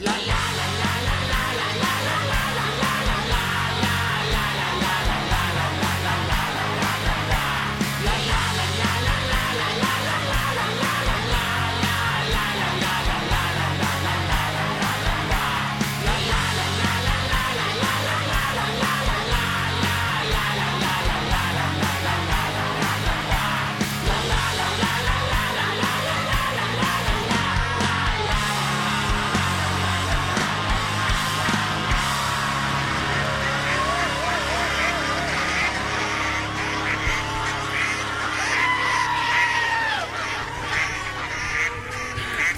la 0.00 0.12
la. 0.26 0.37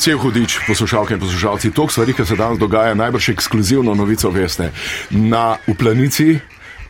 Cel 0.01 0.17
hudič, 0.17 0.65
poslušalke 0.65 1.15
in 1.15 1.21
poslušalci, 1.21 1.71
to 1.77 1.85
stvari, 1.89 2.15
ki 2.17 2.25
se 2.25 2.37
danes 2.37 2.59
dogaja, 2.59 2.95
najbrž 2.97 3.35
ekskluzivno 3.35 3.93
novico 3.95 4.31
veste. 4.33 4.71
Na 5.11 5.59
uplanici 5.69 6.39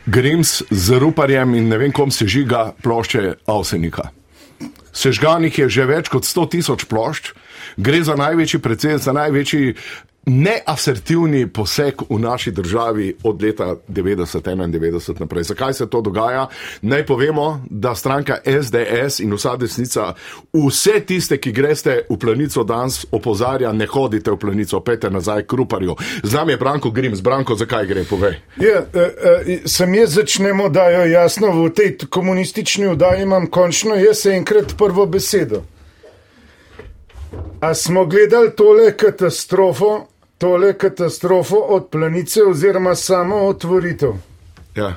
Grims 0.05 0.63
z 0.71 0.99
ruparjem 0.99 1.53
in 1.55 1.67
ne 1.67 1.77
vem 1.77 1.91
kom 1.91 2.11
se 2.11 2.25
žiga 2.27 2.71
plošče 2.81 3.33
Avsenika. 3.45 4.09
Sežganih 4.93 5.59
je 5.59 5.67
že 5.69 5.85
več 5.85 6.09
kot 6.09 6.23
100 6.23 6.47
tisoč 6.55 6.85
plošč, 6.87 7.33
gre 7.77 8.01
za 8.03 8.15
največji 8.15 8.59
predsednik, 8.59 9.03
za 9.03 9.13
največji 9.13 9.75
neasertivni 10.25 11.47
poseg 11.47 12.01
v 12.09 12.19
naši 12.19 12.51
državi 12.51 13.15
od 13.23 13.41
leta 13.41 13.75
90-91 13.87 15.19
naprej. 15.19 15.43
Zakaj 15.43 15.73
se 15.73 15.89
to 15.89 16.01
dogaja? 16.01 16.47
Naj 16.81 17.05
povemo, 17.05 17.61
da 17.69 17.95
stranka 17.95 18.37
SDS 18.45 19.19
in 19.19 19.33
vsa 19.33 19.55
desnica, 19.55 20.13
vse 20.53 20.99
tiste, 21.05 21.37
ki 21.37 21.51
greste 21.51 22.01
v 22.09 22.17
planico 22.17 22.63
danes, 22.63 23.05
opozarja, 23.11 23.73
ne 23.73 23.87
hodite 23.87 24.31
v 24.31 24.37
planico, 24.37 24.79
pete 24.79 25.09
nazaj 25.09 25.43
k 25.43 25.53
ruparju. 25.53 25.95
Z 26.23 26.33
nami 26.33 26.53
je 26.53 26.57
Branko 26.57 26.91
Grims. 26.91 27.21
Branko, 27.21 27.55
zakaj 27.55 27.87
gre? 27.87 28.05
Povej. 28.09 28.37
Ja, 28.61 28.81
uh, 28.81 29.01
uh, 29.01 29.65
sem 29.65 29.95
jaz 29.95 30.13
začnemo, 30.13 30.69
da 30.69 30.89
jo 30.89 31.05
jasno 31.05 31.51
v 31.63 31.69
tej 31.73 31.97
komunistični 32.09 32.87
vdaji 32.93 33.23
imam 33.23 33.47
končno 33.47 33.95
jaz 33.95 34.25
enkrat 34.25 34.77
prvo 34.77 35.05
besedo. 35.05 35.63
A 37.61 37.73
smo 37.73 38.05
gledali 38.05 38.55
tole 38.55 38.97
katastrofo, 38.97 40.10
tole 40.41 40.73
katastrofo 40.73 41.55
od 41.69 41.89
planice 41.89 42.43
oziroma 42.43 42.95
samo 42.95 43.35
otvoritev? 43.45 44.11
Ja. 44.75 44.95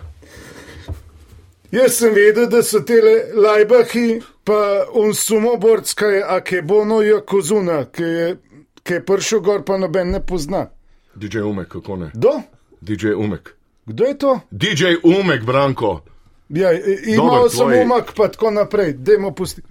Jaz 1.71 1.93
sem 1.93 2.15
vedel, 2.15 2.47
da 2.49 2.63
so 2.63 2.81
te 2.81 2.95
lajbahi, 3.37 4.21
pa 4.45 4.59
unsumoborska 4.95 6.07
je, 6.07 6.23
a 6.25 6.41
ke 6.41 6.63
bono 6.63 7.01
je 7.03 7.19
kozuna, 7.27 7.85
ki 7.85 8.03
je, 8.03 8.37
ki 8.83 8.95
je 8.95 9.05
pršel 9.05 9.41
gor, 9.41 9.65
pa 9.65 9.77
noben 9.79 10.11
ne 10.11 10.21
pozna. 10.23 10.67
DJ 11.15 11.39
Umek, 11.41 11.69
kako 11.69 11.97
ne? 11.97 12.11
Kdo? 12.15 12.41
DJ 12.81 13.13
Umek. 13.15 13.53
Kdo 13.87 14.05
je 14.05 14.19
to? 14.19 14.41
DJ 14.51 14.85
Umek, 15.03 15.43
Branko. 15.45 16.01
Ja, 16.49 16.73
imel 16.73 17.49
sem 17.51 17.59
tvoj- 17.67 17.83
umak, 17.83 18.13
pa 18.17 18.29
tako 18.29 18.51
naprej, 18.51 18.93
dajmo 18.93 19.35
pustiti. 19.35 19.69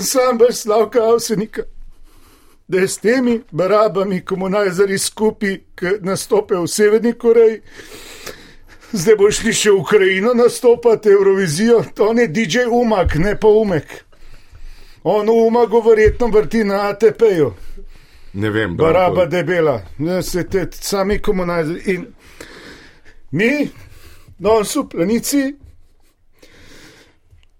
Sam 0.00 0.38
brez 0.38 0.62
slavka 0.62 0.98
avsenika, 1.02 1.62
da 2.68 2.78
je 2.78 2.88
s 2.88 2.98
temi 2.98 3.40
barabami 3.50 4.20
komunajzari 4.24 4.98
skupaj, 4.98 5.58
ki 5.74 5.86
nastope 6.00 6.54
v 6.54 6.66
Severni 6.66 7.12
Koreji. 7.12 7.60
Zdaj 8.92 9.16
bo 9.16 9.30
šli 9.30 9.52
še 9.52 9.70
v 9.70 9.80
Ukrajino 9.80 10.34
nastopati 10.34 11.08
Eurovizijo, 11.08 11.84
to 11.94 12.12
ne 12.12 12.26
DJ 12.26 12.66
Umak, 12.70 13.14
ne 13.14 13.36
pa 13.38 13.48
Umek. 13.48 14.04
On 15.02 15.28
Umak 15.28 15.68
go 15.70 15.80
verjetno 15.80 16.26
vrti 16.26 16.64
na 16.64 16.88
ATP-ju, 16.90 17.52
Ne 18.32 18.50
vem, 18.50 18.76
baraba 18.76 19.14
Branko. 19.14 19.30
debela, 19.30 19.82
ne 19.98 20.22
se 20.22 20.44
te 20.48 20.66
sami 20.72 21.18
komunajzari. 21.18 21.80
In 21.86 22.06
mi, 23.30 23.68
no, 24.38 24.64
so 24.64 24.88
planici, 24.88 25.54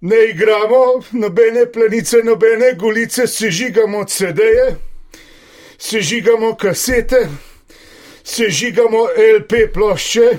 ne 0.00 0.16
igramo 0.30 1.03
nobene 1.12 1.66
planice, 1.72 2.16
nobene 2.25 2.75
gulice, 2.75 3.26
sežigamo 3.26 4.04
CD-je, 4.04 4.76
sežigamo 5.78 6.54
kasete, 6.54 7.28
sežigamo 8.25 9.06
LP 9.34 9.72
plošče, 9.75 10.38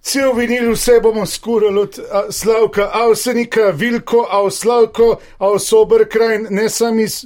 cel 0.00 0.32
vinil 0.34 0.72
vse 0.72 1.00
bomo 1.00 1.26
skurali 1.26 1.78
od 1.78 1.98
Slavka 2.30 2.90
Avsenika, 2.94 3.70
Vilko, 3.70 4.26
Avslavko, 4.30 5.16
Avsoberkrajn, 5.38 6.46
ne 6.50 6.68
sami 6.68 7.02
iz. 7.02 7.24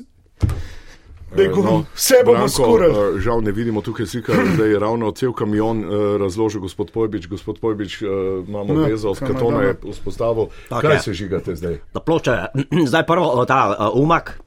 Begu, 1.32 1.62
no, 1.62 1.84
vse 1.97 2.15
bomo 2.25 2.38
Branko, 2.38 2.48
skurali. 2.50 2.92
eh, 2.92 3.21
Žal 3.21 3.41
ne 3.41 3.53
vidimo 3.53 3.81
tukaj 3.81 4.06
slika, 4.06 4.32
da 4.59 4.65
je 4.65 4.78
ravno 4.78 5.10
cel 5.12 5.32
kamion 5.32 5.78
uh, 5.81 5.91
razložil 6.21 6.60
gospod 6.60 6.91
Pojbič. 6.91 7.26
Gospod 7.26 7.59
Pojbič, 7.59 8.03
imamo 8.03 8.75
No, 8.75 8.82
vezo, 8.82 9.15
s 9.15 9.19
katona 9.19 9.62
je 9.62 9.76
vzpostavil. 9.91 10.47
Tako 10.69 10.81
Kaj 10.81 10.92
je. 10.92 11.00
se 11.00 11.12
žigate 11.15 11.56
zdaj? 11.56 11.78
Da 11.94 12.00
ploče, 12.00 12.37
zdaj 12.91 13.06
prvo 13.06 13.44
ta 13.44 13.62
umak, 13.94 14.41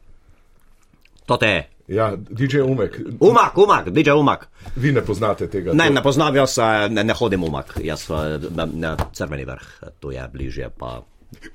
to 1.26 1.38
te 1.38 1.48
je. 1.48 1.70
Ja, 1.88 2.16
DJ 2.18 2.62
Umek, 2.66 2.98
Umak, 3.20 3.58
umak, 3.58 3.90
DJ 3.90 4.12
umak. 4.12 4.48
vi 4.76 4.92
ne 4.92 5.02
poznate 5.06 5.48
tega. 5.48 5.74
Ne, 5.74 5.88
To- 5.88 5.94
ne 5.94 6.02
poznam, 6.04 6.36
jaz 6.36 6.58
eh, 6.58 6.90
ne, 6.90 7.04
ne 7.04 7.14
hodim 7.14 7.44
umak, 7.44 7.76
jaz 7.84 8.08
eh, 8.10 8.40
na, 8.50 8.66
na 8.66 8.98
crveni 9.14 9.46
vrh, 9.46 9.68
eh, 9.84 9.88
tu 10.00 10.12
je 10.12 10.24
bližje, 10.34 10.70
pa 10.70 11.02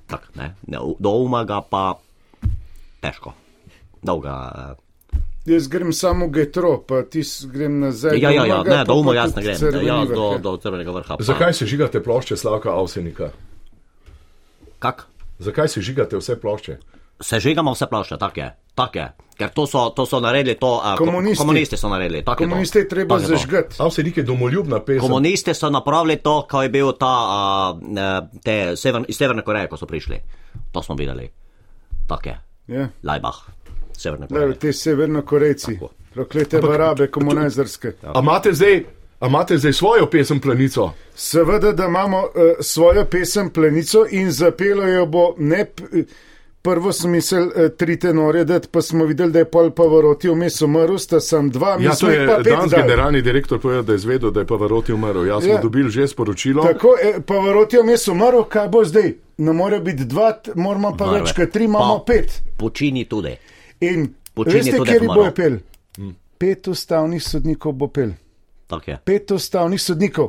tak, 0.07 0.29
ne, 0.35 0.55
ne, 0.67 0.79
do 0.99 1.11
umaga 1.11 1.61
pa 1.61 1.99
težko. 3.01 3.33
Dolga. 4.03 4.77
Jaz 5.47 5.67
grem 5.69 5.93
samo 5.93 6.29
getro, 6.29 6.79
pa 6.79 7.03
ti 7.03 7.23
grem 7.47 7.81
nazaj. 7.81 8.15
Ja, 8.15 8.31
ja, 8.31 8.45
ja, 8.45 8.55
Umaga, 8.57 8.71
ne, 8.71 8.85
do 8.85 8.95
umaga 8.95 9.19
jaz 9.19 9.35
ne 9.35 9.43
grem, 9.43 9.57
vrh, 9.57 9.73
do, 10.09 10.27
ja. 10.33 10.39
do 10.39 10.57
crvenega 10.57 10.91
vrha. 10.93 11.17
pa- 11.17 11.25
Zakaj 11.25 11.53
se 11.53 11.67
žigate 11.67 12.03
plošče 12.03 12.37
Slavka 12.37 12.71
Avsenika? 12.71 13.31
Kak? 14.79 15.07
Zakaj 15.39 15.69
se 15.69 15.81
žigate 15.81 16.17
vse 16.17 16.37
plošče? 16.37 16.77
Sežigamo 17.21 17.73
vse 17.73 17.87
plošče, 17.87 18.17
tak 18.17 18.37
je, 18.37 18.47
tak 18.81 18.97
je. 18.97 19.09
Ker 19.37 19.49
to 19.49 19.65
so, 19.67 19.89
to 19.91 20.05
so 20.07 20.21
naredili, 20.21 20.55
to, 20.55 20.83
Komunisti. 20.99 21.39
komunisti 21.39 21.77
so 21.77 21.89
naredili. 21.89 22.21
tak 22.23 22.41
je 22.41 22.47
to. 22.47 22.51
Komuniste 22.51 22.79
je 22.79 22.89
treba 22.89 23.19
zažgati. 23.19 23.77
Avsenik 23.79 24.17
je 24.17 24.23
domoljubna 24.23 24.81
pesem. 24.81 25.01
Komunisti 25.01 25.55
so 25.55 25.71
napravili 25.71 26.17
to, 26.17 26.43
ko 26.45 26.63
je 26.63 26.69
bil 26.69 26.93
ta, 26.93 27.09
a, 27.09 27.73
te 28.45 28.77
sever, 28.77 29.05
iz 29.09 29.17
Severne 29.17 29.43
Koreje, 29.43 29.69
ko 29.69 29.77
so 29.77 29.87
prišli. 29.87 30.21
To 30.73 30.83
smo 30.83 30.95
videli. 30.95 31.31
Tak 32.07 32.27
je. 32.27 32.37
Ja. 32.69 32.89
Lajbah, 33.03 33.37
Severne 33.93 34.29
Koreje. 34.29 34.55
te 34.55 34.73
severnokorejci, 34.73 35.79
proklete 36.15 36.61
barabe, 36.61 37.07
komunajzarske. 37.09 37.93
A 38.05 38.21
imate 38.21 38.53
zdaj, 38.53 38.85
a 39.21 39.27
imate 39.27 39.59
zdaj 39.59 39.73
svojo 39.73 40.07
pesem 40.07 40.41
Planico? 40.41 40.93
Seveda, 41.15 41.73
da 41.73 41.87
imamo 41.87 42.19
uh, 42.19 42.31
svojo 42.61 43.05
pesem 43.05 43.51
Plenico 43.51 44.05
in 44.11 44.33
zapelo 44.33 44.85
jo 44.85 45.07
bo 45.07 45.35
ne. 45.39 45.65
p- 45.65 46.05
Prvo 46.63 46.93
sem 46.93 47.11
mislil 47.11 47.47
uh, 47.47 47.69
tri 47.71 47.97
tenore, 47.97 48.45
dati, 48.45 48.69
pa 48.69 48.83
smo 48.83 49.05
videli, 49.05 49.33
da 49.33 49.39
je 49.39 49.47
pol 49.47 49.71
Pavaroti 49.71 50.29
vmes 50.29 50.61
umrl, 50.61 50.99
sta 50.99 51.17
sem 51.19 51.49
dva, 51.49 51.79
Ja, 51.81 51.95
to 51.95 52.11
je 52.11 52.27
pa 52.27 52.37
pet 52.37 52.45
danes 52.47 52.71
dali. 52.71 52.83
generalni 52.83 53.23
direktor 53.23 53.59
povedal, 53.59 53.83
da 53.83 53.93
je 53.93 53.97
izvedel, 53.97 54.31
da 54.31 54.41
je 54.41 54.47
Pavaroti 54.47 54.93
umrl. 54.93 55.25
Jaz 55.25 55.45
smo 55.45 55.53
Ja. 55.53 55.61
dobili 55.61 55.91
že 55.91 56.05
sporočilo. 56.07 56.63
Tako, 56.63 56.97
eh, 57.03 57.21
Pavaroti 57.23 57.79
vmes 57.79 58.09
umrl, 58.09 58.43
kaj 58.45 58.69
bo 58.69 58.85
zdaj? 58.85 59.09
Ne 59.39 59.53
more 59.55 59.81
biti 59.81 60.05
dva, 60.05 60.27
moramo 60.55 60.93
pa 60.95 61.07
Mrve. 61.07 61.21
več, 61.21 61.33
kot 61.33 61.51
tri 61.51 61.65
imamo 61.65 61.99
Pa- 61.99 62.05
pet. 62.07 62.43
Počini 62.57 63.05
tudi. 63.07 63.37
In 63.81 64.05
Počini 64.35 64.55
veste, 64.57 64.77
tudi 64.77 64.91
kjer 64.91 65.07
bojo 65.07 65.33
pel? 65.33 65.57
Pet 66.39 66.69
ustavnih 66.69 67.23
sodnikov 67.23 67.73
bo 67.75 67.89
pel. 67.89 68.11
Tak 68.67 68.89
je. 68.89 68.99
pet 69.03 69.31
ustavnih 69.31 69.81
sodnikov. 69.81 70.29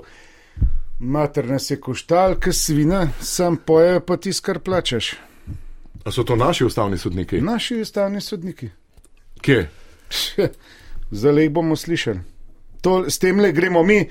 Mater 1.01 1.45
nas 1.45 1.69
je 1.69 1.77
koštal, 1.77 2.35
ki 2.35 2.53
svina, 2.53 3.07
sam 3.19 3.57
poje, 3.57 3.99
pa 3.99 4.17
ti 4.17 4.31
skar 4.31 4.59
plačeš. 4.59 5.15
A 6.05 6.11
so 6.11 6.23
to 6.23 6.35
naši 6.35 6.65
ustavni 6.65 6.97
sodniki? 6.97 7.41
Naši 7.41 7.81
ustavni 7.81 8.21
sodniki. 8.21 8.69
Kje? 9.41 9.69
Zdaj 11.11 11.49
bomo 11.49 11.75
slišali. 11.75 12.19
To, 12.81 13.09
s 13.09 13.19
tem 13.19 13.39
le 13.39 13.51
gremo 13.51 13.83
mi, 13.83 14.09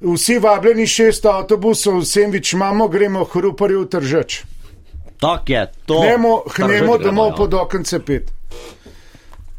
vsi 0.00 0.38
vabljeni 0.38 0.86
šest 0.86 1.26
avtobusov, 1.26 2.00
vsem 2.00 2.32
več 2.32 2.52
imamo, 2.56 2.88
gremo 2.88 3.24
hruparju 3.24 3.82
v 3.84 3.88
tržač. 3.92 4.38
Tak 5.20 5.50
je. 5.50 5.66
To. 5.86 6.00
Hnemo, 6.00 6.42
Tržet 6.46 6.64
hnemo 6.64 6.96
gremo, 6.96 6.98
domov 6.98 7.30
ja. 7.30 7.36
pod 7.36 7.54
okence 7.54 8.00
pet. 8.04 8.32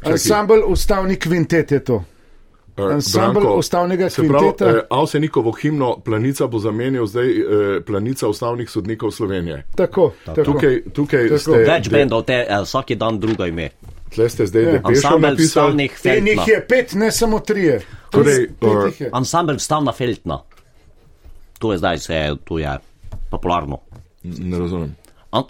Ansambl 0.06 0.62
ustavni 0.66 1.16
kvintet 1.16 1.72
je 1.72 1.84
to. 1.84 2.04
Eh, 2.78 2.94
Ansambl 2.94 3.46
ustavnega 3.48 4.10
se 4.10 4.22
pravi, 4.22 4.38
kvinteta. 4.38 4.70
eh, 4.70 4.80
Avsenikovo 4.90 5.52
himno 5.52 5.96
Planica 5.98 6.46
bo 6.46 6.58
zamenjal 6.58 7.06
zdaj 7.06 7.28
eh, 7.30 7.44
Planica 7.86 8.28
ustavnih 8.28 8.70
sodnikov 8.70 9.10
Slovenije. 9.10 9.66
Tako, 9.74 10.12
tako. 10.24 10.42
Tukaj, 10.44 10.82
tukaj 10.92 11.28
Tako. 11.28 11.38
ste. 11.38 11.50
Več 11.58 11.88
bendov, 11.88 12.22
te, 12.22 12.46
eh, 12.48 12.60
vsak 12.62 12.92
dan 12.94 13.18
druga 13.18 13.46
ime. 13.46 13.70
Tle 14.14 14.28
ste 14.28 14.46
zdaj 14.46 14.64
depešo 14.64 15.18
napisali. 15.18 15.88
feltna. 15.88 16.30
jih 16.30 16.48
je 16.48 16.66
pet, 16.68 16.92
ne 16.94 17.12
samo 17.12 17.40
trije. 17.40 17.80
Torej, 18.10 18.48
je. 18.98 19.10
Ansambel 19.12 19.58
stalna 19.58 19.92
feltna. 19.92 20.38
To 21.58 21.72
je 21.72 21.78
zdaj 21.78 21.98
se, 21.98 22.36
to 22.44 22.58
je 22.58 22.78
popularno. 23.30 23.78
Ne 24.22 24.58
razumem. 24.58 24.96
An, 25.30 25.42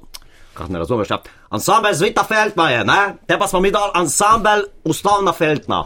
kak 0.54 0.68
ne 0.68 0.78
razumeš, 0.78 1.10
ja. 1.10 1.22
Ansambel 1.50 1.94
zvita 1.94 2.24
feltna 2.24 2.70
je, 2.70 2.84
ne? 2.84 3.14
Te 3.26 3.38
pa 3.38 3.46
smo 3.46 3.60
mi 3.60 3.70
dali 3.70 3.90
ansambel 3.94 4.62
ustavna 4.84 5.32
feltna. 5.32 5.84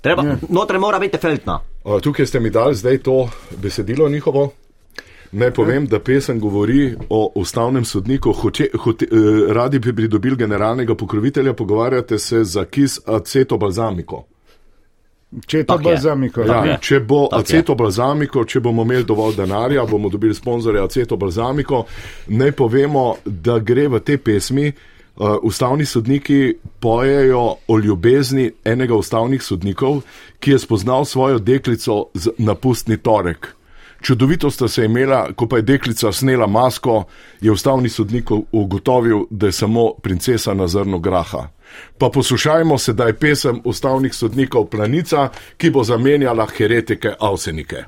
Treba, 0.00 0.22
Ja. 0.22 0.36
notre 0.48 0.78
mora 0.78 0.98
biti 0.98 1.18
feltna. 1.18 1.60
Uh, 1.84 2.00
tukaj 2.00 2.26
ste 2.26 2.40
mi 2.40 2.50
dali 2.50 2.74
zdaj 2.74 2.98
to 2.98 3.28
besedilo 3.62 4.08
njihovo. 4.08 4.52
Naj 5.32 5.50
povem, 5.50 5.86
da 5.86 5.98
pesem 6.00 6.40
govori 6.40 6.94
o 7.08 7.32
ustavnem 7.34 7.84
sodniku. 7.84 8.32
Hoče, 8.32 8.68
hote, 8.78 9.04
eh, 9.04 9.52
radi 9.52 9.78
bi 9.78 9.96
pridobili 9.96 10.36
generalnega 10.36 10.94
pokrovitelja, 10.94 11.52
pogovarjate 11.52 12.18
se 12.18 12.44
za 12.44 12.64
kis 12.64 12.98
aceto 13.06 13.58
balzamiko. 13.58 14.24
Če 15.46 15.64
balzamiko. 15.68 16.40
Ja, 16.40 16.78
če 16.80 17.00
bo 17.00 17.26
Tak 17.30 17.40
aceto 17.40 17.74
balzamiko, 17.74 18.44
če 18.44 18.60
bomo 18.60 18.82
imeli 18.82 19.04
dovolj 19.04 19.34
denarja, 19.36 19.84
bomo 19.90 20.08
dobili 20.08 20.34
sponzorja 20.34 20.84
aceto 20.84 21.16
balzamiko. 21.16 21.84
Naj 22.26 22.52
povemo, 22.52 23.16
da 23.24 23.58
gre 23.58 23.88
v 23.88 24.00
tej 24.00 24.18
pesmi. 24.18 24.72
Uh, 25.16 25.36
ustavni 25.42 25.84
sodniki 25.84 26.54
pojejo 26.80 27.56
o 27.68 27.78
ljubezni 27.78 28.50
enega 28.64 28.94
ustavnih 28.94 29.42
sodnikov, 29.42 30.02
ki 30.40 30.50
je 30.50 30.58
spoznal 30.58 31.04
svojo 31.04 31.38
deklico 31.38 32.04
na 32.38 32.54
pustni 32.54 32.96
torek. 32.96 33.56
Čudovito 34.02 34.50
sta 34.50 34.68
se 34.68 34.84
imela, 34.84 35.32
ko 35.32 35.48
pa 35.48 35.56
je 35.56 35.62
deklica 35.62 36.12
snela 36.12 36.46
masko, 36.46 37.04
je 37.40 37.50
ustavni 37.50 37.88
sodnik 37.88 38.30
ugotovil, 38.52 39.24
da 39.30 39.46
je 39.46 39.52
samo 39.52 39.92
princesa 40.02 40.54
na 40.54 40.68
zrnu 40.68 40.98
graha. 40.98 41.48
Pa 41.98 42.10
poslušajmo 42.10 42.78
sedaj 42.78 43.12
pesem 43.12 43.60
ustavnih 43.64 44.14
sodnikov 44.14 44.66
Planica, 44.66 45.28
ki 45.56 45.70
bo 45.70 45.84
zamenjala 45.84 46.46
heretike 46.58 47.14
Avsenike. 47.20 47.84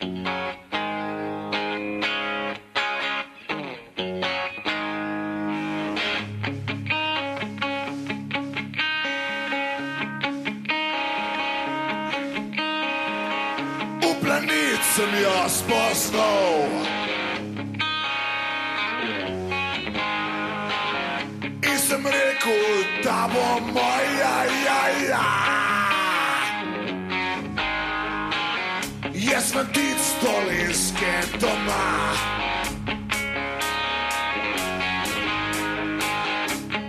V 0.00 0.39
sem 15.00 15.22
jo 15.22 15.48
spoznal. 15.48 16.68
In 21.62 21.78
sem 21.78 22.04
rekel, 22.04 22.84
da 23.04 23.28
bo 23.32 23.60
moja, 23.72 24.36
ja, 24.66 24.82
ja. 25.08 25.26
Jaz 29.12 29.44
sem 29.52 29.66
tic 29.72 30.02
dolinske 30.22 31.14
doma. 31.40 31.84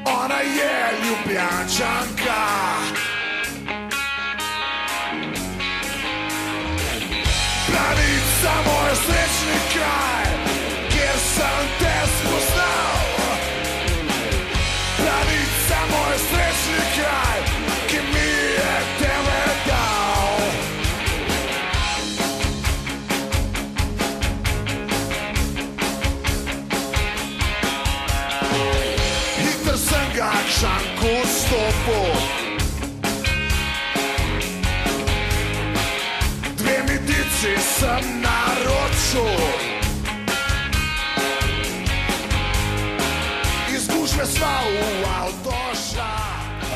Ona 0.06 0.42
je 0.58 0.76
ljubljančanka. 1.04 2.42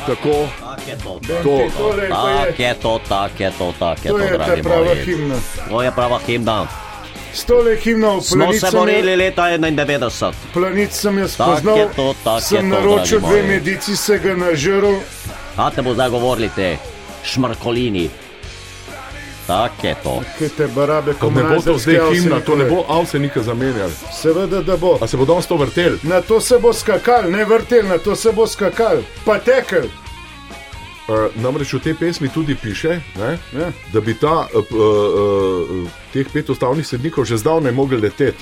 Tako, 0.07 0.49
Tak 0.59 0.87
je 0.87 0.97
to. 0.97 1.19
to, 1.19 1.69
Torej, 1.77 2.09
to 2.09 2.27
je, 2.27 2.45
Tak 2.45 2.59
je 2.59 2.73
to, 2.75 2.99
tak 3.09 3.39
je 3.39 3.51
to, 3.51 3.73
tak 3.79 4.05
je 4.05 4.11
to 4.11 4.17
to, 4.17 4.23
je 4.23 4.29
ta 4.29 4.37
dragi 4.37 4.63
prava 4.63 4.85
moji. 4.85 5.05
himna. 5.05 5.35
To 5.69 5.81
je 5.81 5.91
prava 5.91 6.19
himna. 6.19 6.67
S 7.33 7.43
tole 7.43 7.75
himno 7.75 8.17
v 8.17 8.23
Smo 8.23 8.53
se 8.53 8.67
borili 8.71 9.15
leta 9.15 9.43
91. 9.43 10.33
Planic 10.53 10.91
sem 10.93 11.17
jaz 11.17 11.35
Tak 11.35 11.47
spoznal, 11.47 11.77
je 11.77 11.87
to, 11.95 12.15
tak 12.23 12.35
je 12.35 12.41
sem 12.41 12.63
to, 12.63 12.75
naročil 12.75 13.19
dragi 13.19 13.33
dve 13.33 13.43
medici, 13.43 13.97
se 13.97 14.17
ga 14.17 14.35
nažrl. 14.35 14.93
A 15.57 15.69
te 15.69 15.81
bo 15.81 15.93
zdaj 15.93 16.09
govorili 16.09 16.49
te 16.49 16.77
šmrkolini. 17.23 18.09
Tak 19.47 19.83
je 19.83 19.95
to. 20.03 20.21
Ki 20.37 20.49
te 20.49 20.67
barabe 20.67 21.13
to 21.13 21.29
ne 21.29 21.43
bo 21.43 21.61
to 21.61 21.77
zdaj 21.77 21.99
himna, 22.13 22.39
to 22.41 22.55
ne 22.55 22.65
bo 22.65 22.85
Avsenika 22.89 23.43
zamenjal. 23.43 23.89
Seveda, 24.13 24.61
da 24.61 24.77
bo. 24.77 24.97
A 25.01 25.07
se 25.07 25.17
bo 25.17 25.25
danes 25.25 25.45
to 25.47 25.57
vrtel? 25.57 25.97
Na 26.03 26.21
to 26.21 26.41
se 26.41 26.57
bo 26.57 26.73
skakal, 26.73 27.29
ne 27.31 27.45
vrtel, 27.45 27.85
na 27.87 27.97
to 27.97 28.15
se 28.15 28.31
bo 28.31 28.47
skakal, 28.47 29.03
pa 29.25 29.37
tekel. 29.39 29.85
Uh, 31.05 31.29
namreč 31.37 31.73
v 31.77 31.79
tej 31.85 31.93
pesmi 31.93 32.29
tudi 32.33 32.55
piše, 32.57 32.97
ne, 33.21 33.37
Ja. 33.53 33.69
da 33.93 34.01
bi 34.01 34.17
ta, 34.17 34.47
uh, 34.49 34.65
uh, 34.73 35.85
teh 36.13 36.25
pet 36.33 36.49
ustavnih 36.49 36.87
sodnikov 36.87 37.29
že 37.29 37.37
zdavnaj 37.37 37.71
mogli 37.71 38.01
leteti. 38.01 38.41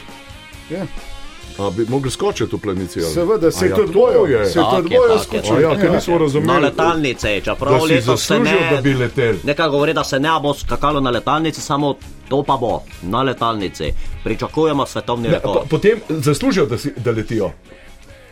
Ja. 0.72 0.88
A 1.58 1.70
bi 1.70 1.86
mogli 1.90 2.12
skočiti 2.12 2.56
v 2.56 2.60
planici? 2.60 3.00
ali? 3.00 3.14
Seveda, 3.14 3.52
se 3.52 3.66
je 3.66 3.70
ja, 3.70 3.76
tudi 3.76 3.94
to 3.94 4.00
bojo, 4.00 4.26
je. 4.26 4.46
se 4.46 4.60
je 4.60 4.66
tudi 4.76 4.94
je, 4.94 5.00
bojo 5.00 5.14
je. 5.14 5.58
A 5.58 5.60
ja, 5.60 5.76
ker 5.82 5.92
nismo 5.92 6.18
razumeli, 6.18 6.54
Na 6.54 6.60
letalnice, 6.60 7.28
da 7.36 7.42
čeprav 7.42 7.80
si 7.80 7.94
letos 7.94 8.06
se 8.06 8.34
zaslužil, 8.34 8.60
ne. 8.62 8.76
da 8.76 8.82
bi 8.82 8.94
letel. 8.94 9.36
Nekaj 9.44 9.70
govori, 9.70 9.94
da 9.94 10.04
se 10.04 10.20
ne 10.20 10.30
bo 10.42 10.54
skakalo 10.54 11.00
na 11.00 11.10
letalnici, 11.10 11.62
samo 11.62 11.96
to 12.30 12.44
pa 12.44 12.58
bo 12.58 12.82
na 13.02 13.22
letalnici. 13.22 13.94
Pričakujemo 14.24 14.86
svetovni 14.86 15.30
Ne, 15.30 15.40
pa, 15.40 15.48
rekord. 15.48 15.70
potem 15.70 16.00
zaslužijo, 16.10 16.66
da, 16.66 16.78
si, 16.78 16.94
da 16.98 17.12
letijo. 17.12 17.52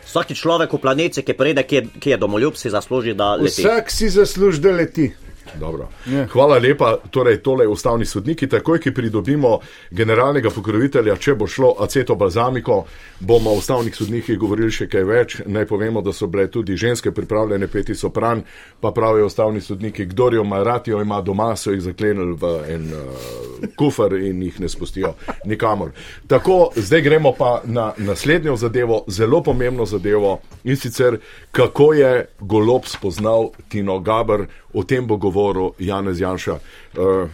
Vsaki 0.06 0.34
človek 0.34 0.72
v 0.72 0.78
planici, 0.78 1.22
ki 1.22 1.32
pride, 1.32 1.62
ki 1.62 1.74
je, 1.76 1.86
ki 2.00 2.10
je 2.10 2.16
domoljub, 2.16 2.56
si 2.56 2.70
zasluži, 2.70 3.14
da 3.14 3.34
leti. 3.34 3.62
Vsak 3.62 3.90
si 3.90 4.08
zasluži, 4.08 4.60
da 4.60 4.70
leti. 4.70 5.12
Dobro. 5.60 5.88
Ja. 6.06 6.26
Hvala 6.26 6.58
lepa. 6.58 6.96
Torej, 7.10 7.42
tole 7.42 7.66
ustavni 7.68 8.06
sodniki, 8.06 8.46
takoj, 8.48 8.80
ki 8.80 8.92
pridobimo 8.94 9.58
generalnega 9.90 10.50
pokrovitelja, 10.50 11.16
če 11.16 11.34
bo 11.34 11.46
šlo 11.46 11.74
aceto 11.84 12.14
balzamiko, 12.16 12.84
bomo 13.20 13.50
o 13.50 13.58
ustavnih 13.60 13.94
sodnikih 13.96 14.38
govorili 14.38 14.72
še 14.72 14.88
kaj 14.90 15.04
več. 15.04 15.36
Naj 15.46 15.66
povemo, 15.68 16.00
da 16.02 16.12
so 16.12 16.26
bile 16.26 16.48
tudi 16.50 16.76
ženske 16.76 17.12
pripravljene 17.12 17.68
peti 17.68 17.94
sopran, 17.94 18.42
pa 18.80 18.92
pravijo 18.92 19.26
ustavni 19.26 19.60
sodniki, 19.60 20.06
kdo 20.12 20.30
jo 20.32 20.46
ima 20.46 20.62
rad, 20.62 20.88
jo 20.88 21.02
ima 21.02 21.20
doma, 21.20 21.52
so 21.56 21.74
jih 21.74 21.82
zaklenili 21.84 22.36
v 22.40 22.52
en 22.72 22.88
uh, 22.96 23.68
kufr 23.78 24.16
in 24.22 24.42
jih 24.42 24.60
ne 24.60 24.68
spustijo 24.72 25.14
nikamor. 25.44 25.92
Tako, 26.26 26.72
zdaj 26.76 27.04
gremo 27.04 27.34
pa 27.38 27.60
na 27.64 27.92
naslednjo 27.98 28.56
zadevo, 28.56 29.04
zelo 29.08 29.42
pomembno 29.42 29.86
zadevo 29.86 30.38
in 30.64 30.76
sicer, 30.76 31.18
kako 31.52 31.92
je 31.92 32.26
golob 32.40 32.88
spoznal 32.88 33.50
Tino 33.68 33.98
Gaber, 34.00 34.46
o 34.72 34.84
tem 34.88 35.06
bo 35.06 35.16
govoril 35.16 35.31
Janez 35.78 36.20
Janša. 36.20 36.58
Uh, 36.96 37.30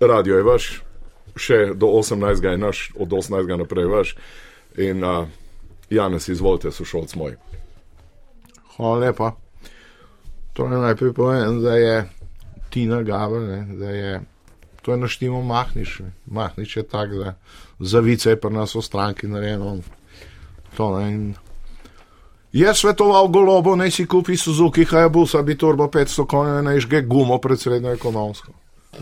radio 0.00 0.36
je 0.36 0.46
vaš, 0.46 0.70
še 1.36 1.58
do 1.74 1.86
18. 1.86 2.44
je 2.44 2.58
naš, 2.58 2.90
od 2.98 3.08
18. 3.08 3.56
naprej 3.58 3.86
vaš. 3.86 4.14
In 4.78 5.04
uh, 5.04 5.28
Janez, 5.90 6.28
izvolite, 6.28 6.70
sošolc 6.70 7.14
moj. 7.14 7.36
Hvala 8.76 8.98
lepa. 8.98 9.32
Torej, 10.52 10.82
najprej 10.82 11.12
povem, 11.14 11.62
da 11.62 11.76
je 11.78 11.94
Tina 12.70 13.02
Gaber, 13.02 13.40
ne, 13.40 13.60
da 13.78 13.90
je 13.90 14.12
to 14.88 14.92
je 14.92 14.98
naštimo 14.98 15.42
Mahnič. 15.42 16.00
Mahnič 16.26 16.76
je 16.76 16.82
tak, 16.82 17.12
da 17.12 17.34
zavice 17.80 18.30
je 18.30 18.40
pri 18.40 18.50
nas 18.50 18.74
v 18.74 18.80
stranki 18.80 19.28
narejeno. 19.28 19.84
To, 20.76 20.98
ne, 20.98 21.12
in 21.12 21.34
Je 22.52 22.74
svetoval 22.74 23.28
golobo, 23.28 23.76
naj 23.76 23.90
si 23.90 24.06
kupi 24.06 24.36
Suzuki 24.36 24.84
Hayabusa, 24.84 25.42
bi 25.42 25.58
turbo 25.58 25.88
500 25.92 26.26
konj, 26.26 26.62
naj 26.64 26.80
žge 26.80 27.02
gumo 27.04 27.36
pred 27.38 27.60
srednjo 27.60 27.92
ekonomsko. 27.92 28.52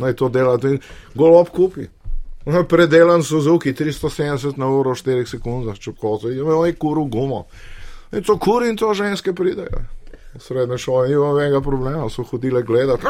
Naj 0.03 0.17
to 0.19 0.29
dela, 0.29 0.59
in 0.63 0.81
golob 1.15 1.51
kupi. 1.55 1.87
Predelan 2.69 3.23
Suzuki 3.23 3.73
370 3.75 4.59
na 4.59 4.67
uro 4.71 4.95
v 4.95 4.99
4 4.99 5.27
sekundah, 5.31 5.79
če 5.79 5.95
kozo, 5.99 6.31
je 6.31 6.43
imel 6.43 6.75
kuru 6.79 7.07
gumo. 7.07 7.47
In 8.13 8.23
to 8.23 8.39
kuri 8.39 8.69
in 8.71 8.77
to 8.77 8.95
ženske 8.95 9.35
pridejo. 9.35 9.83
Srednje 10.39 10.79
šole 10.79 11.09
ni 11.09 11.15
nobenega 11.15 11.61
problema, 11.61 12.11
so 12.11 12.23
hodile 12.23 12.63
gledati. 12.63 13.07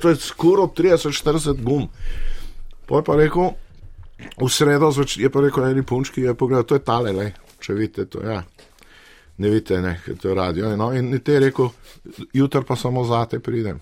To 0.00 0.08
je 0.08 0.16
skoro 0.16 0.66
30-40 0.66 1.62
gum. 1.64 1.88
Poj 2.86 3.04
pa 3.04 3.16
rekel, 3.16 3.54
v 4.38 4.48
sredo 4.48 4.90
zveč, 4.90 5.16
je 5.16 5.30
pa 5.30 5.40
rekel 5.40 5.64
eni 5.64 5.82
punčki, 5.82 6.20
je 6.20 6.34
pogledal, 6.34 6.64
to 6.64 6.74
je 6.74 6.84
tale, 6.84 7.12
le, 7.12 7.32
če 7.60 7.74
vidite 7.74 8.04
to, 8.06 8.22
ja. 8.22 8.42
Ne 9.36 9.50
vidite, 9.50 9.80
ne, 9.82 9.96
to 10.20 10.28
je 10.28 10.34
radio. 10.34 10.76
No, 10.76 10.92
in 10.92 11.10
ti 11.20 11.32
je 11.32 11.40
rekel, 11.40 11.70
jutr 12.32 12.62
pa 12.64 12.76
samo 12.76 13.04
zate 13.04 13.40
pridem. 13.40 13.80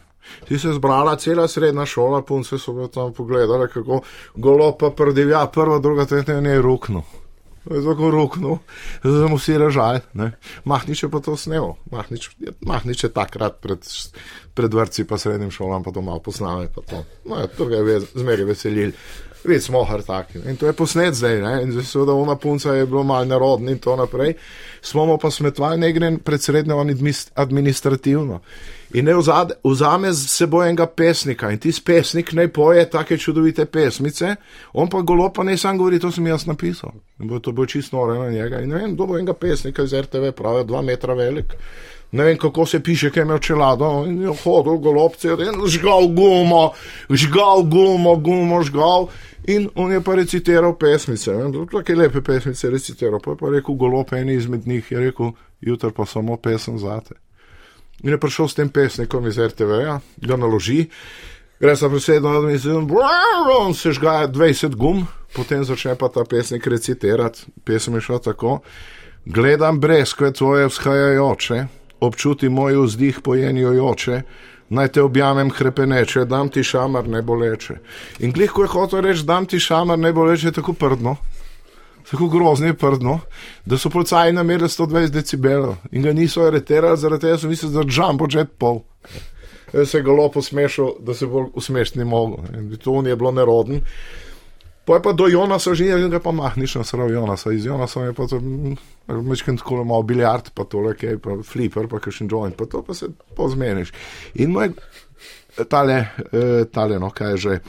Ti 0.49 0.59
se 0.59 0.69
je 0.69 0.75
zbrala 0.75 1.17
cela 1.17 1.49
srednja 1.49 1.85
šola, 1.87 2.23
punce 2.23 2.59
so 2.59 2.73
ga 2.73 2.87
tam 2.89 3.13
pogledali, 3.13 3.69
kako 3.69 4.01
golo 4.35 4.73
pa 4.73 4.91
prdivja, 4.91 5.47
prva, 5.47 5.79
druga, 5.79 6.07
tretja 6.07 6.39
in 6.39 6.47
je 6.47 6.61
je 7.71 7.83
tako 7.85 8.11
ruknil, 8.11 8.57
da 9.03 9.27
smo 9.27 9.37
vsi 9.37 9.59
režali. 9.59 10.01
ne. 10.15 10.33
Mahnič 10.65 11.03
je 11.03 11.11
pa 11.11 11.21
to 11.21 11.37
snel, 11.37 11.75
Mahnič, 11.91 12.31
je- 12.39 12.53
Mahnič 12.61 13.05
je 13.05 13.11
takrat 13.11 13.61
pred, 13.61 13.79
pred 14.55 14.75
vrci 14.75 15.05
pa 15.05 15.19
srednjim 15.19 15.51
šolam, 15.51 15.83
pa 15.83 15.91
to 15.91 16.01
malo 16.03 16.19
posname. 16.19 16.69
No, 17.25 17.39
ja, 17.39 17.47
to 17.47 17.67
ga 17.67 17.77
je 17.77 18.01
zmeraj 18.15 18.45
veselil. 18.45 18.93
Vidi 19.45 19.61
smo 19.61 19.85
har 19.85 20.03
taki. 20.03 20.39
ne. 20.39 20.51
In 20.51 20.57
to 20.57 20.67
je 20.67 20.73
posnet 20.73 21.15
zdaj, 21.15 21.41
ne? 21.41 21.63
in 21.63 21.73
zdaj 21.73 21.85
seveda 21.85 22.13
ona 22.13 22.37
punca 22.37 22.75
je 22.75 22.87
bilo 22.87 23.03
malo 23.03 23.25
nerodna 23.25 23.71
in 23.71 23.79
to 23.79 23.97
naprej. 23.97 24.35
Smo 24.83 25.19
pa 25.19 25.31
smetvali 25.31 25.81
negre 25.81 26.19
pred 26.25 26.43
srednjo 26.43 26.77
administrativno. 27.35 28.41
In 28.95 29.05
ne 29.05 29.15
vzame 29.65 30.13
z 30.13 30.29
seboj 30.29 30.69
enega 30.69 30.87
pesnika 30.87 31.51
in 31.51 31.59
ti 31.59 31.73
pesnik 31.85 32.33
naj 32.33 32.49
poje 32.53 32.91
take 32.91 33.19
čudovite 33.19 33.65
pesmice, 33.65 34.37
on 34.73 34.89
pa 34.89 35.01
golo 35.01 35.31
pa 35.33 35.43
ne 35.43 35.57
sam 35.57 35.79
govori, 35.79 35.99
to 35.99 36.11
sem 36.11 36.27
jaz 36.27 36.47
napisal. 36.47 36.93
In 37.21 37.29
bo 37.29 37.39
to 37.39 37.53
bo 37.53 37.67
čisto 37.67 37.97
nore 37.97 38.19
na 38.19 38.31
njega. 38.31 38.61
In 38.61 38.69
ne 38.69 38.77
vem, 38.77 38.95
kdo 38.95 39.07
bo 39.07 39.17
enega 39.17 39.33
pesnika 39.33 39.83
iz 39.83 39.95
RTV, 39.95 40.33
pravi, 40.37 40.65
dva 40.65 40.83
metra 40.83 41.15
velik. 41.15 41.57
Ne 42.13 42.25
vem, 42.25 42.39
kako 42.39 42.67
se 42.67 42.83
piše, 42.83 43.11
kaj 43.11 43.23
ima 43.23 43.39
čelado. 43.39 44.05
In 44.07 44.21
je 44.23 44.35
hodil 44.45 44.77
golobce, 44.77 45.29
in 45.29 45.67
žgal 45.67 46.09
gumo, 46.13 46.73
žgal 47.11 47.63
gumo, 47.63 48.17
gumo, 48.17 48.63
žgal. 48.63 49.09
In 49.49 49.69
on 49.75 49.93
je 49.93 50.01
pa 50.01 50.15
recitiral 50.15 50.77
pesmice, 50.79 51.33
tako 51.73 51.95
lepe 51.97 52.21
pesmice 52.21 52.71
recitiral. 52.71 53.21
Pa 53.21 53.31
je 53.31 53.37
pa 53.37 53.49
rekel, 53.49 53.75
golob, 53.75 54.13
eni 54.13 54.35
izmed 54.35 54.67
njih 54.67 54.93
je 54.93 55.01
rekel, 55.01 55.33
jutr 55.61 55.91
pa 55.97 56.07
samo 56.07 56.37
pesem 56.37 56.79
zate. 56.79 57.15
In 58.03 58.11
je 58.11 58.21
prišel 58.21 58.49
s 58.49 58.55
tem 58.55 58.69
pesnikom 58.69 59.27
iz 59.27 59.39
RTV-ja, 59.39 60.01
ga 60.17 60.37
naloži, 60.37 60.87
gre 61.61 61.75
za 61.75 61.89
besedo, 61.89 62.33
in 62.51 62.89
on 63.59 63.75
se 63.75 63.93
žgaja 63.93 64.29
20 64.29 64.75
gum, 64.77 65.07
potem 65.35 65.65
začne 65.65 65.95
pa 65.95 66.09
ta 66.09 66.25
pesnik 66.25 66.67
recitirati. 66.67 67.47
Pesem 67.65 67.95
je 67.95 68.01
šla 68.01 68.19
tako: 68.19 68.61
Gledam 69.25 69.81
breskve 69.81 70.33
tvoje 70.33 70.67
vzhajajoče, 70.67 71.65
občuti 72.03 72.49
moj 72.49 72.77
vzdih 72.85 73.21
pojenjujoče, 73.25 74.23
naj 74.73 74.89
te 74.89 75.03
objamem 75.03 75.51
hrepeneče, 75.51 76.25
dam 76.25 76.49
ti 76.49 76.65
šamar 76.65 77.09
ne 77.09 77.23
boleče. 77.23 77.77
In 78.25 78.33
glih, 78.33 78.51
ko 78.51 78.65
je 78.65 78.73
hotel 78.73 79.05
reči, 79.07 79.27
dam 79.29 79.47
ti 79.47 79.61
šamar 79.61 79.99
ne 79.99 80.13
boleče, 80.13 80.49
je 80.49 80.59
tako 80.61 80.73
prdno. 80.73 81.17
Tako 82.11 82.29
grozno 82.29 82.67
je 82.67 82.75
prdno, 82.75 83.21
da 83.65 83.79
so 83.79 83.91
policaji 83.91 84.33
namerili 84.33 84.69
120 84.69 85.13
decibelov 85.15 85.77
in 85.93 86.03
ga 86.03 86.13
niso 86.13 86.43
areterali, 86.45 86.99
zaradi 86.99 87.23
tega 87.23 87.39
so 87.39 87.49
mislili, 87.49 87.75
da 87.75 87.81
je 87.81 87.95
jumbo 87.97 88.27
jet 88.31 88.51
pol. 88.59 88.83
Se 89.85 89.99
je 89.99 90.03
golo 90.03 90.29
posmešal, 90.29 90.97
da 91.01 91.15
se 91.15 91.27
bolj 91.27 91.47
usmešiti 91.55 91.99
ni 91.99 92.05
mogel. 92.05 92.45
In 92.59 92.77
to 92.77 93.03
je 93.07 93.17
bilo 93.17 93.31
neroden. 93.33 93.81
Pa 94.85 94.99
je 94.99 95.03
pa 95.03 95.13
do 95.15 95.29
Jonasa 95.31 95.75
že 95.75 95.87
in 95.87 96.11
ga 96.11 96.19
pa 96.19 96.33
mahniš 96.35 96.75
na 96.75 96.85
srov 96.85 97.11
Jonasa. 97.11 97.53
Iz 97.53 97.67
Jonasa 97.67 98.03
je 98.11 98.13
pa 98.13 98.27
to, 98.27 98.41
večkrat 99.07 99.59
tako 99.63 99.85
malo 99.85 100.03
biljard, 100.03 100.51
pa 100.55 100.65
tole, 100.65 100.97
kaj, 100.99 101.19
pa 101.23 101.39
flipper, 101.47 101.87
pa 101.89 102.03
kakšen 102.03 102.29
joint, 102.31 102.57
pa 102.57 102.67
to 102.67 102.83
pa 102.83 102.95
se 102.95 103.07
pozmeniš. 103.37 103.93
In 104.43 104.51
moj, 104.51 104.75
tale, 105.69 106.07
eh, 106.33 106.65
tale, 106.73 106.99
no, 106.99 107.11
kaj 107.11 107.31
je 107.31 107.37
že. 107.37 107.61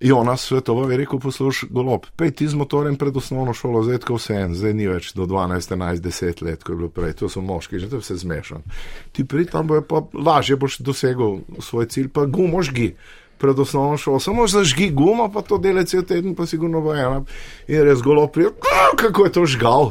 Jonas 0.00 0.42
svetoval 0.44 0.90
je 0.90 0.96
rekel: 0.96 1.18
Poslušaj, 1.18 1.68
golob, 1.72 2.06
pej 2.16 2.30
ti 2.30 2.48
z 2.48 2.54
motorjem 2.54 2.96
pred 2.96 3.16
osnovno 3.16 3.54
šolo, 3.54 3.82
zdaj 3.86 4.02
tako 4.04 4.18
vse 4.18 4.34
en, 4.36 4.54
zdaj 4.54 4.74
ni 4.74 4.88
več 4.90 5.12
do 5.16 5.24
12, 5.24 5.70
11, 5.70 6.02
10 6.04 6.42
let, 6.44 6.64
kot 6.64 6.74
je 6.74 6.76
bilo 6.76 6.90
prej, 6.92 7.14
to 7.20 7.28
so 7.28 7.40
moški, 7.40 7.78
že 7.78 7.88
to 7.88 8.00
je 8.00 8.04
vse 8.04 8.16
zmešan. 8.20 8.66
Ti 9.12 9.24
prid 9.24 9.52
tam, 9.54 9.70
bo 9.70 9.80
pa 9.80 10.02
lažje 10.12 10.58
boš 10.60 10.80
dosegel 10.84 11.40
svoj 11.60 11.88
cilj, 11.88 12.10
pa 12.12 12.26
gumo 12.26 12.62
žgi. 12.62 12.94
Pred 13.44 13.58
osnovno 13.60 13.96
šolo, 14.00 14.20
samo 14.24 14.46
zažgi 14.48 14.88
gumo, 14.96 15.28
pa 15.28 15.42
to 15.44 15.58
dela 15.60 15.84
cel 15.84 16.02
teden, 16.08 16.32
pa 16.34 16.46
sigurno 16.48 16.80
bo 16.80 16.94
ena. 16.96 17.20
In 17.68 17.82
res 17.84 18.00
golo 18.00 18.24
prijo, 18.32 18.54
kako 18.96 19.26
je 19.26 19.32
to 19.32 19.42
žgal. 19.46 19.90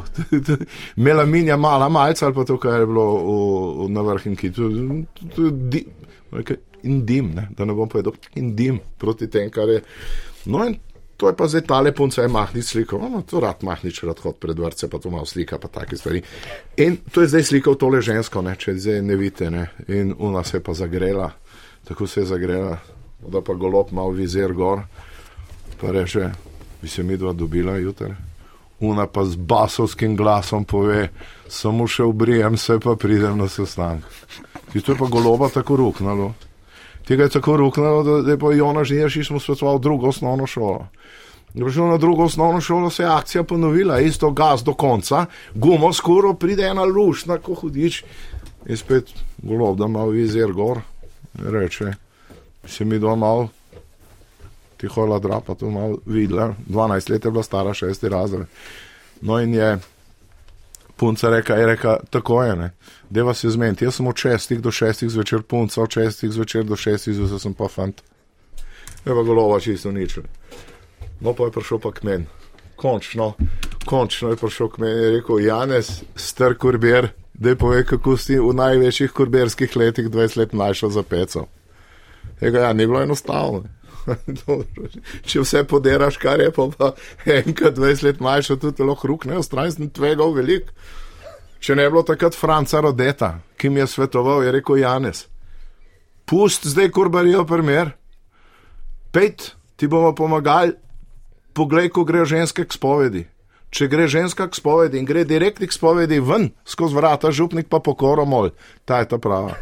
Melaminja 1.06 1.56
mala 1.56 1.86
malca 1.88 2.26
ali 2.26 2.34
pa 2.34 2.44
to, 2.44 2.58
kar 2.58 2.80
je 2.82 2.88
bilo 2.90 3.04
v, 3.14 3.36
v, 3.84 3.90
na 3.94 4.02
vrhinki. 4.02 4.50
To, 4.58 4.70
to, 5.14 5.28
to, 5.36 5.50
di, 5.70 5.84
in 6.82 7.04
dim, 7.06 7.30
ne, 7.34 7.46
da 7.54 7.64
ne 7.64 7.76
bom 7.78 7.88
povedal, 7.88 8.18
in 8.34 8.56
dim 8.56 8.80
proti 8.98 9.30
tem, 9.30 9.50
kar 9.54 9.70
je. 9.70 9.84
No, 10.50 10.64
in 10.66 10.74
to 11.16 11.30
je 11.30 11.36
pa 11.36 11.46
zdaj 11.48 11.62
tale 11.70 11.92
punca, 11.94 12.22
je 12.22 12.28
mahnič 12.28 12.64
slikal, 12.64 13.06
no, 13.10 13.22
to 13.22 13.40
rad 13.40 13.62
mahnič, 13.62 14.02
rad 14.02 14.18
hod 14.24 14.40
pred 14.42 14.58
vrce, 14.58 14.90
pa 14.90 14.98
to 14.98 15.14
malo 15.14 15.26
slika, 15.26 15.58
pa 15.62 15.70
take 15.70 15.96
stvari. 15.96 16.24
In 16.82 16.98
to 17.12 17.22
je 17.22 17.30
zdaj 17.30 17.46
slikal 17.52 17.78
tole 17.78 18.02
žensko, 18.02 18.42
ne, 18.42 18.56
če 18.58 18.74
zdaj 18.74 19.00
ne 19.06 19.16
vidite, 19.20 19.50
ne, 19.50 19.68
in 19.88 20.10
ona 20.18 20.42
se 20.44 20.58
je 20.58 20.64
pa 20.66 20.74
zagrela, 20.74 21.30
tako 21.86 22.10
se 22.10 22.20
je 22.24 22.26
zagrela, 22.34 22.76
da 23.28 23.40
pa 23.40 23.54
golob 23.54 23.92
mal 23.92 24.10
vizir 24.10 24.52
gor, 24.52 24.82
pa 25.80 25.90
reče, 25.90 26.30
bi 26.82 26.88
se 26.88 27.02
mi 27.02 27.16
dva 27.16 27.32
dobila 27.32 27.76
jutri. 27.76 28.14
Una 28.80 29.06
pa 29.06 29.24
z 29.24 29.36
basovskim 29.36 30.16
glasom 30.16 30.64
pove, 30.64 31.08
samo 31.48 31.86
še 31.86 32.04
obrijem 32.04 32.56
se, 32.56 32.78
pa 32.82 32.96
pridem 32.96 33.38
na 33.38 33.48
sestanek. 33.48 34.04
In 34.74 34.82
to 34.82 34.92
je 34.92 34.98
pa 34.98 35.06
goloba 35.08 35.48
tako 35.48 35.76
ruknalo. 35.76 36.32
Tega 37.06 37.28
je 37.28 37.36
tako 37.38 37.56
ruknalo, 37.56 38.02
da, 38.02 38.20
da 38.22 38.34
je 38.34 38.38
pa 38.38 38.52
Jona 38.52 38.84
Žnjeršič 38.84 39.30
mu 39.30 39.40
svetoval 39.40 39.78
drugo 39.78 40.08
osnovno 40.08 40.46
šolo. 40.46 40.88
Je 41.54 41.62
prišel 41.64 41.88
na 41.88 41.96
drugo 41.96 42.24
osnovno 42.24 42.60
šolo, 42.60 42.90
se 42.90 43.02
je 43.02 43.08
akcija 43.08 43.44
ponovila, 43.44 44.00
isto 44.00 44.30
gas 44.30 44.64
do 44.64 44.74
konca, 44.74 45.26
gumo 45.54 45.92
skoro, 45.92 46.34
pride 46.34 46.66
ena 46.66 46.84
luš, 46.84 47.26
na 47.30 47.38
ko 47.38 47.54
hudič. 47.54 48.02
In 48.66 48.76
spet 48.76 49.12
golob, 49.42 49.78
da 49.78 49.86
ima 49.86 50.04
vizir 50.04 50.52
gor, 50.52 50.80
reče, 51.38 51.92
se 52.66 52.84
mi 52.84 52.98
doma 52.98 53.16
mal, 53.16 53.48
tiho 54.76 55.06
ladra, 55.06 55.40
pa 55.40 55.54
to 55.54 55.70
malo 55.70 55.98
videla, 56.06 56.54
12 56.68 57.10
let 57.10 57.24
je 57.24 57.30
bila 57.30 57.42
stara, 57.42 57.74
šesti 57.74 58.08
razred. 58.08 58.46
No 59.20 59.40
in 59.40 59.54
je 59.54 59.78
punca 60.96 61.30
reka, 61.30 61.54
je 61.54 61.66
reka, 61.66 61.96
tako 62.10 62.42
je, 62.42 62.56
ne. 62.56 62.70
Deva 63.10 63.34
se 63.34 63.50
zmeniti, 63.50 63.84
jaz 63.84 63.94
sem 63.94 64.06
od 64.06 64.16
šestih 64.16 64.60
do 64.60 64.70
šestih 64.70 65.10
zvečer 65.10 65.42
punca, 65.42 65.82
od 65.82 65.90
šestih 65.90 66.30
zvečer 66.30 66.64
do 66.64 66.76
šestih 66.76 67.14
zvečer 67.14 67.40
sem 67.40 67.54
pa 67.54 67.68
fant. 67.68 68.02
Je 69.04 69.12
pa 69.12 69.22
golova 69.22 69.60
čisto 69.60 69.92
nič. 69.92 70.18
No 71.20 71.34
pa 71.34 71.44
je 71.44 71.50
prišel 71.50 71.78
pa 71.78 71.92
k 71.92 72.02
meni. 72.02 72.26
Končno, 72.76 73.34
končno 73.86 74.30
je 74.30 74.36
prišel 74.36 74.68
k 74.68 74.78
meni 74.78 75.06
in 75.06 75.14
rekel, 75.18 75.40
Janez, 75.40 76.02
star 76.16 76.56
kurbir, 76.58 77.08
da 77.34 77.48
je 77.48 77.56
pove, 77.56 77.84
kako 77.84 78.16
si 78.16 78.38
v 78.38 78.54
največjih 78.54 79.12
kurbirskih 79.12 79.76
letih 79.76 80.08
20 80.08 80.38
let 80.38 80.52
mlajša 80.52 80.88
za 80.88 81.02
peco. 81.02 81.46
Tega 82.44 82.60
ja, 82.60 82.72
ni 82.72 82.86
bilo 82.86 83.00
enostavno. 83.02 83.62
Dobro, 84.46 84.88
Če 85.24 85.40
vse 85.40 85.62
poderaš, 85.64 86.18
kar 86.20 86.42
je 86.42 86.50
pa, 86.52 86.66
pa 86.76 86.90
enkrat 87.32 87.78
20 87.78 88.04
let 88.04 88.20
mlajša, 88.20 88.58
tudi 88.60 88.84
lahko 88.84 89.08
rukne, 89.08 89.38
stran 89.42 89.70
sem 89.72 89.88
tvegal 89.88 90.34
veliko. 90.36 90.74
Če 91.64 91.72
ne 91.78 91.86
bi 91.86 91.94
bilo 91.94 92.02
takrat 92.04 92.36
Franca 92.36 92.82
Rodeta, 92.84 93.38
ki 93.56 93.70
mi 93.72 93.80
je 93.80 93.86
svetoval, 93.88 94.42
je 94.44 94.52
rekel 94.52 94.82
Janez, 94.82 95.22
pust 96.28 96.66
zdaj 96.68 96.90
kurbarijo 96.92 97.46
primer, 97.48 97.94
pet 99.08 99.54
ti 99.80 99.88
bomo 99.88 100.10
pomagali, 100.12 100.74
poglej, 101.56 101.88
ko 101.96 102.04
gre 102.04 102.26
ženske 102.28 102.66
k 102.68 102.76
spovedi. 102.76 103.24
Če 103.72 103.88
gre 103.88 104.04
ženska 104.04 104.50
k 104.52 104.60
spovedi 104.60 105.00
in 105.00 105.08
gre 105.08 105.24
direkt 105.24 105.64
k 105.64 105.72
spovedi 105.72 106.20
ven, 106.20 106.50
skozi 106.68 107.00
vrata, 107.00 107.32
župnik 107.32 107.72
pa 107.72 107.80
pokoro 107.80 108.28
mol, 108.28 108.52
ta 108.84 109.00
je 109.00 109.08
ta 109.14 109.18
prava. 109.18 109.56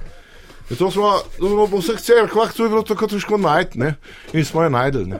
In 0.72 0.78
to 0.78 0.90
smo, 0.90 1.18
to 1.36 1.48
smo 1.48 1.66
po 1.68 1.82
vseh 1.84 2.00
cerkvah, 2.00 2.52
to 2.56 2.64
je 2.64 2.72
bilo 2.72 2.82
tako 2.82 3.06
težko 3.12 3.36
najti, 3.36 3.78
ne? 3.78 3.94
in 4.32 4.44
smo 4.44 4.62
jo 4.64 4.70
najdel. 4.72 5.04
Ne? 5.04 5.18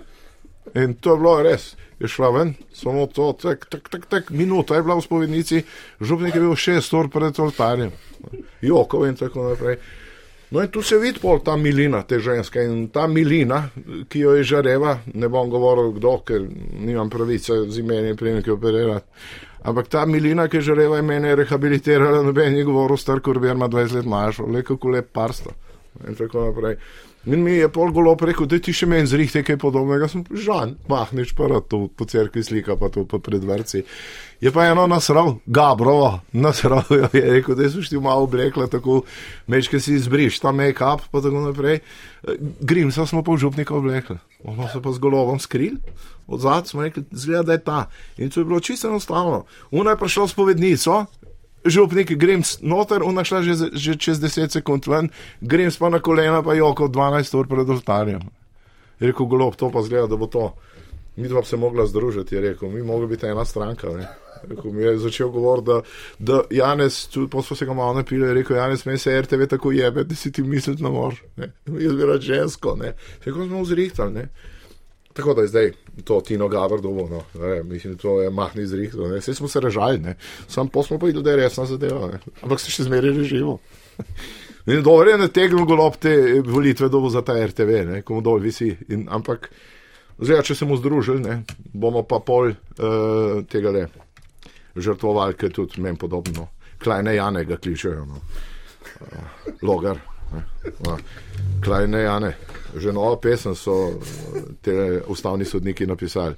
In 0.75 0.95
to 0.97 1.13
je 1.13 1.21
bilo 1.21 1.35
res. 1.45 1.75
Je 2.01 2.09
šla 2.09 2.31
ven, 2.35 2.55
samo 2.75 3.05
to, 3.07 3.29
tak, 3.39 3.69
tak, 3.71 3.89
tak, 3.93 4.07
tak, 4.11 4.31
minuta 4.35 4.75
je 4.75 4.83
bila 4.83 4.97
v 4.97 5.05
spovednici, 5.05 5.61
župnik 6.01 6.35
je 6.35 6.41
bil 6.41 6.57
šest 6.59 6.97
ur 6.99 7.07
pred 7.13 7.37
oltarjem, 7.39 7.93
jokov 8.65 9.05
in 9.07 9.15
tako 9.21 9.53
naprej. 9.53 9.77
No 10.51 10.65
in 10.65 10.73
tu 10.73 10.83
se 10.83 10.99
vidi 10.99 11.21
pol 11.21 11.39
ta 11.45 11.55
milina 11.57 12.03
te 12.03 12.19
ženske 12.19 12.65
in 12.65 12.89
ta 12.93 13.07
milina, 13.07 13.69
ki 14.09 14.25
jo 14.25 14.35
je 14.35 14.49
žareva, 14.51 14.99
ne 15.15 15.29
bom 15.29 15.53
govoril 15.53 15.93
kdo, 16.01 16.17
ker 16.27 16.43
nimam 16.81 17.13
pravice 17.13 17.61
z 17.69 17.85
imenom 17.85 18.11
in 18.11 18.19
priimki 18.19 18.51
operirati. 18.51 19.07
Ampak 19.63 19.89
ta 19.89 20.07
milina, 20.07 20.49
ki 20.51 20.59
je 20.59 20.69
žareva, 20.73 20.99
je 20.99 21.07
mene 21.07 21.37
rehabilitirala, 21.39 22.23
noben 22.27 22.57
je 22.59 22.67
govoril, 22.67 22.99
star 22.99 23.21
kurbir 23.23 23.55
ima 23.55 23.69
20 23.71 24.01
let 24.01 24.11
mlajšo, 24.11 24.47
le 24.51 24.65
kako 24.67 24.97
lep 24.97 25.13
parsta. 25.15 25.55
In 26.09 26.17
tako 26.19 26.49
naprej. 26.49 26.79
In 27.27 27.45
mi 27.45 27.53
je 27.53 27.69
pol 27.71 27.93
golo 27.95 28.17
rekel, 28.19 28.49
da 28.51 28.59
ti 28.59 28.73
še 28.75 28.89
meni 28.91 29.07
zrihte 29.07 29.45
kaj 29.47 29.55
podobnega, 29.63 30.09
sem 30.11 30.25
žan, 30.43 30.75
mahniš 30.91 31.37
pa 31.39 31.61
to 31.71 31.85
po 31.87 32.07
cerkvi 32.09 32.43
slika, 32.43 32.75
pa 32.75 32.89
to 32.91 33.05
pa 33.07 33.21
pred 33.23 33.45
vrci. 33.47 33.85
Je 34.43 34.51
pa 34.51 34.67
eno 34.67 34.89
nasral, 34.91 35.37
Gabrovo, 35.47 36.19
nasral 36.35 36.83
je 37.15 37.23
rekel, 37.23 37.55
da 37.55 37.71
si 37.71 37.85
ti 37.87 38.01
malo 38.03 38.27
oblekla, 38.27 38.67
tako 38.67 39.05
mečke 39.47 39.79
si 39.79 39.95
izbriš, 40.01 40.41
ta 40.43 40.51
make-up, 40.51 41.07
pa 41.13 41.23
tako 41.23 41.45
naprej. 41.47 41.79
Grim, 42.59 42.91
sem 42.91 43.07
smo 43.07 43.23
pa 43.23 43.37
v 43.37 43.45
župnika 43.45 43.79
oblekli, 43.79 44.19
bomo 44.43 44.67
se 44.73 44.83
pa 44.83 44.91
z 44.91 44.99
golovom 44.99 45.39
skril, 45.39 45.79
od 46.27 46.41
zadaj 46.41 46.69
smo 46.71 46.83
rekli, 46.83 47.05
zgleda, 47.11 47.43
da 47.43 47.53
je 47.53 47.65
ta. 47.65 47.81
In 48.17 48.31
to 48.31 48.41
je 48.41 48.45
bilo 48.45 48.61
čisto 48.61 48.89
enostavno. 48.89 49.45
Una 49.71 49.91
je 49.91 49.97
prišla 49.97 50.29
s 50.29 50.35
povednico, 50.35 51.05
župnik, 51.65 52.13
grem 52.19 52.43
noter, 52.61 53.03
ona 53.03 53.25
šla 53.25 53.43
že, 53.43 53.55
že 53.73 53.97
čez 53.97 54.21
10 54.21 54.59
sekund 54.59 54.87
ven, 54.87 55.11
grem 55.41 55.71
pa 55.79 55.91
na 55.91 55.99
kolena, 55.99 56.43
pa 56.43 56.55
joko 56.55 56.89
12 56.89 57.39
ur 57.39 57.49
pred 57.49 57.69
oltarjem. 57.69 58.23
Je 59.01 59.11
rekel, 59.11 59.27
golob, 59.27 59.57
to 59.57 59.71
pa 59.71 59.83
zgleda, 59.83 60.07
da 60.07 60.17
bo 60.17 60.27
to. 60.27 60.53
Mi 61.17 61.29
dva 61.29 61.43
se 61.45 61.57
mogla 61.57 61.87
združiti, 61.87 62.35
je 62.35 62.41
rekel, 62.41 62.71
mi 62.71 62.83
mogli 62.83 63.07
biti 63.07 63.27
ena 63.27 63.45
stranka. 63.45 63.89
Ne. 63.89 64.09
Rekel, 64.49 64.73
mi 64.73 64.83
je 64.83 64.99
začel 64.99 65.29
govoriti, 65.29 65.67
da, 65.67 65.83
da 66.19 66.43
Janes, 66.51 67.07
tudi 67.07 67.31
poslo 67.31 67.57
se 67.57 67.67
ga 67.67 67.75
malo 67.75 67.95
napile, 67.95 68.29
je 68.29 68.35
rekel, 68.35 68.57
Janes, 68.57 68.85
meni 68.85 68.99
se 68.99 69.21
RTV 69.21 69.47
tako 69.47 69.73
jebe, 69.73 70.05
da 70.05 70.15
si 70.15 70.33
ti 70.33 70.43
misliti 70.43 70.83
ne 70.83 70.91
moreš. 70.91 71.23
Jaz 71.67 71.95
bi 71.95 72.07
rad 72.07 72.21
žensko. 72.21 72.79
Rekel, 73.25 73.47
smo 73.47 73.63
vzrihtali. 73.63 74.27
Tako 75.13 75.35
da 75.35 75.41
je 75.43 75.49
zdaj 75.49 75.73
to 76.05 76.21
Tino 76.21 76.49
Gavrdovo, 76.49 77.09
no, 77.09 77.47
ne, 77.47 77.63
mislim, 77.63 77.99
to 77.99 78.23
je 78.23 78.31
mahni 78.31 78.67
zrihto, 78.67 79.09
ne, 79.09 79.19
vse 79.19 79.35
smo 79.35 79.49
se 79.49 79.61
režali, 79.61 79.99
ne, 79.99 80.17
sam 80.49 80.69
pol 80.69 80.83
smo 80.83 80.99
pa 80.99 81.07
videli, 81.07 81.25
da 81.25 81.31
je 81.31 81.37
resna 81.37 81.67
zadeva, 81.67 82.07
ne, 82.07 82.19
ampak 82.43 82.61
se 82.61 82.73
še 82.73 82.87
zmeraj 82.89 83.13
reživo. 83.19 83.59
In 84.67 84.83
dobro 84.89 85.11
je 85.11 85.19
nategnil 85.19 85.67
golob 85.69 85.99
te 86.01 86.41
volitve 86.45 86.89
dobo 86.89 87.11
za 87.13 87.23
ta 87.23 87.37
RTV, 87.47 87.83
ne, 87.91 88.01
komu 88.03 88.25
dol 88.25 88.41
visi, 88.41 88.71
in, 88.89 89.05
ampak, 89.13 89.51
zdaj, 90.19 90.43
če 90.49 90.57
se 90.63 90.69
mu 90.69 90.81
združili, 90.81 91.21
ne, 91.21 91.43
bomo 91.75 92.07
pa 92.09 92.23
pol 92.25 92.55
uh, 92.55 93.45
tega 93.53 93.75
le 93.75 93.85
žrtvovali, 94.77 95.37
ker 95.37 95.53
tudi 95.53 95.85
meni 95.85 96.01
podobno, 96.01 96.49
klajne 96.81 97.19
Jane 97.19 97.45
ga 97.45 97.61
kličejo, 97.61 98.09
no, 98.09 98.25
uh, 99.05 99.53
logar, 99.61 100.01
ne, 100.33 100.47
uh, 100.89 100.97
klajne 101.61 102.01
Jane 102.07 102.35
že 102.77 102.93
novo 102.93 103.17
pesem 103.17 103.55
so 103.55 104.01
te 104.63 105.01
ustavni 105.07 105.45
sodniki 105.45 105.87
napisali. 105.87 106.35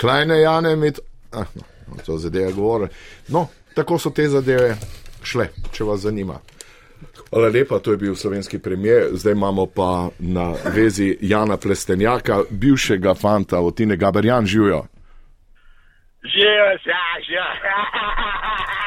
Klajne 0.00 0.40
Jane, 0.40 0.76
med, 0.76 0.98
ah, 1.32 1.46
no, 1.54 1.96
to 2.06 2.18
zadeve 2.18 2.52
govore. 2.52 2.88
No, 3.28 3.48
tako 3.74 3.98
so 3.98 4.10
te 4.10 4.28
zadeve 4.28 4.76
šle, 5.22 5.48
če 5.72 5.84
vas 5.84 6.00
zanima. 6.00 6.38
Hvala 7.30 7.48
lepa, 7.48 7.78
to 7.78 7.90
je 7.90 7.96
bil 7.96 8.14
slovenski 8.14 8.58
premijer, 8.58 9.08
zdaj 9.12 9.32
imamo 9.32 9.66
pa 9.66 10.08
na 10.18 10.54
vezi 10.74 11.16
Jana 11.20 11.56
Plestenjaka, 11.56 12.42
bivšega 12.50 13.14
fanta 13.14 13.60
od 13.60 13.76
Tine 13.76 13.96
Gaberjan, 13.96 14.46
živijo. 14.46 14.84
Živijo, 16.22 16.64
ja, 16.86 17.04
živijo. 17.26 17.44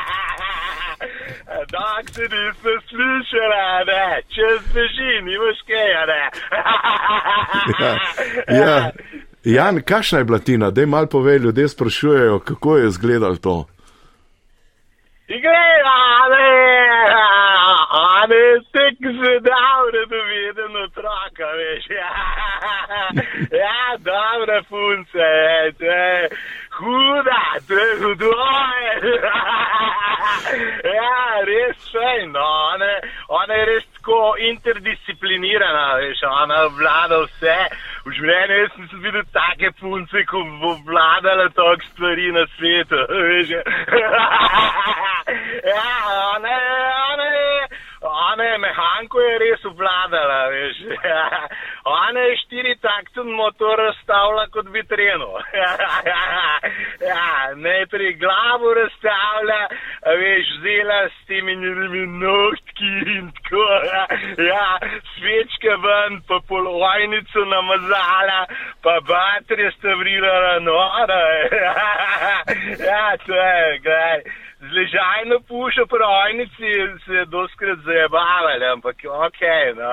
Dok 1.48 2.10
se 2.10 2.22
niste 2.22 2.72
slišali, 2.90 3.86
ne, 3.88 4.22
čez 4.36 4.74
beži, 4.74 5.14
nimaš 5.24 5.60
kaj, 5.68 5.94
ne. 6.12 6.24
Ja, 8.60 8.66
ja. 8.66 8.92
Jan, 9.44 9.82
kakšna 9.82 10.20
je 10.20 10.26
bila 10.26 10.40
Tina? 10.40 10.72
Dej 10.72 10.86
mal 10.86 11.08
povej, 11.08 11.38
ljudje 11.38 11.68
sprašujejo, 11.68 12.40
kako 12.40 12.78
je 12.78 12.88
izgledalo 12.88 13.36
to. 13.36 13.66
Gleda, 15.28 16.00
ne, 16.34 16.52
ne, 18.32 18.44
tek 18.76 18.98
se 19.20 19.32
davne 19.50 20.04
doveden 20.12 20.74
otroka, 20.84 21.48
veš. 21.60 21.86
Ja, 22.00 22.10
ja 23.64 23.98
dobra 23.98 24.62
punce, 24.70 25.28
to 25.80 25.96
je 26.78 26.86
huda, 26.86 27.42
to 27.68 27.74
je 27.74 27.96
hudo. 28.04 28.32
Ja, 30.84 31.42
res 31.44 31.90
še, 31.92 32.26
no, 32.32 32.44
ona, 32.74 32.88
ona 33.28 33.54
je 33.54 33.66
res 33.68 33.86
tako 33.98 34.36
interdisciplinirana, 34.40 35.98
veš, 36.00 36.22
ona 36.30 36.62
vlada 36.78 37.20
vse. 37.26 37.56
V 38.06 38.14
življenju 38.16 38.60
nisem 38.78 39.02
videl 39.04 39.26
take 39.36 39.74
punce, 39.82 40.24
ko 40.30 40.44
bo 40.62 40.78
vladala 40.88 41.50
toliko 41.58 41.90
stvari 41.92 42.32
na 42.32 42.46
svetu, 42.56 43.04
veš. 43.30 43.56
Ja, 45.68 45.88
ona 46.38 46.50
je, 46.50 46.84
ona 47.12 47.26
je, 47.26 47.68
ona 48.08 48.44
je 48.44 48.58
mehanko 48.64 49.20
je 49.20 49.40
res 49.42 49.66
obvladala, 49.68 50.38
veš. 50.54 50.78
Ona 51.84 52.20
je 52.30 52.38
štiri 52.46 52.78
takten 52.80 53.34
motor 53.36 53.76
razstavila 53.80 54.48
kot 54.56 54.72
vitreno. 54.72 55.42
Ja, 57.08 57.56
najprej 57.56 58.14
glavo 58.24 58.74
razstavlja, 58.74 59.62
veš, 60.22 60.48
vzela 60.58 61.00
s 61.16 61.18
temi 61.28 61.56
nohtki 62.22 62.92
in 63.18 63.32
tako. 63.36 63.68
Ja, 64.52 64.68
svečke 65.14 65.74
ven, 65.86 66.22
pa 66.28 66.40
polovajnico 66.48 67.46
namazala, 67.46 68.40
pa 68.84 69.00
baterije 69.10 69.72
stavrirala 69.78 70.60
nora. 70.60 71.24
Ja, 72.88 73.18
to 73.26 73.34
je, 73.34 73.80
gledaj 73.84 74.22
ležajno 74.78 75.40
pušo 75.48 75.86
po 75.90 75.98
rojnici 75.98 76.70
se 77.06 77.26
doskrat 77.26 77.80
zabavali, 77.90 78.66
ampak 78.66 78.96
ok. 79.28 79.42
No. 79.80 79.90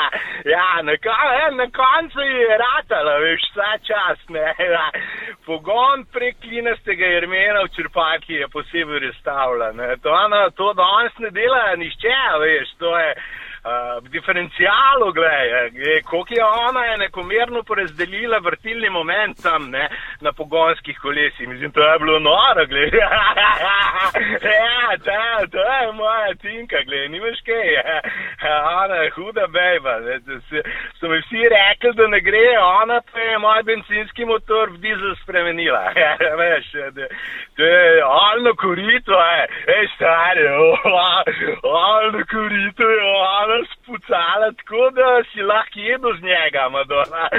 ja, 0.54 0.68
na, 0.82 0.92
ja, 0.92 1.50
na 1.60 1.66
koncu 1.80 2.20
je 2.20 2.58
ratala, 2.64 3.18
veš, 3.24 3.42
vsa 3.50 3.72
čas. 3.88 4.18
Ne. 4.28 4.48
Ja. 4.74 4.86
Pogon 5.46 6.04
prek 6.12 6.36
klinastega 6.42 7.06
jermena 7.06 7.64
v 7.64 7.72
črpaki 7.76 8.34
je 8.42 8.48
posebej 8.48 8.98
restavljen. 9.08 9.82
To, 10.02 10.14
no, 10.28 10.50
to 10.50 10.72
danes 10.72 11.18
ne 11.18 11.30
dela 11.30 11.76
nišče, 11.76 12.20
veš, 12.42 12.78
to 12.78 12.98
je. 12.98 13.10
Uh, 13.66 14.08
diferencijalu, 14.10 15.12
gledaj, 15.12 15.70
koliko 16.10 16.34
je 16.34 16.44
ona 16.44 16.82
enakomerno 16.94 17.62
porazdelila 17.62 18.38
vrtilni 18.38 18.90
moment 18.90 19.42
tam 19.42 19.70
ne, 19.70 19.88
na 20.20 20.32
pogonskih 20.32 20.98
kolesih. 21.02 21.48
Mislim, 21.48 21.72
to 21.72 21.80
je 21.80 21.98
bilo 21.98 22.18
noro, 22.18 22.66
gledaj. 22.66 23.00
ja, 24.60 24.96
ta, 25.04 25.46
to 25.52 25.58
je 25.58 25.92
moja 25.92 26.34
tinka, 26.34 26.76
gledaj, 26.86 27.08
nimaš 27.08 27.40
kaj. 27.46 27.66
ona 28.84 28.94
je 28.94 29.10
huda 29.10 29.46
bejba. 29.46 29.94
So 31.00 31.08
mi 31.08 31.18
vsi 31.18 31.42
rekli, 31.56 31.92
da 31.98 32.06
ne 32.06 32.20
gre, 32.20 32.46
ona 32.58 33.00
pa 33.12 33.20
je 33.20 33.38
moj 33.38 33.62
benzinski 33.62 34.24
motor 34.24 34.70
v 34.70 34.78
dizel 34.78 35.14
spremenila. 35.22 35.82
Veš, 36.38 36.70
to 37.56 37.62
je 37.62 38.02
alno 38.02 38.54
korito, 38.54 39.18
ej, 39.76 39.86
stari, 39.96 40.46
alno 41.62 42.22
korito 42.30 42.90
je 42.90 43.02
ona 43.42 43.55
spucala 43.72 44.52
tako, 44.58 44.90
da 44.90 45.22
si 45.32 45.42
lahko 45.42 45.80
jedel 45.80 46.12
z 46.18 46.22
njega, 46.22 46.68
Madonna. 46.68 47.28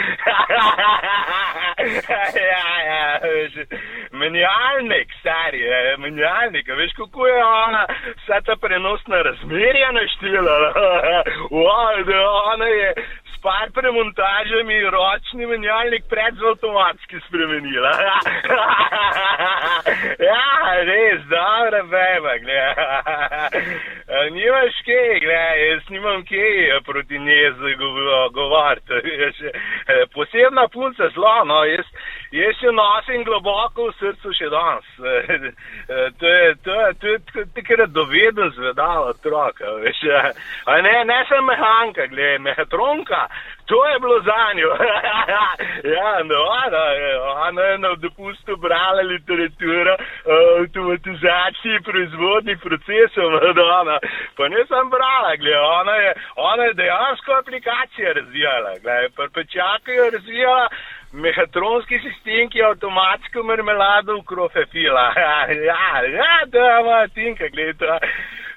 ja, 2.51 2.69
ja, 2.89 3.19
veš, 3.23 3.53
menjalnik, 4.11 5.07
stari, 5.19 5.61
menjalnik, 5.97 6.67
veš, 6.67 6.91
kako 6.97 7.27
je 7.27 7.45
ona 7.45 7.85
vsa 8.23 8.41
ta 8.45 8.55
prenosna 8.61 9.21
razmerja 9.21 9.91
naštela. 9.91 10.57
da 12.09 12.19
ona 12.53 12.65
je 12.65 12.93
par 13.47 13.69
premontažami 13.71 14.77
ročni 14.95 15.45
menjalnik 15.47 16.03
pred 16.11 16.35
z 16.35 16.43
avtomatski 16.51 17.19
spremenila. 17.27 17.91
ja, 20.31 20.47
res, 20.89 21.21
dobra 21.31 21.81
beba, 21.93 22.33
gledaj. 22.43 22.75
Nimaš 24.35 24.81
kaj, 24.87 25.13
gledaj, 25.23 25.63
jaz 25.69 25.87
nimam 25.95 26.25
kaj 26.27 26.81
proti 26.89 27.19
njej 27.19 27.51
govoriti. 28.31 28.93
Posebna 30.13 30.67
punca 30.67 31.09
zlo, 31.15 31.43
no, 31.45 31.63
jaz, 31.63 31.87
jaz 32.31 32.55
jo 32.61 32.71
nosim 32.75 33.23
globoko 33.23 33.87
v 33.87 33.95
srcu 33.99 34.35
še 34.39 34.51
danes. 34.51 34.91
To 36.17 36.27
je, 36.27 36.55
to 36.63 36.73
je, 36.73 36.93
to 36.99 37.07
je 37.07 37.45
takrat 37.55 37.89
doveden 37.89 38.49
zvedal 38.55 39.07
otroka, 39.11 39.69
veš. 39.81 40.01
Ne, 40.83 40.95
ne 41.05 41.19
sem 41.29 41.45
mehanka, 41.45 42.07
gledaj, 42.11 42.39
mehatronka. 42.43 43.21
To 43.67 43.85
je 43.89 43.99
bilo 43.99 44.19
za 44.21 44.43
njo. 44.55 44.71
ja, 45.97 46.23
no, 46.23 46.35
ona, 46.65 46.83
ona 47.47 47.61
je 47.61 47.77
na 47.77 47.95
dopustu 47.95 48.55
brala 48.57 49.01
literaturo 49.01 49.93
o 50.25 50.35
avtomatizaciji 50.61 51.83
proizvodnih 51.87 52.57
procesov. 52.65 53.27
Ona. 53.81 53.97
Pa 54.37 54.47
ne 54.47 54.61
sem 54.69 54.89
brala, 54.89 55.35
gled, 55.35 55.57
ona, 55.79 55.95
je, 55.95 56.13
ona 56.35 56.63
je 56.63 56.73
dejansko 56.73 57.31
aplikacije 57.33 58.13
razvijala. 58.13 58.71
Prpečaka 59.15 59.91
je 59.91 60.11
razvijala 60.11 60.67
mehatronski 61.13 61.99
sistem, 61.99 62.49
ki 62.49 62.57
je 62.57 62.65
avtomatsko 62.65 63.43
marmelado 63.43 64.17
v 64.17 64.25
krofe 64.25 64.65
fila. 64.71 65.11
ja, 65.71 66.01
ja, 66.19 66.33
je 66.53 66.83
moja 66.83 67.07
tinka, 67.07 67.47
gled. 67.47 67.83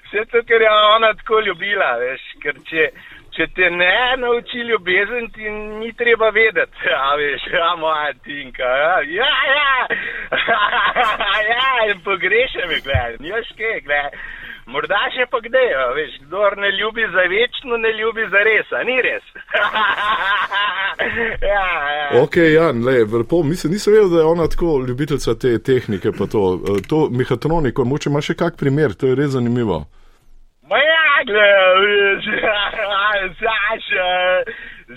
Vse 0.05 0.25
to, 0.31 0.43
ker 0.47 0.61
je 0.61 0.71
ona 0.95 1.13
tako 1.13 1.39
ljubila, 1.39 1.91
veš, 1.99 2.21
ker 2.43 2.55
če 2.69 2.89
če 3.35 3.47
te 3.55 3.69
ne 3.71 3.93
nauči 4.21 4.65
ljubezen, 4.69 5.29
ti 5.35 5.49
ni 5.79 5.93
treba 5.97 6.29
vedeti. 6.35 6.91
A 6.97 7.15
veš, 7.19 7.47
ja, 7.53 7.71
moja 7.79 8.13
tinka. 8.25 8.67
Ja, 8.83 8.95
ja, 9.19 9.31
ja, 9.55 9.73
ja 11.53 11.71
in 11.91 11.99
pogrešam 12.05 12.71
je, 12.71 12.79
gledaj, 12.85 13.17
nimaš 13.19 13.51
kaj, 13.57 13.81
gledaj. 13.87 14.23
Morda 14.71 14.99
še 15.11 15.25
pa 15.27 15.41
kde, 15.43 15.61
a 15.75 15.87
veš, 15.95 16.13
kdo 16.27 16.47
ne 16.61 16.69
ljubi 16.77 17.03
za 17.11 17.23
večno, 17.27 17.77
ne 17.81 17.91
ljubi 17.97 18.27
za 18.31 18.43
res, 18.45 18.69
a 18.71 18.83
ni 18.87 18.97
res. 19.03 19.25
ja, 21.51 21.65
ja. 21.97 22.05
Ok, 22.21 22.37
Jan, 22.53 22.83
le, 22.85 23.01
lepo, 23.03 23.41
mislim, 23.43 23.73
nisem 23.73 23.97
vedel, 23.97 24.11
da 24.13 24.21
je 24.21 24.29
ona 24.29 24.47
tako 24.47 24.77
ljubiteljica 24.87 25.35
te 25.35 25.57
tehnike. 25.59 26.13
pa 26.17 26.29
To, 26.31 26.43
Eh, 26.61 26.81
to 26.87 27.09
mehatroniko, 27.11 27.85
moče 27.85 28.09
ima 28.09 28.21
še 28.21 28.37
kak 28.37 28.57
primer, 28.57 28.93
to 28.93 29.09
je 29.09 29.15
res 29.15 29.33
zanimivo. 29.35 29.85
Ma 30.71 30.77
ja, 30.79 31.23
gledaj, 31.27 31.73
veš, 31.83 32.27
Saša, 33.39 34.11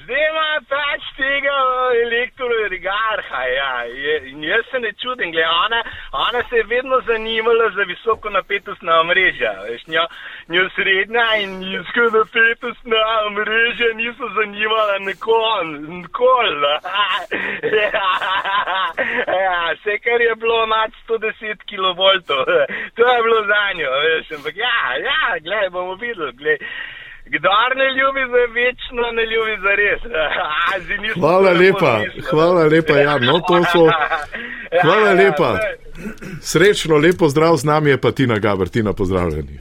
zdaj 0.02 0.22
ima 0.30 0.48
pač 0.68 1.02
tega 1.16 1.56
elektroregarha, 2.04 3.42
ja, 3.48 3.72
je, 3.84 4.14
in 4.30 4.44
jaz 4.44 4.64
se 4.70 4.80
ne 4.80 4.92
čudim, 5.02 5.32
gledaj, 5.32 5.50
ona, 5.66 5.80
ona 6.12 6.42
se 6.48 6.56
je 6.56 6.64
vedno 6.72 7.00
zanimala 7.06 7.70
za 7.76 7.82
visoko 7.82 8.30
napetostna 8.30 9.00
omrežja, 9.00 9.52
veš, 9.68 9.86
njo, 9.86 10.06
njo 10.48 10.64
srednja 10.76 11.26
in 11.42 11.58
nizko 11.58 12.08
napetostna 12.18 13.02
omrežja 13.26 13.92
niso 13.94 14.28
zanimala 14.38 14.98
nikoli, 14.98 15.78
nikoli, 16.00 16.56
ja, 17.82 18.10
ja, 19.44 19.60
vse, 19.76 19.98
kar 19.98 20.20
je 20.20 20.34
bilo 20.34 20.66
nad 20.66 20.90
110 21.08 21.64
kV, 21.70 22.02
to 22.96 23.08
je 23.14 23.22
bilo 23.22 23.40
za 23.52 23.62
njo, 23.78 23.90
veš, 24.04 24.36
ampak 24.38 24.56
ja, 24.56 24.76
ja, 25.08 25.22
gledaj, 25.40 25.70
bomo 25.70 25.94
videli, 25.94 26.32
gledaj. 26.32 27.02
Kdor 27.26 27.70
ne 27.76 27.88
ljubi 27.90 28.22
za 28.26 28.42
večno, 28.54 29.02
ne 29.12 29.24
ljubi 29.24 29.54
za 29.58 29.72
res. 29.74 30.02
A, 30.66 30.78
Hvala 31.14 31.50
lepa, 31.52 32.00
zmislil. 32.00 32.24
hvala 32.30 32.64
lepa, 32.64 32.92
Jan, 32.94 33.22
no, 33.22 33.40
to 33.40 33.54
so- 33.64 33.90
Hvala 34.82 35.00
Ja, 35.00 35.12
ja, 35.12 35.14
lepa. 35.20 35.50
je- 35.50 35.78
Srečno, 36.42 36.96
lepo 36.96 37.28
zdrav, 37.28 37.56
z 37.56 37.64
nami 37.64 37.90
je 37.90 38.00
pa 38.00 38.10
Tina 38.12 38.38
Gaber, 38.38 38.68
Tina, 38.68 38.92
pozdravljeni. 38.92 39.58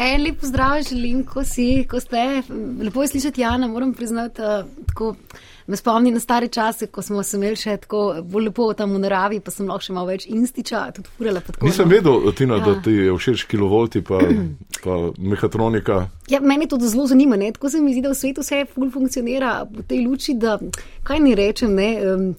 En 0.00 0.22
lep 0.22 0.40
pozdrav 0.40 0.82
želim, 0.84 1.24
ko 1.24 1.44
si, 1.44 1.86
ko 1.90 2.00
ste. 2.00 2.42
Lepo 2.82 3.02
je 3.02 3.08
slišati 3.08 3.40
Jana, 3.40 3.66
moram 3.66 3.94
priznati, 3.94 4.42
uh, 4.42 4.48
tako 4.86 5.16
me 5.68 5.76
spomni 5.76 6.10
na 6.10 6.18
stare 6.18 6.48
čase, 6.48 6.86
ko 6.86 7.02
smo 7.02 7.22
se 7.22 7.36
imeli 7.36 7.56
še 7.56 7.76
tako 7.78 7.98
bolj 8.24 8.46
lepo 8.46 8.70
tam 8.72 8.94
v 8.94 9.00
naravi, 9.00 9.38
pa 9.38 9.50
sem 9.50 9.66
lahko 9.66 9.84
še 9.84 9.92
malo 9.92 10.08
več 10.08 10.24
instiča, 10.26 10.86
tudi 10.92 11.08
furala. 11.10 11.42
tako, 11.42 11.66
Nisem 11.66 11.84
no. 11.84 11.92
vedel, 11.92 12.32
Tina, 12.32 12.58
da 12.58 12.70
Ja. 12.70 12.80
ti 12.82 12.90
je 12.92 13.12
všeč 13.12 13.44
kilovolti, 13.44 14.00
pa, 14.02 14.18
pa 14.84 14.96
mehatronika. 15.18 15.98
Ja, 16.28 16.40
meni 16.42 16.66
to 16.66 16.78
zelo 16.78 17.04
zanima. 17.06 17.36
Ne? 17.36 17.52
Tako 17.52 17.68
se 17.68 17.80
mi 17.80 17.92
zdi, 17.92 18.00
da 18.00 18.10
v 18.10 18.16
svetu 18.16 18.40
vse 18.40 18.64
ful 18.66 18.88
funkcionira 18.90 19.52
v 19.64 19.84
tej 19.84 20.00
luči, 20.02 20.34
da 20.36 20.56
kaj 21.04 21.20
ni 21.20 21.34
rečem, 21.34 21.74
ne, 21.74 21.90
um, 22.06 22.32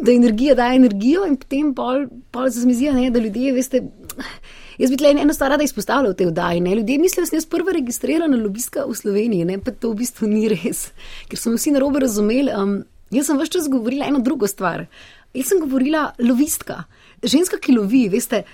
da 0.00 0.10
energija 0.10 0.54
daje 0.54 0.76
energijo 0.76 1.26
in 1.26 1.36
potem 1.36 1.74
pol, 1.74 2.04
pol 2.30 2.50
se 2.50 2.66
mi 2.66 2.74
zdi, 2.74 2.90
ne, 2.92 3.10
da 3.10 3.20
ljudje, 3.20 3.52
veste. 3.52 3.82
Jaz 4.78 4.92
bi 4.92 4.98
tle 5.00 5.14
eno 5.16 5.34
stvar 5.34 5.54
rada 5.54 5.64
izpostavila 5.64 6.12
v 6.12 6.18
tej 6.18 6.30
oddaji. 6.30 6.60
Ne? 6.60 6.74
Ljudje 6.80 6.98
mislijo, 6.98 7.24
da 7.24 7.30
sem 7.30 7.38
jaz 7.40 7.48
prva 7.50 7.72
registrirana 7.76 8.36
lobistka 8.36 8.84
v 8.88 8.96
Sloveniji, 8.96 9.48
ne? 9.48 9.58
pa 9.58 9.72
to 9.72 9.92
v 9.94 10.02
bistvu 10.02 10.28
ni 10.30 10.48
res, 10.52 10.90
ker 11.30 11.40
so 11.40 11.52
me 11.52 11.60
vsi 11.60 11.74
narobe 11.76 12.02
razumeli. 12.04 12.52
Um, 12.52 12.80
jaz 13.14 13.30
sem 13.30 13.40
vse 13.40 13.56
čas 13.58 13.70
govorila 13.72 14.08
eno 14.10 14.20
drugo 14.24 14.48
stvar. 14.50 14.86
Jaz 15.36 15.52
sem 15.52 15.60
govorila 15.60 16.10
lovistka, 16.22 16.84
ženska, 17.24 17.60
ki 17.62 17.76
lovi, 17.76 18.06
veste. 18.12 18.44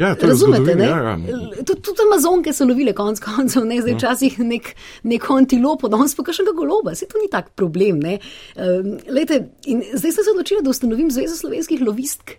Ja, 0.00 0.14
to 0.16 0.24
je 0.24 0.30
v 0.30 0.32
Razumete, 0.32 0.74
ne? 0.80 0.86
ja, 0.88 0.98
ja. 1.12 1.16
Tudi, 1.60 1.82
tudi 1.84 2.04
amazonke 2.06 2.54
so 2.56 2.64
lovile 2.64 2.94
konc 2.96 3.20
koncev, 3.20 3.66
ne 3.68 3.82
zdaj 3.82 3.98
včasih 3.98 4.38
nek, 4.48 4.70
neko 5.04 5.36
antilopo, 5.36 5.90
danes 5.92 6.16
pa 6.16 6.24
kakšnega 6.24 6.54
goloba, 6.56 6.94
se 6.96 7.08
to 7.10 7.20
ni 7.20 7.28
tak 7.28 7.50
problem. 7.52 8.00
Ne? 8.00 8.16
Um, 8.56 8.94
lejte, 9.12 9.42
zdaj 9.68 10.14
sem 10.16 10.24
se 10.24 10.32
odločila, 10.32 10.64
da 10.64 10.72
ustanovim 10.72 11.12
Zvezo 11.12 11.36
slovenskih 11.36 11.84
lovistk. 11.84 12.38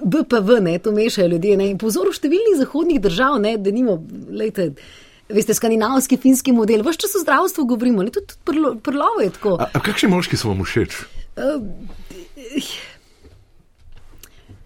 BPV, 0.00 0.60
ne, 0.60 0.78
to 0.78 0.92
mešajo 0.92 1.28
ljudje. 1.28 1.56
Ne, 1.56 1.70
in 1.72 1.78
po 1.78 1.90
vzoru 1.90 2.14
številnih 2.16 2.60
zahodnih 2.62 3.00
držav, 3.02 3.40
ne, 3.42 3.56
da 3.60 3.72
nimo, 3.74 3.98
lejte, 4.32 4.70
veste, 5.32 5.56
skandinavski, 5.56 6.16
finski 6.20 6.54
model, 6.56 6.84
vse 6.86 7.04
čas 7.04 7.18
o 7.18 7.24
zdravstvu 7.24 7.66
govorimo, 7.74 8.04
ne, 8.06 8.14
tudi, 8.14 8.32
tudi 8.32 8.40
prlo, 8.48 8.74
prlovo 8.80 9.20
je 9.24 9.34
tako. 9.36 9.58
A, 9.60 9.68
a 9.72 9.84
kakšni 9.84 10.12
moški 10.12 10.40
so 10.40 10.52
vam 10.52 10.64
všeč? 10.64 11.02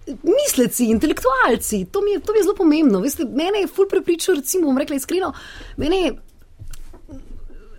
misleci, 0.07 0.87
intelektualci, 0.91 1.85
to 1.91 2.01
mi 2.01 2.13
je, 2.15 2.21
to 2.21 2.33
mi 2.33 2.39
je 2.39 2.43
zelo 2.43 2.55
pomembno. 2.55 3.01
Veste, 3.03 3.25
mene 3.25 3.65
je 3.65 3.67
ful 3.67 3.89
prepričal, 3.91 4.39
recimo, 4.39 4.69
bom 4.71 4.79
rekla 4.79 4.97
iskreno, 4.97 5.33
mene 5.77 6.01
je 6.01 6.13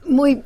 moj 0.07 0.41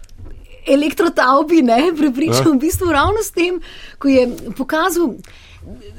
elektrotaubi 0.68 1.62
ne, 1.62 1.94
prepričal 1.98 2.52
Ja. 2.52 2.54
v 2.54 2.60
bistvu 2.60 2.92
ravno 2.92 3.24
s 3.24 3.32
tem, 3.32 3.62
ko 3.98 4.08
je 4.08 4.28
pokazal. 4.58 5.16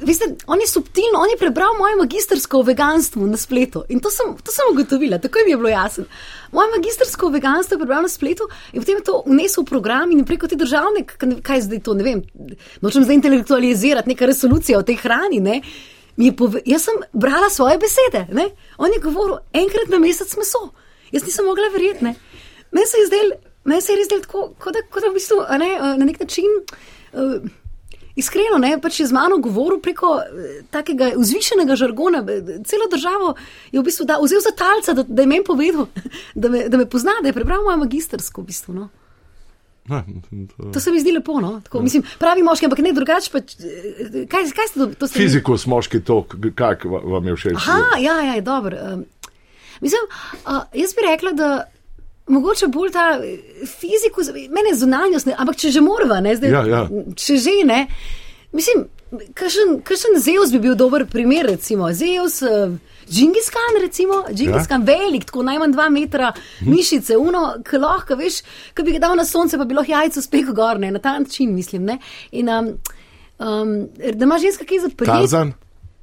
Veste, 0.02 0.24
on 0.46 0.60
je 0.60 0.66
subtilno, 0.66 1.18
on 1.18 1.30
je 1.30 1.36
prebral 1.38 1.76
moje 1.78 1.96
magistersko 1.96 2.58
o 2.58 2.62
veganstvu 2.66 3.26
na 3.26 3.36
spletu 3.36 3.84
in 3.88 4.00
to 4.00 4.10
sem, 4.10 4.34
to 4.42 4.52
sem 4.52 4.66
ugotovila, 4.72 5.18
tako 5.18 5.38
mi 5.44 5.52
je 5.52 5.56
bilo 5.56 5.68
jasno. 5.68 6.04
Moje 6.52 6.70
magistersko 6.76 7.26
o 7.26 7.30
veganstvu 7.30 7.74
je 7.74 7.78
prebral 7.78 8.02
na 8.02 8.08
spletu 8.08 8.48
in 8.72 8.82
potem 8.82 8.98
je 8.98 9.04
to 9.06 9.22
vnesel 9.26 9.62
v 9.62 9.70
program 9.70 10.10
in 10.10 10.24
preko 10.24 10.50
te 10.50 10.58
državne, 10.58 11.04
kaj 11.42 11.62
zdaj 11.68 11.82
to, 11.86 11.94
ne 11.94 12.04
vem, 12.04 12.24
nočem 12.82 13.06
zdaj 13.06 13.20
intelektualizirati, 13.20 14.10
neka 14.10 14.26
resolucija 14.26 14.78
o 14.78 14.82
tej 14.82 14.98
hrani, 15.04 15.40
ne. 15.40 15.62
Mi 16.16 16.26
je 16.26 16.36
pove, 16.36 16.60
jaz 16.66 16.90
sem 16.90 16.98
brala 17.12 17.48
svoje 17.50 17.78
besede, 17.78 18.26
ne. 18.34 18.50
On 18.78 18.90
je 18.90 19.00
govoril 19.00 19.38
enkrat 19.52 19.88
na 19.88 20.02
mesec 20.02 20.36
meso. 20.36 20.72
Jaz 21.12 21.22
nisem 21.22 21.46
mogla 21.46 21.70
verjeti, 21.72 22.04
ne. 22.04 22.14
Meni 22.72 22.86
se 22.86 22.98
je 22.98 23.06
zdel, 23.06 23.32
meni 23.64 23.80
se 23.80 23.92
je 23.92 24.02
res 24.02 24.10
zdel 24.10 24.26
tako, 24.26 24.48
kot 24.58 24.74
da, 24.74 24.82
kot 24.90 25.06
da 25.06 25.08
v 25.12 25.20
bistvu, 25.20 25.44
ne, 25.58 25.74
eh, 25.78 25.90
na 26.02 26.04
nek 26.04 26.20
način. 26.20 26.50
Uh, 27.12 27.61
Iskreno, 28.14 28.58
ne, 28.58 28.76
pač 28.76 29.00
je 29.00 29.06
z 29.06 29.12
mano 29.12 29.38
govoril 29.38 29.78
preko 29.78 30.18
eh, 30.18 30.26
takega 30.68 31.12
vzvišenega 31.14 31.76
žargona. 31.76 32.20
eh, 32.22 32.58
Celo 32.62 32.86
državo 32.86 33.34
je 33.70 33.80
v 33.80 33.84
bistvu 33.84 34.04
da, 34.04 34.18
vzel 34.18 34.40
za 34.40 34.52
talca, 34.52 34.92
da, 34.92 35.02
da 35.04 35.22
je 35.22 35.28
meni 35.28 35.44
povedal, 35.44 35.86
da 36.34 36.48
me, 36.48 36.68
da 36.68 36.76
me 36.76 36.86
pozna, 36.86 37.12
da 37.18 37.28
je 37.28 37.32
prebral 37.34 37.62
moje 37.62 37.76
magistersko. 37.78 38.40
V 38.40 38.46
bistvu, 38.46 38.74
no. 38.74 38.88
Ne, 39.84 40.04
to... 40.48 40.68
To 40.68 40.80
se 40.80 40.90
mi 40.90 41.00
zdi 41.00 41.10
lepo. 41.10 41.40
No. 41.40 41.60
Tako, 41.60 41.80
mislim, 41.82 42.04
pravi 42.18 42.42
moški, 42.42 42.66
ampak 42.66 42.78
ne 42.80 42.92
drugače. 42.92 43.30
Pač, 43.32 43.56
eh, 43.56 44.26
kaj, 44.26 44.50
kaj 44.52 44.68
ste 44.68 44.76
to? 44.76 44.86
to 44.94 45.06
ste 45.06 45.16
vi- 45.16 45.24
Fizikus, 45.24 45.66
moški 45.66 46.00
tok, 46.00 46.36
kak 46.54 46.84
va- 46.84 47.02
vam 47.06 47.26
je 47.26 47.34
všeč? 47.34 47.56
Aha, 47.56 47.96
ja, 47.98 48.20
ja, 48.24 48.40
dobro. 48.42 48.76
Um, 48.78 49.04
mislim, 49.80 50.04
uh, 50.46 50.62
jaz 50.72 50.92
bi 50.92 51.02
rekla, 51.04 51.32
da. 51.34 51.50
Mogoče 52.26 52.66
bolj 52.70 52.92
ta 52.94 53.06
eh, 53.18 53.38
fizikus, 53.66 54.30
mene 54.32 54.74
zunanjost, 54.78 55.26
ne, 55.26 55.34
ampak 55.38 55.56
če 55.58 55.72
že 55.74 55.80
morava, 55.82 56.20
ne, 56.20 56.36
zdaj, 56.36 56.50
Ja, 56.50 56.62
ja. 56.66 56.82
če 57.18 57.36
že 57.36 57.56
ne. 57.66 57.86
Mislim, 58.52 58.84
kakšen 59.34 60.18
Zeus 60.20 60.52
bi 60.52 60.60
bil 60.60 60.74
dober 60.78 61.06
primer, 61.06 61.46
recimo. 61.46 61.88
Zeus, 61.92 62.42
uh, 62.42 62.72
Džingiskan, 63.08 63.80
recimo, 63.80 64.24
Džingiskan 64.32 64.84
ja. 64.84 64.86
velik, 64.92 65.24
tako 65.24 65.42
najmanj 65.42 65.72
dva 65.72 65.88
metra 65.90 66.32
mišice, 66.60 67.16
uno, 67.16 67.42
ki 67.68 67.80
lahko, 67.80 68.16
veš, 68.16 68.42
ki 68.76 68.84
bi 68.86 68.96
ga 68.96 69.06
dal 69.06 69.16
na 69.16 69.24
sonce, 69.28 69.58
pa 69.58 69.64
bi 69.68 69.76
lahko 69.76 69.92
jajco 69.92 70.22
spekel 70.24 70.54
gor, 70.56 70.80
ne, 70.80 70.92
na 70.94 71.00
ta 71.02 71.16
način, 71.18 71.54
mislim. 71.54 71.88
Ne. 71.88 71.98
In 72.30 72.48
um, 72.48 72.70
um, 73.38 73.74
da 73.98 74.24
ima 74.24 74.38
ženska 74.38 74.68
kaj 74.68 74.84
za. 74.84 74.92
Tarzan? 75.04 75.52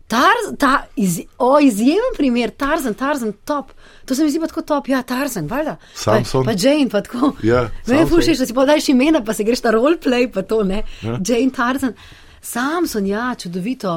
Tarz, 0.09 0.47
ta, 0.57 0.87
iz, 0.97 1.19
o, 1.37 1.59
izjemen 1.61 2.15
primer, 2.17 2.49
Tarzan, 2.49 2.93
Tarzan, 2.97 3.33
top. 3.45 3.71
To 4.05 4.15
se 4.15 4.23
mi 4.23 4.31
zdi 4.33 4.39
pa 4.41 4.47
tako 4.49 4.61
top, 4.61 4.87
ja, 4.89 5.01
Tarzan, 5.05 5.47
valjda. 5.47 5.75
Samson. 5.93 6.45
Pa, 6.45 6.51
pa 6.51 6.57
Jane, 6.57 6.89
pa 6.89 7.01
tako. 7.05 7.31
Ja, 7.43 7.61
Me 7.87 7.95
je 7.95 7.99
Samson. 7.99 8.09
fušiš, 8.17 8.37
da 8.41 8.45
si 8.45 8.53
pa 8.53 8.65
daš 8.65 8.89
imena, 8.89 9.21
pa 9.23 9.33
se 9.33 9.45
greš 9.45 9.61
ta 9.61 9.71
roleplay, 9.71 10.25
pa 10.33 10.41
to 10.41 10.63
ne. 10.63 10.81
Ja. 11.05 11.19
Jane, 11.27 11.51
Tarzan. 11.55 11.93
Samson, 12.41 13.05
ja, 13.05 13.35
čudovito. 13.37 13.93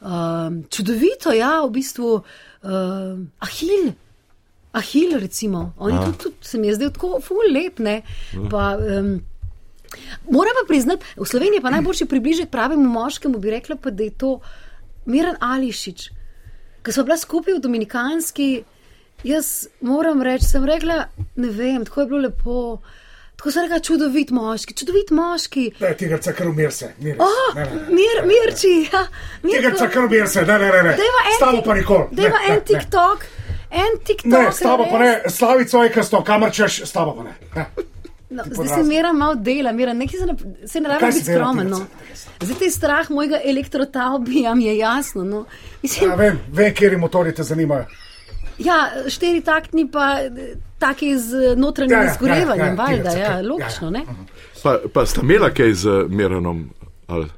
Um, 0.00 0.64
čudovito, 0.70 1.32
ja, 1.32 1.60
v 1.66 1.70
bistvu. 1.70 2.16
Um, 2.62 3.30
Ahil. 3.38 3.92
Ahil, 4.72 5.18
recimo. 5.22 5.72
On 5.78 5.92
je 5.92 6.00
tudi, 6.04 6.18
tudi, 6.18 6.36
se 6.40 6.58
mi 6.58 6.66
je 6.66 6.74
zdel 6.74 6.90
tako 6.90 7.20
ful 7.22 7.46
lep, 7.54 7.78
ne. 7.78 8.00
Pa, 8.50 8.74
um, 8.80 9.20
Moram 10.30 10.56
pa 10.58 10.66
priznati, 10.68 11.04
v 11.16 11.26
Sloveniji 11.26 11.60
je 11.60 11.62
pa 11.62 11.70
najboljši 11.70 12.06
približek 12.10 12.48
pravemu 12.50 12.88
moškemu, 12.88 13.38
bi 13.38 13.50
rekla 13.50 13.76
pa, 13.76 13.90
da 13.90 14.02
je 14.02 14.10
to 14.10 14.40
Miran 15.06 15.36
Ališič. 15.40 16.10
Ko 16.82 16.92
smo 16.92 17.04
bila 17.04 17.16
skupaj 17.16 17.54
v 17.54 17.60
Dominikanski, 17.60 18.64
jaz 19.24 19.50
moram 19.82 20.22
reči, 20.22 20.44
sem 20.46 20.64
rekla, 20.64 21.04
ne 21.36 21.48
vem, 21.50 21.84
tako 21.84 22.00
je 22.00 22.06
bilo 22.06 22.20
lepo. 22.20 22.58
Tako 23.36 23.50
sem 23.50 23.62
rekla, 23.62 23.78
čudovit 23.80 24.30
moški, 24.30 24.74
čudovit 24.74 25.10
moški. 25.10 25.64
Ne, 25.80 25.94
tega 25.94 26.18
cakar 26.18 26.48
umir 26.48 26.72
se. 26.72 26.92
Oh, 27.18 27.54
Ne, 27.54 27.64
ne, 27.64 27.70
ne. 27.72 27.80
mir, 27.90 28.20
mirči, 28.24 28.74
ja, 28.86 29.06
Tega 29.42 29.68
Mirko. 29.68 29.78
cakar 29.78 30.04
umir 30.04 30.28
se, 30.28 30.42
ne, 30.42 30.58
ne, 30.58 30.68
ne. 30.68 30.82
ne. 30.82 30.94
Dajva 30.94 31.24
en 31.24 31.32
S 31.32 31.40
tabo 31.40 31.56
tik- 31.56 31.64
pa 31.64 31.74
nikoli. 31.74 32.04
Dajva 32.12 32.38
Ne, 32.38 32.44
en 32.44 32.50
ne, 32.50 32.54
ne. 32.54 32.60
TikTok, 32.62 33.26
en 33.72 33.98
TikTok. 34.00 34.32
Ne, 34.32 34.52
s 34.52 34.58
tabo 34.60 34.86
pa 34.86 34.98
ne, 34.98 35.10
slavico 35.28 35.82
je 35.82 35.90
kasto, 35.90 36.22
kamor 36.22 36.50
češ, 36.52 36.82
s 36.82 36.92
tabo 36.92 37.12
pa 37.12 37.22
ne. 37.22 37.34
ne. 37.56 37.66
No, 38.34 38.42
zdaj 38.50 38.68
se 38.68 38.82
mera 38.88 39.12
malo 39.12 39.34
dela, 39.34 39.72
mera, 39.72 39.92
nekaj 39.94 40.20
se 40.20 40.26
ne, 40.26 40.34
se 40.66 40.80
ne 40.80 40.88
rabi 40.88 41.06
biti 41.06 41.24
skromen. 41.24 41.68
No. 41.70 41.80
Zdaj 42.40 42.56
ti 42.58 42.64
je 42.64 42.70
strah 42.70 43.10
mojega 43.10 43.38
elektrotavbija, 43.44 44.54
mi 44.54 44.64
je 44.64 44.78
jasno. 44.78 45.24
No. 45.24 45.44
Mislim, 45.82 46.10
Ja, 46.10 46.16
vem, 46.16 46.40
vem, 46.52 46.74
kje 46.74 46.96
motori 46.96 47.34
te 47.34 47.42
zanimajo. 47.42 47.86
Ja, 48.58 48.90
štiri 49.08 49.40
taktni 49.40 49.86
pa 49.90 50.18
taki 50.78 51.18
z 51.18 51.54
notranjim 51.56 51.92
Ja, 51.92 52.02
ja, 52.02 52.04
ja, 52.04 52.12
izgorevanjem, 52.12 52.66
ja, 52.66 52.72
ja, 52.72 52.74
valjda, 52.74 53.10
tega, 53.10 53.22
ja, 53.22 53.30
ja, 53.30 53.38
ja. 53.38 53.48
logično, 53.48 53.90
ne? 53.90 54.04
Pa, 54.62 54.78
pa 54.92 55.06
sta 55.06 55.20
imela 55.22 55.50
kaj 55.50 55.72
z 55.72 56.04
Miranom? 56.08 56.70
Ali? 57.06 57.28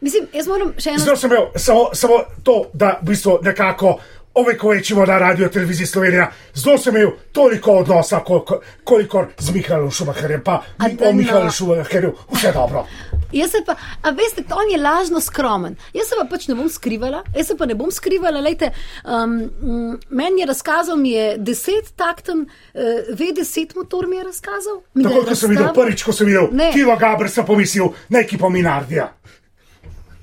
Mislim, 0.00 0.26
jaz 0.32 0.48
moram 0.48 0.72
še 0.78 0.90
eno. 0.90 1.02
Zdaj 1.02 1.16
sem 1.16 1.32
imel 1.32 1.46
samo, 1.56 1.88
samo 1.92 2.18
to, 2.44 2.56
da 2.72 2.98
v 3.02 3.10
bistvu 3.10 3.38
nekako 3.42 3.96
ovekovečimo 4.36 5.06
na 5.06 5.18
radio 5.18 5.48
televiziji 5.48 5.86
Slovenija. 5.86 6.30
Zdaj 6.54 6.78
sem 6.78 6.96
imel 6.96 7.10
toliko 7.32 7.70
odnosa, 7.70 8.20
koliko, 8.20 8.60
kolikor 8.84 9.26
z 9.38 9.54
Mihaelom 9.54 9.90
Šumacherjem, 9.90 10.42
pa 10.44 10.62
A 10.78 10.88
mi, 10.88 10.96
o 11.00 11.12
Mihaelu 11.12 11.44
no. 11.44 11.50
Šumacherju, 11.52 12.12
vse 12.32 12.52
dobro. 12.52 12.86
Jaz 13.32 13.50
pa, 13.66 13.74
a 14.02 14.10
veste, 14.10 14.44
on 14.50 14.70
je 14.72 14.82
lažno 14.82 15.20
skromen. 15.20 15.76
Jaz 15.94 16.08
se 16.08 16.14
pa 16.20 16.26
pač 16.30 16.48
ne 16.48 16.54
bom 16.54 16.68
skrivala, 16.68 17.22
jaz 17.36 17.46
se 17.46 17.56
pa 17.56 17.66
ne 17.66 17.74
bom 17.74 17.90
skrivala. 17.90 18.40
Lejte, 18.40 18.70
um, 19.04 19.40
meni 20.10 20.40
je 20.40 20.46
razkazal, 20.46 20.96
mi 20.96 21.10
je 21.10 21.38
deset 21.38 21.92
takten, 21.96 22.46
uh, 22.46 22.80
V10 23.18 23.76
motor 23.76 24.06
mi 24.06 24.16
je 24.16 24.24
razkazal. 24.24 24.82
Mi 24.94 25.04
Tako 25.04 25.24
kot 25.24 25.38
sem 25.38 25.50
videl 25.50 25.72
prvič, 25.74 26.04
ko 26.04 26.12
sem 26.12 26.26
videl 26.26 26.48
Ne. 26.52 26.70
Kilo 26.72 26.96
Gabr, 26.96 27.28
sem 27.28 27.46
pomislil 27.46 27.88
na 28.08 28.20
ekipo 28.20 28.50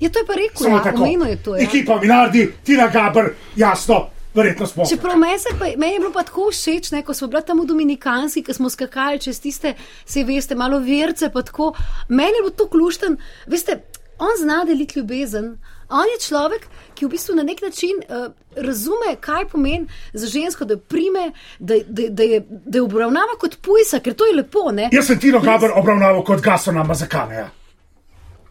Ja, 0.00 0.10
to 0.10 0.18
je 0.18 0.26
pa 0.26 0.34
rekel, 0.34 0.64
Samo 0.64 0.76
ja, 0.76 0.82
tako. 0.82 1.02
omenil 1.02 1.26
je 1.26 1.42
to. 1.42 1.56
Ja. 1.56 1.62
Ekipa 1.62 2.00
Minardi, 2.00 2.52
Tina 2.64 2.88
Gabr, 2.88 3.30
jasno, 3.56 4.08
verjetno 4.34 4.66
smo. 4.66 4.86
Čeprav 4.86 5.16
meni, 5.18 5.38
se 5.38 5.48
pa, 5.58 5.64
meni 5.76 5.92
je 5.92 5.98
bilo 5.98 6.12
pa 6.12 6.22
tako 6.22 6.50
všeč, 6.50 6.90
ne, 6.90 7.02
ko 7.02 7.14
smo 7.14 7.28
bili 7.28 7.42
tam 7.46 7.60
v 7.60 7.66
Dominikanski, 7.66 8.42
ko 8.42 8.54
smo 8.54 8.70
skakali 8.70 9.20
čez 9.20 9.40
tiste, 9.40 9.74
se 10.06 10.24
veste, 10.24 10.54
malo 10.54 10.78
verce, 10.78 11.30
pa 11.30 11.42
tako. 11.42 11.74
Meni 12.08 12.38
je 12.38 12.42
bilo 12.42 12.50
to 12.50 12.68
klušten, 12.68 13.16
veste, 13.46 13.82
on 14.18 14.30
zna 14.38 14.64
deliti 14.64 14.98
ljubezen. 14.98 15.56
On 15.88 16.08
je 16.08 16.20
človek, 16.26 16.66
ki 16.94 17.06
v 17.06 17.08
bistvu 17.12 17.34
na 17.36 17.42
nek 17.42 17.60
način 17.62 18.00
uh, 18.08 18.32
razume, 18.56 19.16
kaj 19.20 19.48
pomeni 19.52 19.86
za 20.12 20.26
žensko, 20.26 20.64
da 20.64 20.74
jo 20.74 20.78
prime, 20.78 21.32
da, 21.58 21.74
da, 21.86 22.08
da, 22.08 22.22
je, 22.22 22.40
da 22.48 22.78
jo 22.78 22.84
obravnava 22.84 23.36
kot 23.40 23.58
pujsa, 23.62 24.00
ker 24.00 24.14
to 24.14 24.26
je 24.26 24.34
lepo. 24.34 24.70
Ne? 24.72 24.88
Jaz 24.92 25.06
sem 25.06 25.20
Tino 25.20 25.40
Gabr 25.44 25.76
obravnaval 25.76 26.24
kot 26.24 26.40
Gasona 26.40 26.82
Mazakaneja. 26.82 27.50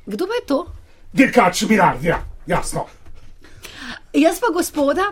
Kdo 0.05 0.27
pa 0.27 0.39
je 0.39 0.45
to? 0.45 0.59
Dirkač 1.13 1.61
Minardija, 1.63 2.17
jasno. 2.47 2.85
Jaz 4.13 4.39
pa 4.39 4.47
gospoda, 4.49 5.03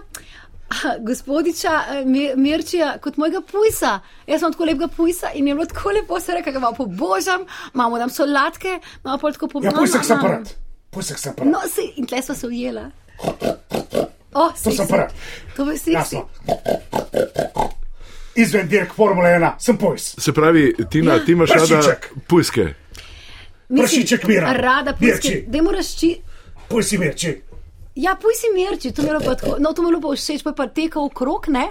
gospodiča 1.01 1.69
eh, 1.89 2.05
Mi- 2.05 2.35
Mirčija, 2.37 2.97
kot 2.99 3.17
mojega 3.17 3.41
pujsa. 3.43 3.99
Jaz 4.27 4.39
sem 4.39 4.51
tako 4.51 4.65
lepega 4.65 4.87
pujsa 4.87 5.31
in 5.33 5.47
je 5.47 5.55
bilo 5.55 5.65
tako 5.65 5.89
lepo, 5.91 6.19
se 6.19 6.33
reka, 6.33 6.51
ga 6.51 6.59
malo 6.59 6.73
pobožam, 6.75 7.45
imamo 7.73 7.97
tam 7.97 8.09
solatke, 8.11 8.75
imamo 8.99 9.17
pa 9.17 9.31
tako 9.31 9.45
Ja, 9.45 9.49
pomembno. 9.49 9.79
pujsek 9.79 10.05
sem 10.05 10.19
prd. 10.19 10.49
Pujsek 10.91 11.19
sem 11.19 11.33
prd. 11.33 11.47
No, 11.47 11.59
si, 11.67 11.93
in 11.95 12.05
tle 12.05 12.21
smo 12.21 12.35
se 12.35 12.47
ujela. 12.47 12.89
O, 14.33 14.49
To 14.53 14.71
sem 14.71 14.87
prd. 14.87 15.11
To 15.55 15.65
bi 15.65 15.77
si 15.77 15.91
Jasno. 15.91 16.27
Izven 18.35 18.67
dirk 18.67 18.93
Formule 18.93 19.29
1 19.29 19.51
sem 19.59 19.77
pujs. 19.77 20.15
Se 20.17 20.31
pravi, 20.33 20.75
Tina, 20.89 21.13
Ja. 21.13 21.25
ti 21.25 21.31
imaš 21.31 21.49
rada 21.51 21.95
pujske. 22.27 22.73
Pršiček 23.73 24.23
Miran. 24.25 24.55
Rada. 24.57 24.93
Mirči. 24.99 25.43
Da 25.47 25.61
moraš 25.61 25.95
či. 25.95 26.09
Pujsi 26.67 26.97
mirči. 26.97 27.41
Ja, 27.95 28.15
puj 28.15 28.33
si 28.33 28.47
mirči, 28.49 28.91
to 28.91 29.01
mi 29.01 29.07
je 29.07 29.13
bilo 29.13 29.21
pa 29.21 29.35
tako. 29.35 29.55
No, 29.59 29.73
to 29.73 29.81
mi 29.81 29.87
je 29.87 29.91
bilo 29.91 30.01
pa 30.03 30.15
všeč, 30.15 30.43
pa 30.43 30.49
je 30.49 30.55
pa 30.55 30.67
tekel 30.69 31.01
okrog, 31.03 31.47
ne. 31.49 31.65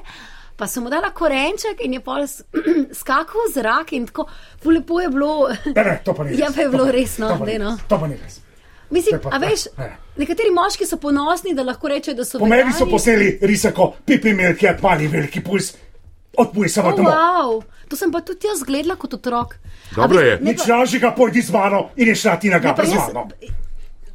Pa 0.56 0.66
sem 0.66 0.82
mu 0.82 0.90
dala 0.90 1.08
korenček 1.10 1.80
in 1.80 1.94
je 1.94 2.00
pa 2.00 2.18
skakal 2.92 3.40
v 3.42 3.52
zrak 3.54 3.92
in 3.92 4.06
tako, 4.06 4.26
lepo 4.66 5.00
je 5.00 5.08
bilo. 5.08 5.48
Ne, 5.66 5.82
ne, 5.82 6.00
to 6.04 6.12
pa 6.12 6.24
ni 6.24 6.30
res. 6.30 6.38
Ja, 6.38 6.50
pa 6.50 6.60
je 6.60 6.66
To 6.66 6.70
bilo 6.70 6.84
pa- 6.84 6.92
res, 6.92 7.18
no, 7.18 7.28
to 7.28 7.38
pa 7.38 7.46
daj, 7.46 7.58
no. 7.58 7.72
To 7.88 7.96
pa 7.96 8.06
ni 8.06 8.16
res. 8.16 8.40
Mislim, 8.90 9.16
To 9.16 9.24
pa- 9.24 9.32
a 9.32 9.40
veš, 9.40 9.68
ne. 9.78 9.88
nekateri 10.16 10.50
moški 10.50 10.84
so 10.84 10.96
ponosni, 10.98 11.54
da 11.54 11.62
lahko 11.62 11.88
rečejo, 11.88 12.14
da 12.14 12.24
so 12.24 12.38
Po 12.38 12.46
meni 12.46 12.72
so 12.72 12.84
posneli 12.86 13.38
risako, 13.40 13.94
pipi 14.04 14.34
milk, 14.34 14.62
je 14.62 14.76
mali 14.82 15.06
veliki 15.08 15.40
puls, 15.40 15.72
od 16.32 16.48
pujsa 16.50 16.80
v 16.80 16.86
Oh, 16.86 16.94
domov. 16.94 17.12
wow. 17.12 17.50
To 17.86 17.96
sem 17.96 18.08
pa 18.08 18.20
tudi 18.20 18.46
jaz 18.46 18.62
gledala 18.62 18.94
kot 18.94 19.14
otrok. 19.14 19.56
Dobro 19.90 20.18
veš, 20.18 20.26
je. 20.26 20.34
ne 20.38 20.50
Nič 20.52 20.60
lažjega, 20.64 21.10
pojdi 21.10 21.40
z 21.40 21.50
mano 21.50 21.90
in 21.96 22.08
je 22.08 22.14
šla 22.16 22.36
Tina 22.36 22.56
ne, 22.56 22.62
pa 22.62 22.68
Gabr 22.68 22.86
z 22.86 22.92
jaz- 22.92 23.08
mano. 23.08 23.28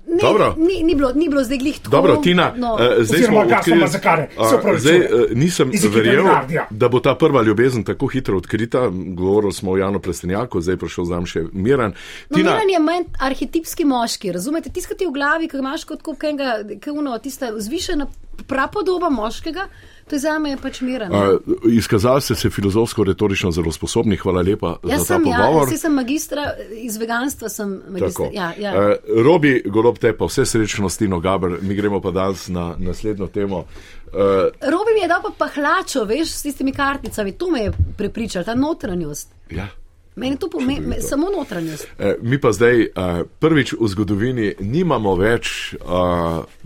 Ne, 0.07 0.21
Dobro. 0.21 0.53
Ni, 0.55 0.83
ni, 0.83 0.93
bilo, 0.95 1.11
ni 1.11 1.25
bilo 1.27 1.43
zdaj 1.43 1.57
glih 1.57 1.79
tako. 1.79 1.89
Dobro, 1.89 2.15
Tina, 2.17 2.53
no. 2.55 2.77
eh, 2.77 3.01
zdaj 3.01 3.19
Oziroma 3.19 3.41
smo 3.41 3.57
odkrili, 3.57 3.79
Mazakane, 3.79 4.27
a, 4.37 4.77
zdaj 4.77 4.97
eh, 4.97 5.09
nisem 5.33 5.71
verjel, 5.85 6.25
da 6.69 6.87
bo 6.87 6.99
ta 6.99 7.15
prva 7.15 7.41
ljubezen 7.41 7.83
tako 7.83 8.07
hitro 8.07 8.37
odkrita. 8.37 8.85
Govorili 8.91 9.53
smo 9.53 9.71
o 9.71 9.77
Janu 9.77 9.99
Plestenjaku, 9.99 10.61
zdaj 10.61 10.77
prišel 10.77 11.05
zam 11.05 11.25
še 11.25 11.43
Miran. 11.51 11.93
No, 12.29 12.37
Miran 12.37 12.69
je 12.69 12.79
manj 12.79 13.03
arhetipski 13.19 13.83
moški, 13.83 14.31
razumete? 14.31 14.69
Tiskati 14.69 15.05
v 15.05 15.11
glavi, 15.11 15.47
ki 15.47 15.57
imaš 15.57 15.83
kot 15.83 16.05
enega, 16.23 16.53
ki 16.79 16.89
uno, 16.91 17.17
tista 17.17 17.49
vzvišena 17.49 18.05
prapodoba 18.47 19.09
moškega, 19.09 19.67
to 20.09 20.15
je 20.15 20.19
za 20.19 20.39
me 20.39 20.57
pač 20.61 20.81
Miran. 20.81 21.11
Uh, 21.11 21.39
izkazali 21.71 22.21
ste 22.21 22.35
se 22.35 22.49
filozofsko-retorično 22.49 23.51
zelo 23.51 23.71
sposobni, 23.71 24.17
hvala 24.17 24.41
lepa 24.41 24.75
Jaz 24.83 25.01
za 25.01 25.05
ta 25.07 25.13
sem, 25.13 25.27
ja, 25.27 25.37
pogovor. 25.37 25.71
jaz 25.71 25.81
sem 25.81 25.93
magistra, 25.93 26.43
iz 26.71 26.97
veganstva 26.97 27.49
sem 27.49 27.81
magistra. 27.89 28.25
Tako. 28.25 28.29
Ja, 28.33 28.53
ja. 28.59 28.73
Uh, 28.73 29.23
Robi, 29.23 29.61
golob 29.65 29.97
te 29.97 30.13
pa 30.17 30.25
vse 30.29 30.45
srečno 30.45 30.89
s 30.89 30.97
Tino 30.97 31.19
Gaber, 31.19 31.57
mi 31.61 31.75
gremo 31.75 32.01
pa 32.01 32.11
danes 32.11 32.47
na 32.47 32.75
naslednjo 32.79 33.27
temo. 33.27 33.57
Uh, 33.57 34.51
Robi 34.61 34.93
mi 34.93 35.01
je 35.01 35.07
dal 35.07 35.23
pa 35.23 35.33
pahlačo, 35.37 36.05
veš, 36.05 36.29
s 36.29 36.45
tistimi 36.45 36.73
karticami, 36.73 37.31
to 37.31 37.49
me 37.51 37.65
je 37.65 37.73
prepričal, 37.97 38.43
ta 38.43 38.55
notranjost. 38.55 39.33
ja. 39.49 39.67
Meni 40.15 40.37
to 40.37 40.49
pomeni, 40.49 41.01
samo 41.01 41.27
notranjost. 41.37 41.87
Eh, 41.99 42.15
Mi 42.21 42.41
pa 42.41 42.51
zdaj 42.51 42.81
eh, 42.81 42.89
prvič 43.39 43.73
v 43.79 43.87
zgodovini 43.87 44.53
nimamo 44.59 45.15
več 45.15 45.73
eh, 45.73 45.79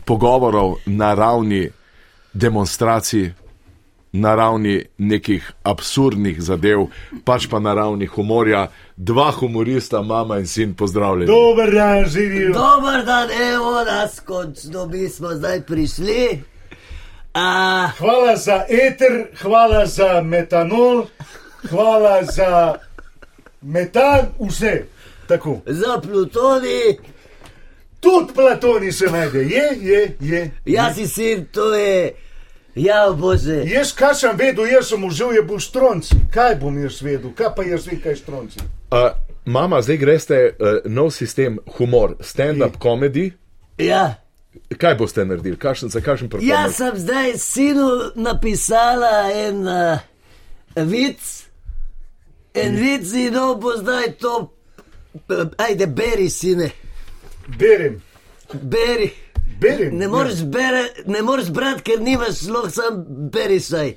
pogovorov 0.06 0.76
na 0.86 1.14
ravni 1.14 1.70
demonstracij, 2.34 3.32
na 4.12 4.36
ravni 4.36 4.84
nekih 4.98 5.52
absurdnih 5.64 6.42
zadev, 6.42 6.88
pač 7.26 7.48
pa 7.50 7.60
na 7.60 7.74
ravni 7.74 8.06
humorja. 8.06 8.68
Dva 8.98 9.32
humorista, 9.32 10.02
mama 10.02 10.40
in 10.40 10.48
sin, 10.48 10.74
pozdravljeni. 10.74 11.30
Dober 11.30 11.74
dan, 11.74 12.06
živijo. 12.06 12.54
Dober 12.54 13.06
dan, 13.06 13.30
evo 13.54 13.84
nas, 13.86 14.20
končno 14.20 14.86
mi 14.86 15.10
smo 15.10 15.34
zdaj 15.34 15.62
prišli. 15.62 16.42
A, 17.34 17.90
Hvala 17.98 18.36
za 18.36 18.66
eter, 18.70 19.28
hvala 19.42 19.86
za 19.86 20.22
metanol, 20.22 21.06
hvala 21.70 22.24
za 22.24 22.76
metan, 23.62 24.26
vse. 24.40 24.84
Tako. 25.28 25.62
za 25.66 26.02
Plutoni, 26.02 26.98
Tudi 28.00 28.34
Platoni 28.34 28.92
se 28.92 29.06
najde, 29.06 29.40
je, 29.40 29.78
je, 29.82 30.16
je. 30.20 30.52
jaz 30.66 30.96
si 30.96 31.08
sin, 31.08 31.46
to 31.52 31.76
je, 31.76 32.14
ja, 32.76 33.12
bože. 33.12 33.64
Jaz, 33.68 33.92
kaj 33.94 34.16
sem 34.16 34.38
vedel, 34.38 34.66
jaz 34.66 34.88
sem 34.88 35.04
užil, 35.04 35.32
je 35.36 35.42
bil 35.44 35.60
štronci. 35.60 36.16
Kaj 36.32 36.56
bom 36.56 36.78
jaz 36.84 37.02
vedel, 37.02 37.34
kaj 37.36 37.50
pa 37.56 37.64
jaz 37.64 37.88
vem, 37.88 38.00
kaj 38.00 38.12
je 38.12 38.16
štronci. 38.16 38.60
Uh, 38.92 39.12
mama, 39.46 39.82
zdaj 39.82 39.98
greste 39.98 40.40
uh, 40.50 40.80
nov 40.86 41.12
sistem 41.12 41.60
humor, 41.78 42.16
stand-up 42.20 42.80
comedy. 42.80 43.32
Ja, 43.78 44.16
Kaj 44.78 44.96
boste 44.96 45.26
naredili, 45.26 45.58
kakšen, 45.58 45.90
za 45.90 46.00
kakšen 46.02 46.26
jaz 46.26 46.32
performance? 46.32 46.78
sem 46.78 46.98
zdaj 46.98 47.38
sinu 47.38 47.90
napisala 48.16 49.30
en 49.34 49.68
uh, 49.68 50.00
vic, 50.76 51.39
en 52.54 52.76
vic 52.76 53.14
in 53.14 53.34
no 53.34 53.56
bo 53.56 53.72
zdaj 53.78 54.12
to, 54.14 54.54
ajde, 55.60 55.88
beri, 55.88 56.30
sine, 56.30 56.72
Berem, 57.60 58.02
beri. 58.54 59.12
berem. 59.62 59.98
Ne 59.98 60.08
moreš, 60.08 60.44
bere, 60.44 60.84
ne 61.06 61.22
moreš 61.22 61.50
brati, 61.50 61.82
ker 61.82 62.02
nimaš 62.02 62.42
lahko 62.44 62.70
sam 62.70 63.04
beri 63.08 63.60
saj. 63.60 63.94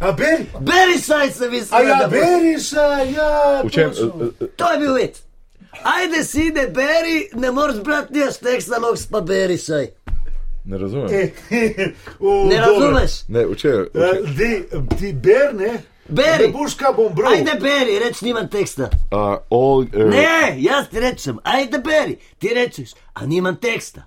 A 0.00 0.12
beri? 0.12 0.46
Beri 0.60 0.98
saj 0.98 1.30
se 1.30 1.48
mi 1.50 1.60
A 1.70 1.82
ja, 1.82 2.08
beri 2.10 2.60
se, 2.60 2.76
ja. 3.16 3.62
V 3.64 3.70
čem, 3.70 3.90
uh, 3.90 4.14
uh, 4.16 4.48
To 4.56 4.72
je 4.72 4.78
bil 4.78 4.94
vic. 4.94 5.20
Ajde 5.84 6.24
si 6.24 6.50
ne 6.50 6.66
beri, 6.66 7.28
ne 7.34 7.50
moreš 7.50 7.76
brati, 7.76 8.14
nimaš 8.14 8.36
teksta, 8.36 8.78
lahko 8.78 8.96
pa 9.10 9.20
beri 9.20 9.58
saj. 9.58 9.86
ne 10.64 10.78
razumem. 10.78 11.08
Eh, 11.10 11.28
o, 12.20 12.46
Ne 12.48 12.56
dobro. 12.56 12.90
razumeš? 12.90 13.28
Ne, 13.28 13.46
v 13.46 13.54
čem? 13.54 13.86
Eh, 13.94 14.20
Di, 14.28 14.62
ti 14.98 15.12
ber, 15.12 15.54
ne? 15.54 15.82
Beri. 16.08 16.52
Kaj 16.76 16.92
bom 16.92 17.14
bral. 17.14 17.32
Ajde 17.32 17.52
beri, 17.60 17.98
reč 17.98 18.20
nimam 18.20 18.48
teksta. 18.48 18.90
Uh, 19.10 19.18
all, 19.50 19.80
uh, 19.80 20.10
Ne, 20.10 20.54
jaz 20.58 20.88
ti 20.88 21.00
rečem, 21.00 21.38
ajde 21.44 21.78
beri. 21.78 22.18
Ti 22.38 22.48
rečeš, 22.48 22.90
a 23.14 23.26
nimam 23.26 23.56
teksta. 23.56 24.02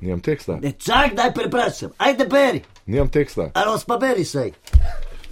Nimam 0.00 0.20
teksta. 0.20 0.56
Ne 0.56 0.72
čak, 0.72 1.14
daj 1.14 1.34
preprašam, 1.34 1.90
ajde 1.98 2.24
beri. 2.26 2.62
Nimam 2.86 3.08
teksta. 3.08 3.50
A 3.54 3.64
lahko 3.64 3.86
pa 3.86 3.96
beri 3.98 4.24
saj. 4.24 4.50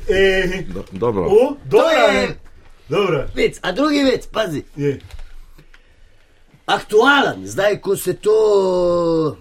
Eh, 0.09 0.65
Do, 0.69 0.85
dobro. 0.93 1.23
o, 1.25 1.57
dobro, 1.65 1.89
je- 1.89 2.15
je. 2.15 2.37
Dobro, 2.89 3.25
Vic, 3.35 3.59
a 3.63 3.73
drugi 3.73 4.03
vic, 4.03 4.27
pazi. 4.27 4.63
je. 4.77 5.01
Aktualen, 6.67 7.47
zdaj 7.47 7.81
ko 7.81 7.97
se 7.97 8.13
to 8.15 9.37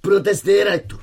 protestira 0.00 0.78
tu. 0.78 0.96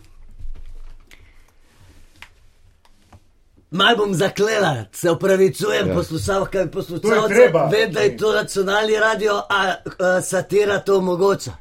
Mal 3.72 3.98
bom 3.98 4.14
zaklela, 4.14 4.86
se 4.92 5.12
upravičujem, 5.12 5.88
ja. 5.88 5.96
poslušalka 5.96 6.62
in 6.62 6.72
poslušalce. 6.72 7.52
Vem, 7.72 7.92
da 7.92 8.00
je 8.00 8.18
to 8.18 8.34
nacionalni 8.34 8.96
radio, 9.00 9.42
a, 9.50 9.76
a 10.00 10.22
satira 10.22 10.80
to 10.80 10.98
omogoča. 10.98 11.52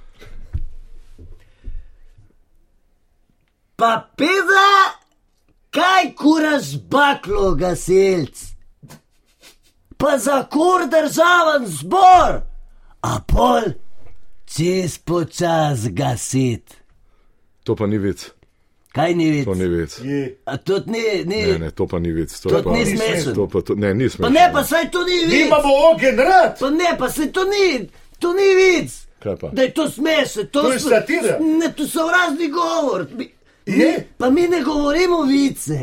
Pa 3.77 4.09
pizza, 4.17 4.99
Kaj 5.71 6.15
kuraš 6.15 6.77
baklo, 6.91 7.55
gasilc? 7.55 8.47
Pa 9.97 10.19
za 10.19 10.45
kur 10.51 10.87
državen 10.91 11.67
zbor, 11.67 12.41
a 13.01 13.21
pol 13.27 13.63
čez 14.45 14.99
počas 14.99 15.89
gasit. 15.89 16.75
To 17.65 17.77
pa 17.77 17.87
ni 17.87 17.99
vic. 17.99 18.31
Kaj 18.99 19.15
ni 19.15 19.45
To 19.45 19.53
vic? 19.53 19.99
ni. 20.01 20.35
A 20.45 20.57
to 20.57 20.81
ni, 20.87 21.03
ni. 21.25 21.43
Ne, 21.45 21.59
ne, 21.59 21.71
to 21.71 21.87
pa 21.87 21.99
ni 21.99 22.11
vic. 22.11 22.31
To, 22.33 22.49
To 22.49 22.63
pa, 22.63 22.71
ni 22.73 22.87
smešno. 22.87 23.35
To 23.35 23.47
pa, 23.47 23.61
to, 23.61 23.75
ne, 23.75 23.95
ni 23.95 24.05
Pa 24.05 24.11
smešno. 24.11 24.31
ne, 24.31 24.51
pa 24.53 24.65
saj 24.65 24.91
to 24.91 25.05
ni 25.05 25.17
Mi 25.17 25.27
vic. 25.29 25.47
imamo 25.47 25.71
ogen 25.89 26.17
rad. 26.19 26.59
Pa 26.59 26.71
ne, 26.71 26.97
pa 26.99 27.09
se 27.09 27.33
to 27.33 27.45
ni, 27.45 27.89
to 28.19 28.33
ni 28.33 28.49
vic. 28.57 28.91
Kaj 29.19 29.37
pa? 29.37 29.49
Da 29.49 29.63
je 29.63 29.71
to 29.71 29.89
smešno. 29.89 30.45
To, 30.45 30.63
To 30.63 30.73
je 30.73 30.81
satira. 30.81 31.39
Ne, 31.41 31.73
to 31.73 31.87
so 31.87 32.09
razni 32.09 32.49
govor. 32.51 33.07
Mi, 33.13 33.31
Je. 33.67 33.77
mi, 33.79 33.95
pa 34.19 34.31
mi 34.31 34.43
ne 34.45 34.63
govorimo 34.63 35.23
vice. 35.23 35.79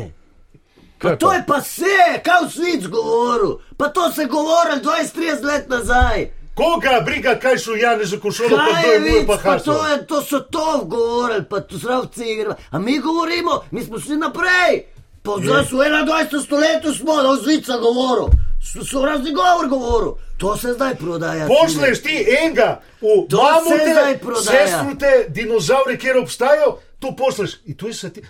Pa 0.98 1.08
Kaj 1.08 1.18
to 1.18 1.26
pa? 1.26 1.34
je 1.34 1.44
pa 1.46 1.56
vse, 1.56 1.94
kaj 2.22 2.40
v 2.42 2.50
svic 2.50 2.86
govoril. 2.88 3.58
Pa 3.76 3.88
to 3.88 4.12
se 4.12 4.24
govori 4.26 4.76
20-30 4.78 5.42
let 5.42 5.68
nazaj. 5.68 6.30
Koga 6.56 7.00
briga, 7.04 7.34
kaj 7.38 7.58
so 7.58 7.74
Janez 7.76 8.14
Košolo, 8.22 8.56
pa 8.56 8.72
Kaj 8.72 8.82
kdo 8.82 8.92
je 8.92 9.00
moj 9.00 9.18
vic, 9.18 9.26
pa 9.26 9.36
pa 9.44 9.58
to, 9.58 9.86
je, 9.86 10.06
to 10.06 10.22
so 10.22 10.40
to 10.40 10.84
govorili, 10.84 11.44
pa 11.50 11.60
to 11.60 11.78
sravci 11.78 12.24
igra. 12.32 12.56
A 12.70 12.78
mi 12.78 12.98
govorimo, 12.98 13.60
mi 13.70 13.84
smo 13.84 14.00
šli 14.00 14.16
naprej. 14.16 14.86
Pa 15.22 15.32
zdaj 15.42 15.64
so 15.64 15.76
v 15.76 15.84
21. 15.84 16.44
stoletju 16.44 16.94
smo, 16.94 17.22
da 17.22 17.30
v 17.30 17.36
zvica 17.42 17.76
govoril. 17.76 18.28
So, 18.62 18.84
so 18.84 19.04
razni 19.04 19.34
govor 19.34 19.68
govoril. 19.68 20.12
To 20.36 20.56
se 20.56 20.72
zdaj 20.72 20.94
prodaja. 20.94 21.46
Pošleš 21.46 22.02
ti 22.02 22.26
enega 22.40 22.80
v 23.00 23.28
To 23.28 23.36
se 23.68 23.82
zdaj 23.92 23.94
mamute, 23.94 24.18
prodaja. 24.22 24.66
sestrute, 24.66 25.26
dinozaure, 25.28 25.98
kjer 25.98 26.18
obstajajo, 26.18 26.78
to 26.98 27.16
pošleš. 27.16 27.50
In 27.64 27.76
tu 27.76 27.86
je, 27.86 27.94
sati, 27.94 28.22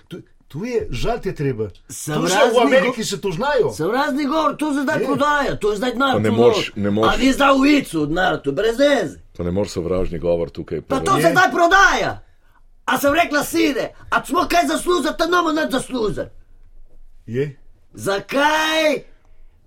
tu, 0.48 0.64
je 0.64 0.87
žal 0.90 1.18
te 1.18 1.35
treba. 1.35 1.68
Sovražni 1.88 2.54
v 2.54 2.61
Ameriki 2.61 3.04
se 3.04 3.20
to 3.20 3.30
znajo. 3.30 3.72
Sem 3.72 3.90
razni 3.90 4.24
govor, 4.24 4.56
to 4.56 4.74
se 4.74 4.82
zdaj 4.82 5.00
Je. 5.00 5.06
prodaja, 5.06 5.56
to 5.56 5.70
je 5.70 5.76
zdaj. 5.76 5.92
Pa 5.92 6.18
ne 6.18 6.28
to 6.28 6.35
moreš- 6.35 6.72
ne 6.76 6.90
moreš. 6.90 7.14
A 7.14 7.16
vi 7.16 7.32
zdaj 7.32 7.52
v 7.52 7.62
vicu, 7.62 8.06
to 8.37 8.50
je 8.50 8.54
brez 8.54 8.78
veze. 8.78 9.18
Pa 9.32 9.44
ne 9.44 9.50
moreš 9.50 9.70
sovražni 9.70 10.18
govor 10.18 10.50
tukaj. 10.50 10.80
Pa 10.80 10.96
to 10.96 11.04
povedati. 11.04 11.22
se 11.22 11.30
zdaj 11.30 11.50
prodaja. 11.50 12.22
A 12.85 12.98
sem 12.98 13.14
rekla 13.14 13.44
sine, 13.44 13.90
a 14.11 14.24
smo 14.24 14.46
kaj 14.46 14.66
zaslužili, 14.66 15.14
ta 15.18 15.26
nomo 15.26 15.52
ne 15.52 15.66
zaslužili. 15.70 16.26
Je. 17.26 17.56
Zakaj 17.94 19.02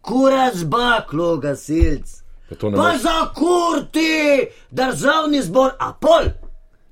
kurac 0.01 0.63
baklo, 0.63 1.37
gasilc? 1.37 2.23
Pa 2.49 2.55
to 2.55 2.69
ne 2.69 2.77
Pa 2.77 2.83
moreš. 2.83 3.01
za 3.01 3.33
kurti, 3.35 4.47
državni 4.71 5.41
zbor, 5.41 5.71
a 5.79 5.93
pol, 5.93 6.23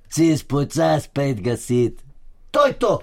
si 0.10 0.38
spočas 0.38 1.08
pet 1.08 1.42
gasit. 1.42 2.04
To 2.52 2.66
je 2.66 2.74
to, 2.74 3.00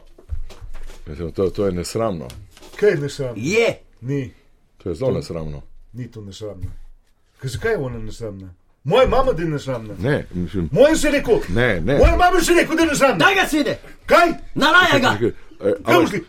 Mislim, 1.07 1.33
To, 1.33 1.51
to 1.51 1.67
je 1.67 1.73
nesramno. 1.73 2.29
Kaj 2.77 2.91
ne 2.93 3.09
sam? 3.09 3.33
je. 3.37 3.79
Ni, 4.01 4.33
To 4.79 4.89
je 4.89 4.95
zelo 4.95 5.11
nesramno. 5.13 5.63
ni 5.93 6.11
to 6.11 6.21
nesramno. 6.21 6.67
Kaj, 7.39 7.49
zakaj 7.49 7.73
je 7.73 7.79
ona 7.79 7.99
nesramna? 7.99 8.55
Moja 8.85 9.07
mama 9.07 9.33
je 9.39 9.45
nesramna. 9.45 9.95
Ne, 9.99 10.27
mislim, 10.33 10.69
Moja 10.73 10.97
se 10.97 11.09
je 11.09 11.13
rekel. 11.13 11.39
ne, 11.49 11.81
ne. 11.81 11.99
Moja 11.99 12.17
mama 12.17 12.41
se 12.41 12.53
je 12.53 12.61
rekel, 12.61 12.77
da 12.77 12.83
je 12.83 12.89
nesramna. 12.89 13.17
Daj 13.17 13.35
ga 13.35 13.47
sine, 13.47 13.79
Kaj? 14.07 14.29
nalaja 14.55 14.99
ga. 14.99 15.19
Kaj 15.85 15.95
boš 15.95 16.11
ti? 16.11 16.23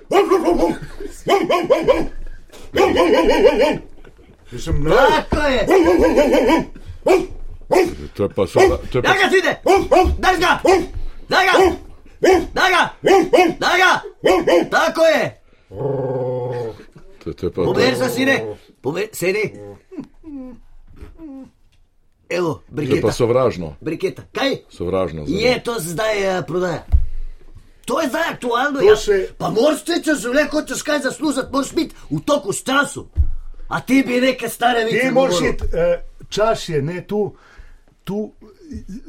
Jaz 4.52 4.64
sem 4.64 4.84
na. 4.84 4.92
Tako 5.22 5.48
je. 5.48 5.66
To 8.14 8.24
je 8.24 8.30
pa 8.30 8.46
to 8.46 8.62
je 8.62 8.70
pa, 8.94 9.02
Daj 9.02 9.18
ga 9.18 9.30
sine, 9.30 9.52
daj 10.20 10.38
ga, 10.38 10.60
daj 11.30 11.46
ga, 11.46 11.54
daj 12.54 12.70
ga, 12.70 12.84
daj 13.60 13.78
ga. 13.78 14.02
Tako 14.72 15.02
je. 15.04 15.42
to, 17.20 17.34
to 17.34 17.46
je 17.46 17.52
pa, 17.52 17.62
Poberi 17.64 17.96
se 17.96 18.10
sine, 18.10 18.46
poberi, 18.82 19.10
sedi. 19.14 19.54
Evo, 22.30 22.54
to 22.54 22.60
je 22.60 22.66
pa 22.68 22.74
briketa, 22.76 23.12
sovražno. 23.12 23.76
briketa, 23.82 24.22
kaj? 24.32 24.58
Sovražno. 24.70 25.26
zelo. 25.26 25.40
Je 25.40 25.64
to 25.64 25.76
zdaj 25.80 26.40
uh, 26.40 26.46
prodaja. 26.46 26.86
To 27.86 28.02
je 28.02 28.08
zdaj 28.10 28.24
aktualno. 28.30 28.80
To 28.80 28.86
Ja. 28.86 28.96
se- 28.96 29.30
Pa 29.38 29.50
moraš 29.50 29.84
ti, 29.84 30.04
če 30.04 30.12
življenje 30.14 30.50
hočeš 30.50 30.82
kaj 30.82 31.00
zaslužiti, 31.00 31.48
moraš 31.52 31.74
biti 31.74 31.96
v 32.10 32.20
toku 32.22 32.54
s 32.54 32.64
časom. 32.64 33.06
A 33.68 33.82
ti 33.82 34.04
bi 34.04 34.22
neke 34.22 34.50
stare 34.50 34.80
Ti 34.80 34.96
vice 34.96 35.12
moraš 35.12 35.34
govoril. 35.34 35.54
iti, 35.54 35.64
uh, 35.66 35.72
čas 36.30 36.70
je, 36.70 36.82
ne, 36.82 37.02
tu, 37.04 37.36
tu 38.04 38.32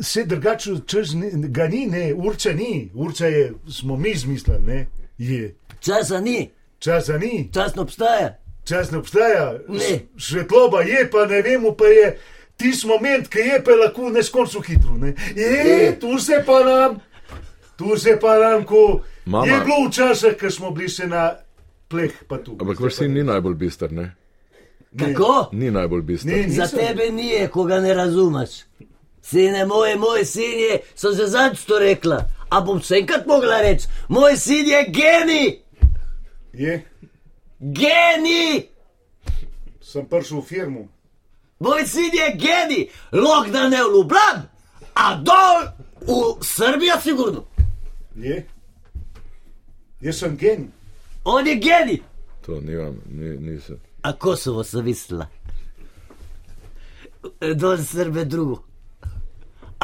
se 0.01 0.25
drugače 0.25 0.71
ni, 1.14 1.49
ga 1.49 1.69
ni, 1.69 1.87
ne, 1.87 2.14
urča 2.14 2.53
ni, 2.53 2.90
urča 2.95 3.27
je, 3.27 3.53
smo 3.71 3.97
mi 3.97 4.11
izmislili, 4.11 4.61
ne, 4.62 4.87
je. 5.19 5.55
Časa 5.81 6.21
ni, 6.21 6.51
Časa 6.79 7.19
ni, 7.19 7.49
čas 7.53 7.75
ne 7.75 7.83
obstaja. 7.83 8.38
čas 8.64 8.90
ne 8.90 8.99
obstaja, 8.99 9.59
Ne. 9.69 10.01
Svetloba 10.19 10.81
je, 10.81 11.11
pa 11.11 11.27
ne 11.27 11.42
vemo, 11.42 11.73
pa 11.73 11.85
je 11.87 12.19
tisti 12.57 12.87
moment, 12.87 13.29
ki 13.29 13.38
je, 13.38 13.62
pa 13.64 13.71
lahko 13.73 14.11
neskončno 14.11 14.61
hitro, 14.61 14.97
ne. 14.97 15.14
Je, 15.37 15.99
tu 16.01 16.19
se 16.19 16.42
pa 16.47 16.64
nam, 16.64 17.01
tu 17.77 17.97
se 17.97 18.19
pa 18.21 18.38
nam, 18.38 18.64
ko 18.64 19.01
Mama. 19.25 19.47
je 19.47 19.61
bilo 19.61 19.88
včasih, 19.88 20.37
ko 20.40 20.51
smo 20.51 20.71
bili 20.71 20.88
se 20.88 21.07
na 21.07 21.35
pleh, 21.88 22.12
pa 22.29 22.38
tu. 22.38 22.57
Ampak 22.61 22.81
vaš 22.81 22.95
sin 22.95 23.12
ni 23.12 23.23
najbolj 23.23 23.55
bister, 23.55 23.92
ne? 23.92 24.14
Kako? 24.99 25.49
Ni 25.53 25.71
najbolj 25.71 26.03
bister. 26.03 26.33
Ne, 26.33 26.49
Za 26.49 26.66
tebe 26.69 27.11
ni, 27.12 27.49
ko 27.53 27.64
ga 27.64 27.81
ne 27.81 27.95
razumeš. 27.95 28.51
Sine 29.27 29.65
moje, 29.67 29.97
moj 29.97 30.25
sin 30.25 30.59
je, 30.59 30.83
sem 30.95 31.15
že 31.19 31.27
zadnjič 31.27 31.65
to 31.67 31.79
rekla. 31.79 32.21
A 32.51 32.61
bom 32.62 32.79
še 32.81 33.01
enkrat 33.01 33.27
mogla 33.27 33.59
reči, 33.65 33.89
moj 34.09 34.37
sin 34.39 34.67
je 34.71 34.85
genij, 34.95 35.49
Je, 36.53 36.77
genij, 37.61 38.69
sem 39.83 40.07
prišel 40.09 40.41
v 40.41 40.47
firmu. 40.47 40.89
moj 41.59 41.83
sin 41.87 42.11
je 42.15 42.29
genij, 42.39 42.87
lok 43.12 43.51
da 43.51 43.69
ne 43.69 43.83
v 43.83 43.91
Ljubljani, 43.93 44.43
a 44.95 45.07
dol 45.17 45.67
v 46.07 46.45
Srbijo, 46.45 47.01
sigurno. 47.03 47.45
Je. 48.17 48.47
Jaz 50.01 50.17
sem 50.19 50.37
genij. 50.37 50.71
On 51.25 51.47
je 51.47 51.55
genij. 51.57 52.01
To 52.47 52.61
nimam, 52.61 53.03
ni, 53.11 53.37
nisem. 53.37 53.81
A 54.03 54.12
Kosovo 54.12 54.62
sem 54.65 54.85
mislila. 54.85 55.27
Dol 57.57 57.77
Srbe 57.83 58.25
drugo. 58.25 58.62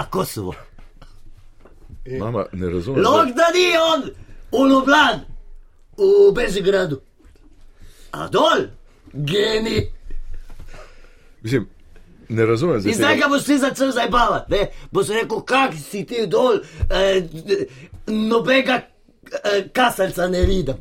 A 0.03 0.07
Kosovo. 0.11 0.55
Mama, 2.19 2.47
ne 2.53 2.71
razumem. 2.71 3.05
Lok 3.05 3.27
da 3.27 3.47
ni 3.55 3.77
on 3.93 4.03
v 4.53 4.71
Ljubljani, 4.71 5.21
v 5.97 6.35
Bežigradu. 6.35 7.01
A 8.13 8.29
dol, 8.29 8.67
genij. 9.13 9.93
Mislim, 11.43 11.69
ne 12.29 12.47
razumem. 12.47 12.81
zdaj 12.81 12.91
In 12.91 12.97
zdaj 12.99 13.17
ga 13.17 13.29
boš 13.29 13.45
ti 13.45 13.59
začel 13.59 13.93
zabavati, 13.93 14.53
ne? 14.53 14.71
Boš 14.91 15.09
rekel, 15.09 15.41
kak 15.41 15.75
si 15.91 16.05
ti 16.07 16.27
dol, 16.27 16.59
eh, 16.91 17.23
nobega 18.07 18.81
eh, 19.45 19.69
kasalca 19.73 20.29
ne 20.29 20.43
vidim. 20.47 20.77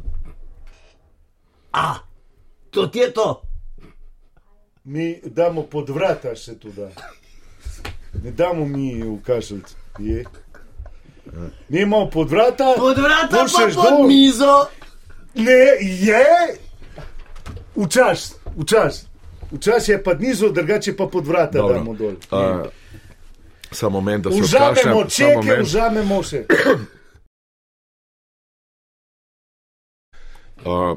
A, 1.71 1.95
to 2.69 2.87
ti 2.87 2.99
je 2.99 3.13
to. 3.13 3.41
Mi 4.83 5.21
damo 5.25 5.63
pod 5.63 5.89
vrata, 5.89 6.35
se 6.35 6.59
tu 6.59 6.71
da. 6.71 6.89
Ne 8.13 8.31
damo 8.31 8.65
mi 8.65 9.03
v 9.03 9.21
kašelc. 9.23 9.75
Je. 9.99 10.25
Mi 11.69 11.81
imamo 11.81 12.09
pod 12.09 12.29
vrata. 12.29 12.73
Pod 12.77 12.97
vrata 12.97 13.27
pa 13.31 13.43
boš 13.43 13.75
pod 13.75 13.85
dol. 13.89 14.07
mizo. 14.07 14.65
Ne, 15.35 15.61
je. 15.81 16.25
Včas, 17.75 18.35
včas. 18.57 19.05
Včas 19.51 19.87
je 19.87 20.03
pa 20.03 20.13
nizu, 20.13 20.49
drugače 20.49 20.97
pa 20.97 21.07
pod 21.07 21.27
vrata 21.27 21.57
Dobro. 21.57 21.73
damo 21.73 21.93
dol. 21.93 22.13
A, 22.31 22.63
Samo 23.71 23.89
moment, 23.89 24.23
da 24.23 24.31
se 24.31 24.41
Vzamemo 24.41 24.67
odkašljam. 24.69 24.93
Samo 24.93 25.09
čeke, 25.45 25.61
vzamemo 25.61 26.23
se. 26.23 26.45
A, 30.65 30.95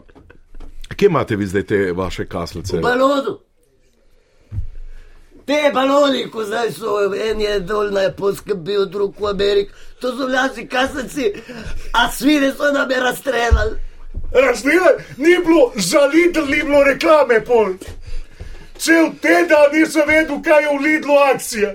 Kje 0.97 1.07
imate 1.07 1.37
vi 1.37 1.47
zdaj 1.47 1.63
te 1.63 1.93
vaše 1.93 2.27
kaslice? 2.27 2.77
V 2.77 2.81
balonu. 2.81 3.39
Te 5.47 5.71
baloni, 5.75 6.31
ko 6.31 6.45
zdaj 6.45 6.71
so, 6.73 7.15
en 7.15 7.41
je 7.41 7.59
dol 7.61 7.91
na 7.93 8.07
Japonskem, 8.07 8.65
bil 8.65 8.87
drug 8.87 9.21
v 9.21 9.29
Ameriki, 9.29 9.73
to 10.01 10.15
so 10.17 10.29
vlasi 10.29 10.69
kasaci, 10.69 11.33
a 11.93 12.09
svine 12.13 12.53
so 12.57 12.73
nam 12.73 12.91
je 12.91 13.01
razstreljali. 13.01 13.77
Razlile, 14.33 14.95
ni 15.17 15.39
bilo 15.45 15.73
za 15.77 16.01
Lidl, 16.01 16.47
ni 16.47 16.63
bilo 16.63 16.83
reklame 16.85 17.45
pol. 17.45 17.75
Cel 18.79 19.11
teden 19.23 19.69
nisem 19.73 20.09
vedel, 20.09 20.43
kaj 20.43 20.63
je 20.63 20.79
v 20.79 20.83
Lidlu 20.83 21.15
akcija. 21.35 21.75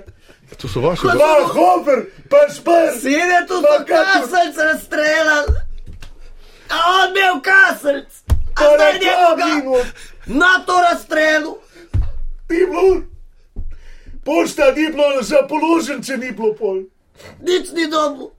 To 0.58 0.68
so 0.68 0.80
vaše. 0.80 1.02
Pa 1.02 1.46
hofer, 1.46 2.04
pa 2.30 2.42
spar. 2.52 2.90
Sine, 3.00 3.46
tu 3.48 3.54
so 3.54 3.84
kasalc 3.86 4.56
razstreljali. 4.56 5.54
A 6.68 6.76
on 7.00 7.14
bil 7.14 7.40
kasalc. 7.42 8.10
A 8.54 8.74
zdaj 8.74 8.92
na 8.92 8.98
nekoga 8.98 9.42
kaminu, 9.42 9.76
na 10.26 10.64
to 10.66 10.80
razstrelu. 10.90 11.58
ni 12.50 12.66
bilo. 12.66 13.09
Pošta 14.30 14.70
ni 14.76 14.86
bilo, 14.94 15.22
za 15.22 15.40
položnice 15.48 16.16
ni 16.16 16.30
bilo 16.32 16.54
pol. 16.54 16.82
Nič 17.42 17.72
ni 17.74 17.86
dobu. 17.90 18.30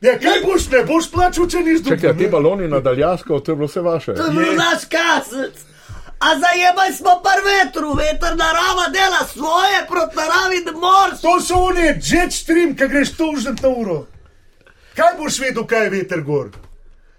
Ja, 0.00 0.18
kaj 0.20 0.42
boš, 0.44 0.66
ne 0.70 0.82
boš 0.84 1.08
plačal, 1.10 1.48
če 1.48 1.62
nisi 1.64 1.84
Čakaj, 1.84 2.12
dobil? 2.12 2.26
te 2.26 2.30
baloni 2.32 2.68
na 2.68 2.80
daljasko, 2.84 3.40
to 3.40 3.52
je 3.52 3.56
bilo 3.56 3.68
vse 3.70 3.80
vaše. 3.80 4.14
To 4.14 4.26
je 4.26 4.34
bil 4.36 4.52
naš 4.58 4.84
kasec. 4.92 5.62
A 6.20 6.28
zajemaj 6.40 6.92
smo 6.92 7.14
par 7.24 7.40
vetru, 7.44 7.94
veter 7.96 8.36
narava 8.36 8.86
dela 8.92 9.24
svoje, 9.32 9.80
proti 9.88 10.16
naravi 10.16 10.60
ne 10.66 10.72
moreš. 10.72 11.20
To 11.24 11.40
so 11.40 11.62
oni, 11.70 11.86
jet 12.02 12.32
stream, 12.32 12.76
ki 12.76 12.88
greš 12.88 13.16
tužen 13.16 13.56
na 13.62 13.68
uro. 13.68 13.98
Kaj 14.96 15.16
boš 15.18 15.40
vedel, 15.40 15.64
kaj 15.66 15.84
je 15.84 15.90
veter 15.90 16.20
gor? 16.24 16.52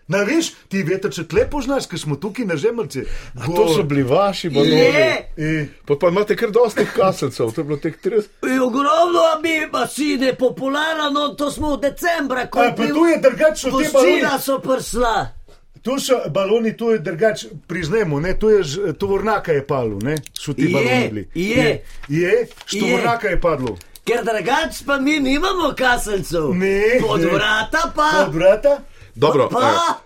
Na 0.08 0.22
veš, 0.24 0.54
ti 0.68 0.84
veter 0.84 1.12
če 1.12 1.26
tle 1.26 1.44
poznaš, 1.48 1.86
ker 1.86 2.00
smo 2.00 2.16
tukaj 2.16 2.46
na 2.46 2.56
žemlji. 2.56 3.04
To 3.46 3.66
so 3.68 3.84
bili 3.84 4.04
vaši 4.04 4.50
baloni. 4.50 4.72
Je, 4.72 5.08
E, 5.38 5.50
Pa, 5.86 5.96
pa 5.96 6.08
imate 6.08 6.36
kar 6.36 6.50
dosti 6.50 6.86
kaselcev, 6.88 7.52
to 7.52 7.62
je 7.62 7.66
bilo 7.66 7.78
teh 7.78 7.94
30. 7.98 8.30
in 8.46 8.60
ogromno 8.60 9.20
mi 9.44 9.58
masine, 9.68 10.32
popularno, 10.36 11.10
no, 11.12 11.28
to 11.30 11.52
smo 11.52 11.76
v 11.76 11.82
decembra, 11.82 12.48
ko 12.48 12.60
a, 12.62 12.72
pa 12.72 12.88
tu 12.88 13.06
je 13.06 13.18
drugače, 13.20 13.64
te 13.64 13.70
Vozčina 13.70 13.94
baloni. 13.94 14.42
so 14.42 14.60
prsla. 14.60 15.28
Tu 15.80 16.00
so 16.00 16.18
baloni, 16.30 16.74
tu 16.74 16.90
je 16.90 17.00
drugače, 17.00 17.48
priznajmo, 17.68 18.20
ne, 18.20 18.34
tu 18.36 18.50
je 18.50 18.64
tovornaka 18.96 19.52
je 19.52 19.62
padlo, 19.64 20.00
ne, 20.02 20.16
so 20.34 20.54
ti 20.54 20.62
Je, 20.64 20.70
baloni 20.70 21.08
bili. 21.10 21.28
je. 21.36 21.70
je, 22.10 22.34
z 22.66 22.80
tovornaka 22.80 23.28
je 23.28 23.42
padlo. 23.42 23.78
Ker 24.04 24.24
drugač 24.24 24.84
pa 24.86 24.98
mi 24.98 25.20
nimamo 25.20 25.74
kaselcev. 25.76 26.54
Ne, 26.56 27.00
Pod 27.02 27.20
ne. 27.22 27.28
vrata 27.28 27.92
pa. 27.94 28.10
Od 28.22 28.34
vrata? 28.34 28.80
Dobro, 29.18 29.50
pa. 29.50 29.60
eh, 29.60 30.04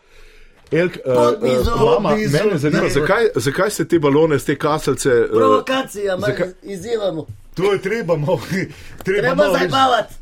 Elk, 0.74 0.96
eh, 0.96 1.02
Pod 1.06 1.34
eh, 1.36 1.48
mizo. 1.50 1.76
mama, 1.76 2.10
Pod 2.10 2.18
mizo. 2.18 2.38
mene 2.40 2.58
zanima, 2.58 2.84
Ne. 2.84 2.90
zakaj, 2.90 3.28
zakaj 3.36 3.70
ste 3.70 3.86
te 3.86 4.00
balone, 4.00 4.38
te 4.40 4.58
kaselce. 4.58 5.10
eh, 5.10 5.28
Provokacija, 5.30 6.18
zakaj- 6.18 6.54
izzivamo. 6.64 7.26
To 7.56 7.74
je 7.74 7.82
treba 7.82 8.16
malo. 8.18 8.42
Treba, 8.50 9.22
Treba 9.22 9.36
malo, 9.36 9.58
zabavati. 9.60 10.14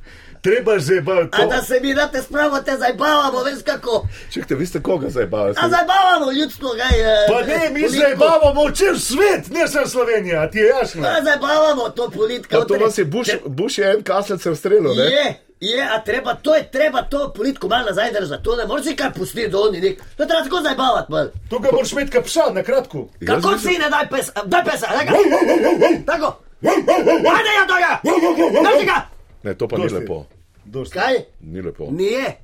Treba 0.42 0.80
zabavati. 0.80 1.30
A 1.34 1.46
da 1.48 1.62
se 1.62 1.80
mi 1.82 1.94
date 1.94 2.22
spravo, 2.22 2.60
te 2.60 2.72
zabavamo, 2.74 3.44
veš 3.44 3.60
kako. 3.66 4.08
Čekajte, 4.32 4.56
vi 4.56 4.66
ste 4.66 4.82
koga 4.82 5.10
zdaj 5.10 5.26
bavili? 5.28 5.56
A 5.58 5.70
zabavamo 5.70 6.32
ljudstvo, 6.34 6.70
kaj 6.72 7.00
je. 7.00 7.16
Pa 7.28 7.42
ne, 7.44 7.70
mi 7.72 7.90
se 7.90 8.16
bavamo 8.18 8.72
čez 8.72 9.04
svet, 9.04 9.50
ne 9.50 9.68
samo 9.68 9.88
Slovenija, 9.88 10.42
a 10.42 10.50
ti 10.50 10.58
je 10.58 10.68
jasno. 10.68 11.04
A 11.04 11.24
zabavamo 11.24 11.90
to 11.90 12.10
politika. 12.10 12.58
Ja, 12.58 12.66
to 12.66 12.74
vas 12.76 12.98
je 12.98 13.06
Bush, 13.06 13.32
Bush 13.46 13.80
je 13.80 13.92
en 13.92 14.04
kaselce 14.04 14.52
ustrelil, 14.52 14.96
ne? 14.96 15.04
Je, 15.04 15.40
je, 15.60 15.84
a 15.84 16.04
treba, 16.04 16.36
to 16.36 16.56
je 16.56 16.72
treba 16.72 17.02
to 17.02 17.34
politiko 17.36 17.68
malo 17.68 17.86
nazaj 17.86 18.12
držati, 18.12 18.44
to 18.44 18.56
ne 18.56 18.66
moreš 18.66 18.86
si 18.86 18.96
kaj 18.96 19.14
pustiti 19.14 19.50
do 19.50 19.60
oni 19.60 19.82
nek. 19.82 20.02
To 20.18 20.26
treba 20.26 20.44
tako 20.44 20.62
zabavati 20.62 21.12
malo. 21.12 21.30
Tukaj 21.50 21.72
moraš 21.74 21.92
imeti 21.92 22.12
ka 22.12 22.22
psa, 22.22 22.40
na 22.54 22.64
kratko. 22.64 23.08
Kako 23.28 23.58
si 23.58 23.68
ne 23.68 23.90
daj 23.90 24.10
pesa, 24.10 24.32
daj 24.46 24.64
pesa, 24.64 24.88
daj 24.88 25.06
ga. 25.06 25.12
Tako. 26.12 26.40
Ajde 27.36 27.52
ja 27.60 27.66
toga, 27.68 28.02
daj 28.64 28.86
ga. 28.86 29.08
Ne, 29.44 29.54
to 29.54 29.68
pa 29.68 29.78
ni 29.78 29.84
Dosti. 29.84 29.96
lepo. 29.96 30.26
Dosti. 30.66 30.94
Kaj? 30.94 31.16
Ni 31.42 31.62
lepo. 31.62 31.88
Nije. 31.92 32.38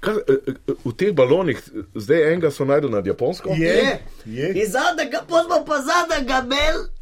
Kaj, 0.00 0.14
eh, 0.14 0.34
eh, 0.48 0.72
v 0.84 0.92
teh 0.96 1.12
balonih, 1.14 1.60
zdaj 1.94 2.32
enega 2.32 2.50
so 2.50 2.64
najdel 2.64 2.90
nad 2.90 3.06
Japonsko. 3.06 3.50
Je, 3.50 3.98
je. 4.24 4.52
In 4.54 4.70
zadnjega, 4.70 5.24
pa 5.66 5.80
zadnjega 5.82 6.42
mel. 6.48 6.95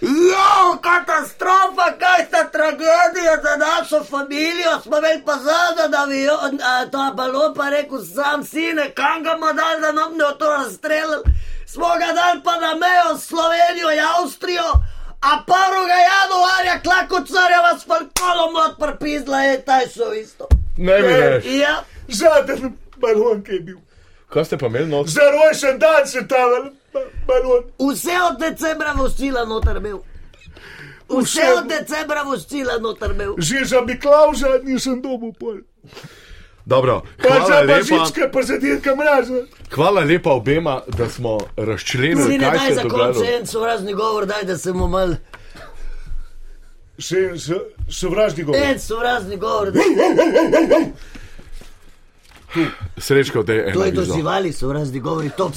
Jo, 0.00 0.78
katastrofa, 0.82 1.86
kaj 1.98 2.26
sta 2.26 2.44
tragedija 2.52 3.34
za 3.42 3.56
našo 3.56 4.04
familijo, 4.04 4.80
smo 4.82 4.98
imeli 4.98 5.22
pa 5.26 5.32
zadnji 5.32 5.96
avion, 5.96 6.60
a, 6.62 6.90
ta 6.90 7.12
balon 7.16 7.54
pa 7.54 7.68
rekel 7.68 7.98
sam 8.14 8.44
sine, 8.44 8.90
kam 8.94 9.22
ga 9.22 9.34
bomo 9.34 9.52
dali, 9.52 9.80
da 9.80 9.92
nam 9.92 10.12
ne 10.16 10.24
bo 10.24 10.32
to 10.32 10.48
razstrelili. 10.50 11.22
Smo 11.66 11.88
ga 12.00 12.12
dali 12.20 12.40
pa 12.44 12.56
na 12.56 12.74
mejo 12.74 13.18
s 13.18 13.26
Slovenijo 13.26 13.90
in 13.92 14.00
Avstrijo, 14.00 14.70
a 15.20 15.30
prvega 15.46 15.98
januarja 16.12 16.80
klakocarjeva 16.82 17.78
s 17.78 17.86
falkonom 17.86 18.52
not 18.54 18.78
prepizla 18.78 19.40
je 19.40 19.64
taj 19.64 19.88
so 19.88 20.12
isto. 20.14 20.48
Ne 20.76 21.02
mi 21.02 21.12
reš. 21.16 21.44
Ja, 21.46 21.84
Zadnji 22.08 22.72
balon, 22.96 23.42
ki 23.42 23.52
je 23.52 23.60
bil. 23.60 23.89
Kaj 24.30 24.44
ste 24.44 24.58
pa 24.58 24.66
imeli 24.66 24.86
noč? 24.86 25.08
Za 25.08 25.20
rojšen 25.22 25.78
dan 25.78 26.06
se 26.06 26.28
ta 26.28 26.36
balon. 27.26 27.64
vse 27.82 28.14
od 28.22 28.38
decembra 28.38 28.92
vozila 28.92 29.44
noter 29.44 29.80
bil. 29.80 29.98
Vse 31.10 31.42
od 31.58 31.66
decembra 31.68 32.22
vozila 32.22 32.78
noter 32.78 33.12
bil. 33.12 33.34
Že 33.38 33.64
za 33.64 33.80
Miklauža 33.80 34.48
nisem 34.62 35.02
dobil 35.02 35.32
pol. 35.32 35.56
Dobro, 36.66 37.02
Pa 37.18 37.28
hvala 37.28 37.60
lepa, 37.60 37.74
Božička, 37.88 38.28
pa 38.30 38.42
za 38.42 38.56
dirka 38.58 38.94
mraza. 38.94 39.42
hvala 39.70 40.00
lepa 40.00 40.30
obema, 40.30 40.82
da 40.88 41.08
smo 41.08 41.38
razčlenili, 41.56 42.38
ne 42.38 42.44
kaj 42.44 42.50
daj 42.50 42.58
se 42.60 42.66
je 42.66 42.74
za 42.74 42.82
konec 42.84 43.16
en 43.30 43.46
sovražni 43.46 43.94
govor, 43.94 44.26
daj 44.26 44.44
da 44.44 44.58
se 44.58 44.72
mu 44.72 44.88
mal. 44.88 45.14
Še 46.98 47.16
so- 47.36 47.64
sovražni 47.90 48.44
govor. 48.44 48.60
En 48.62 48.78
sovražni 48.78 49.36
govor, 49.36 49.70
da 49.70 49.80
Srečko, 52.96 53.42
da 53.42 53.52
je 53.52 53.72
to 53.72 53.78
ena 53.78 53.84
je 53.84 53.90
vizo. 53.90 54.06
doživali 54.06 54.52
sovražni 54.52 55.00
govori 55.00 55.30
top. 55.36 55.52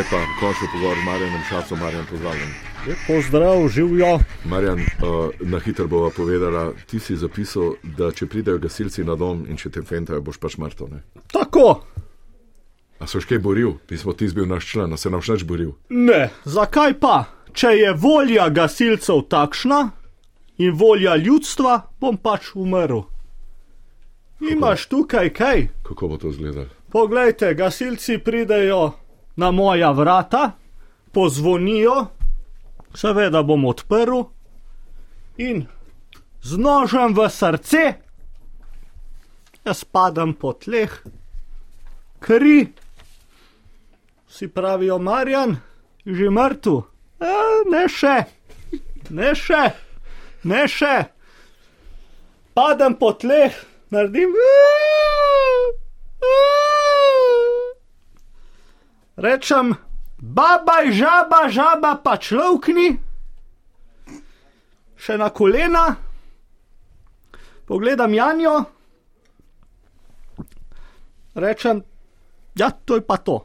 Zdaj 0.00 0.10
pa 0.20 0.40
končno 0.40 0.66
pogovor 0.72 0.96
z 0.96 1.04
Marjanom 1.04 1.40
Šacom, 1.48 1.78
Marjan 1.78 2.06
pozdravljen. 2.10 2.48
Pozdrav, 3.06 3.68
živijo. 3.68 4.18
Marjan, 4.44 4.80
uh, 4.80 5.30
na 5.40 5.58
hitro 5.58 5.86
bova 5.86 6.10
povedala, 6.16 6.72
ti 6.86 7.00
si 7.00 7.16
zapisal, 7.16 7.74
da 7.82 8.08
če 8.12 8.26
pridejo 8.26 8.58
gasilci 8.58 9.04
na 9.04 9.14
dom 9.14 9.42
in 9.48 9.60
če 9.60 9.70
te 9.70 9.82
fentajo, 9.82 10.22
boš 10.24 10.38
pač 10.40 10.56
mrtev. 10.56 10.88
ne? 10.88 11.02
Tako, 11.28 11.82
A 12.98 13.06
so 13.06 13.20
še 13.20 13.28
kaj 13.28 13.38
boril? 13.44 13.74
Mi 13.90 13.96
smo 13.96 14.12
ti 14.12 14.28
bil 14.32 14.48
naš 14.48 14.70
član, 14.72 14.92
a 14.92 14.96
se 14.96 15.10
nam 15.10 15.20
še 15.20 15.36
nič 15.36 15.44
boril. 15.44 15.76
ne, 15.88 16.30
zakaj 16.44 16.96
pa? 17.00 17.24
Če 17.52 17.68
je 17.68 17.92
volja 17.92 18.48
gasilcev 18.48 19.28
takšna 19.28 19.90
in 20.58 20.72
volja 20.72 21.16
ljudstva, 21.16 21.92
bom 22.00 22.16
pač 22.16 22.54
umrl. 22.54 23.04
Imaš 24.40 24.88
tukaj 24.88 25.28
kaj? 25.28 25.68
Kako 25.82 26.08
bo 26.08 26.16
to 26.16 26.32
izgledalo? 26.32 26.72
Poglejte, 26.88 27.54
gasilci 27.54 28.18
pridejo 28.18 28.92
na 29.36 29.50
moja 29.50 29.90
vrata, 29.90 30.52
pozvonijo, 31.12 32.06
seveda 32.94 33.42
bom 33.42 33.64
odprl 33.64 34.22
in 35.38 35.66
z 36.42 36.56
nožem 36.58 37.14
v 37.14 37.28
srce, 37.30 37.84
jaz 39.64 39.84
padam 39.84 40.34
po 40.34 40.52
tleh, 40.52 40.90
kri, 42.20 42.72
si 44.30 44.48
pravijo 44.48 44.98
Marjan, 44.98 45.56
že 46.06 46.30
mrtev. 46.30 46.82
E, 47.20 47.34
ne 47.70 47.84
še, 47.88 48.16
ne 49.10 49.34
še, 49.36 49.64
ne 50.44 50.62
še. 50.68 50.94
Padam 52.54 52.96
po 52.96 53.12
tleh, 53.12 53.52
naredim. 53.90 54.32
Rečem, 59.20 59.76
babaj, 60.16 60.96
žaba, 60.96 61.44
žaba, 61.52 61.92
pa 62.00 62.16
človkni, 62.16 62.96
še 64.96 65.20
na 65.20 65.28
kolena, 65.28 66.00
pogledam 67.68 68.16
Janjo, 68.16 68.64
rečem, 71.36 71.84
ja, 72.56 72.72
to 72.72 72.96
je 72.96 73.04
pa 73.04 73.20
to. 73.20 73.44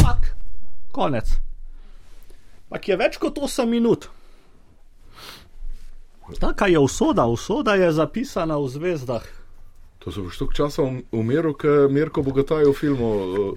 Pak, 0.00 0.32
konec. 0.88 1.36
Pak 2.72 2.88
je 2.88 2.96
več 2.96 3.20
kot 3.20 3.36
8 3.36 3.68
minut. 3.68 4.08
Taka 6.40 6.72
je 6.72 6.80
usoda, 6.80 7.28
usoda 7.28 7.76
je 7.76 7.92
zapisana 7.92 8.56
v 8.56 8.72
zvezdah. 8.72 9.26
To 10.06 10.12
so 10.12 10.22
boš 10.22 10.38
toliko 10.38 10.54
časa 10.54 10.82
um- 10.82 11.02
umiril, 11.12 11.52
kot 11.52 11.90
Mirko 11.90 12.22
Bogataj 12.22 12.64
v 12.64 12.72
filmu. 12.72 13.08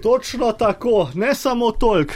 Točno 0.02 0.52
tako, 0.52 1.10
ne 1.14 1.34
samo 1.34 1.70
toliko. 1.70 2.14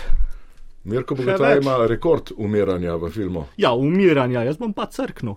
Mirko 0.85 1.15
Bogataj 1.15 1.59
ima 1.59 1.87
rekord 1.87 2.33
umiranja 2.37 2.97
v 2.97 3.11
filmu. 3.11 3.45
Ja, 3.57 3.73
umiranja, 3.73 4.43
jaz 4.43 4.57
bom 4.59 4.73
pa 4.73 4.87
crknil. 4.87 5.35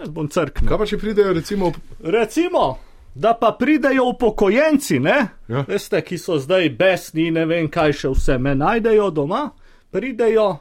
Jaz 0.00 0.10
bom 0.10 0.28
crknil. 0.28 0.68
Kaj 0.68 0.78
pa 0.78 0.86
če 0.86 0.98
pridejo 0.98 1.32
recimo 1.32 1.70
Recimo, 2.00 2.78
da 3.14 3.36
pa 3.40 3.52
pridejo 3.58 4.08
upokojenci, 4.10 4.98
ne? 4.98 5.28
Ja. 5.48 5.62
Veste, 5.68 6.02
ki 6.02 6.18
so 6.18 6.40
zdaj 6.42 6.66
besni, 6.74 7.30
ne 7.30 7.46
vem 7.46 7.70
kaj 7.70 7.92
še 7.92 8.10
vse, 8.10 8.38
me 8.42 8.56
najdejo 8.58 9.10
doma, 9.10 9.50
pridejo 9.90 10.56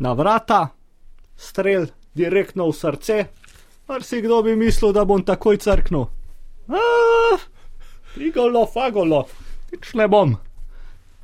na 0.00 0.16
vrata, 0.16 0.68
strel 1.36 1.86
direktno 2.14 2.70
v 2.72 2.80
srce. 2.80 3.24
Mar 3.88 4.02
si 4.02 4.22
kdo 4.22 4.42
bi 4.42 4.56
mislil, 4.56 4.92
da 4.92 5.04
bom 5.04 5.24
takoj 5.24 5.58
crknil? 5.58 6.06
Igolo, 8.16 8.66
fagolo, 8.66 9.26
nič 9.72 9.94
ne 9.94 10.08
bom. 10.08 10.36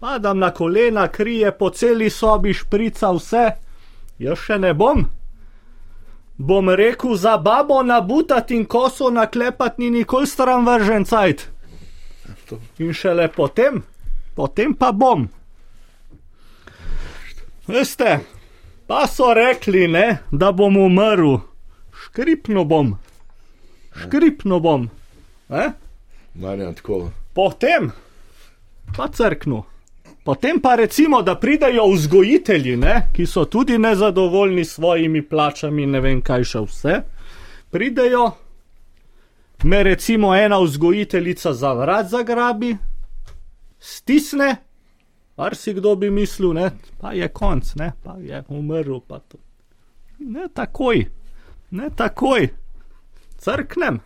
Padam 0.00 0.38
na 0.38 0.50
kolena, 0.50 1.08
krije 1.08 1.52
po 1.58 1.70
celi 1.70 2.10
sobi, 2.10 2.54
šprica 2.54 3.10
vse, 3.12 3.44
jaz 4.18 4.38
še 4.38 4.58
ne 4.58 4.72
bom. 4.74 5.04
Bom 6.38 6.70
rekel 6.70 7.16
za 7.16 7.36
babo 7.38 7.82
nabutati 7.82 8.56
in 8.56 8.64
koso 8.64 9.10
naklepati 9.10 9.82
ni 9.82 9.90
nikoli 9.90 10.26
stran 10.26 10.66
vržen 10.66 11.04
cajt. 11.04 11.48
In 12.78 12.94
šele 12.94 13.28
potem, 13.28 13.82
potem 14.34 14.74
pa 14.74 14.92
bom. 14.92 15.26
Veste, 17.66 18.20
pa 18.86 19.06
so 19.06 19.34
rekli, 19.34 19.88
ne, 19.88 20.22
da 20.30 20.52
bom 20.52 20.76
umrl, 20.76 21.47
škripno 22.08 22.64
bom, 22.64 22.94
škripno 23.96 24.60
bom. 24.60 24.88
Eh? 25.48 25.70
Marjan, 26.34 26.74
tako. 26.74 27.10
Potem 27.32 27.90
pa 28.96 29.08
crknu. 29.08 29.62
Potem 30.24 30.60
pa 30.60 30.74
recimo, 30.74 31.22
da 31.22 31.38
pridejo 31.40 31.86
vzgojitelji, 31.92 32.76
ne, 32.76 33.08
ki 33.12 33.26
so 33.26 33.44
tudi 33.44 33.78
nezadovoljni 33.78 34.64
s 34.64 34.74
svojimi 34.74 35.22
plačami, 35.22 35.86
ne 35.86 36.00
vem 36.00 36.20
kaj 36.20 36.44
še 36.44 36.60
vse. 36.64 36.96
Pridejo, 37.70 38.30
me 39.64 39.82
recimo 39.82 40.34
ena 40.36 40.58
vzgojiteljica 40.60 41.52
za 41.52 41.72
vrat 41.72 42.08
zagrabi, 42.12 42.76
stisne, 43.80 44.56
mar 45.36 45.56
si 45.56 45.72
kdo 45.74 45.96
bi 45.96 46.10
mislil, 46.10 46.52
ne, 46.52 46.70
pa 47.00 47.12
je 47.16 47.28
konc, 47.28 47.74
ne, 47.80 47.92
pa 48.04 48.16
je 48.20 48.42
umrl. 48.48 49.00
Pa 49.00 49.20
to. 49.24 49.40
ne 50.18 50.48
takoj, 50.54 51.06
ne 51.70 51.90
takoj, 51.90 52.48
crknem, 53.38 54.00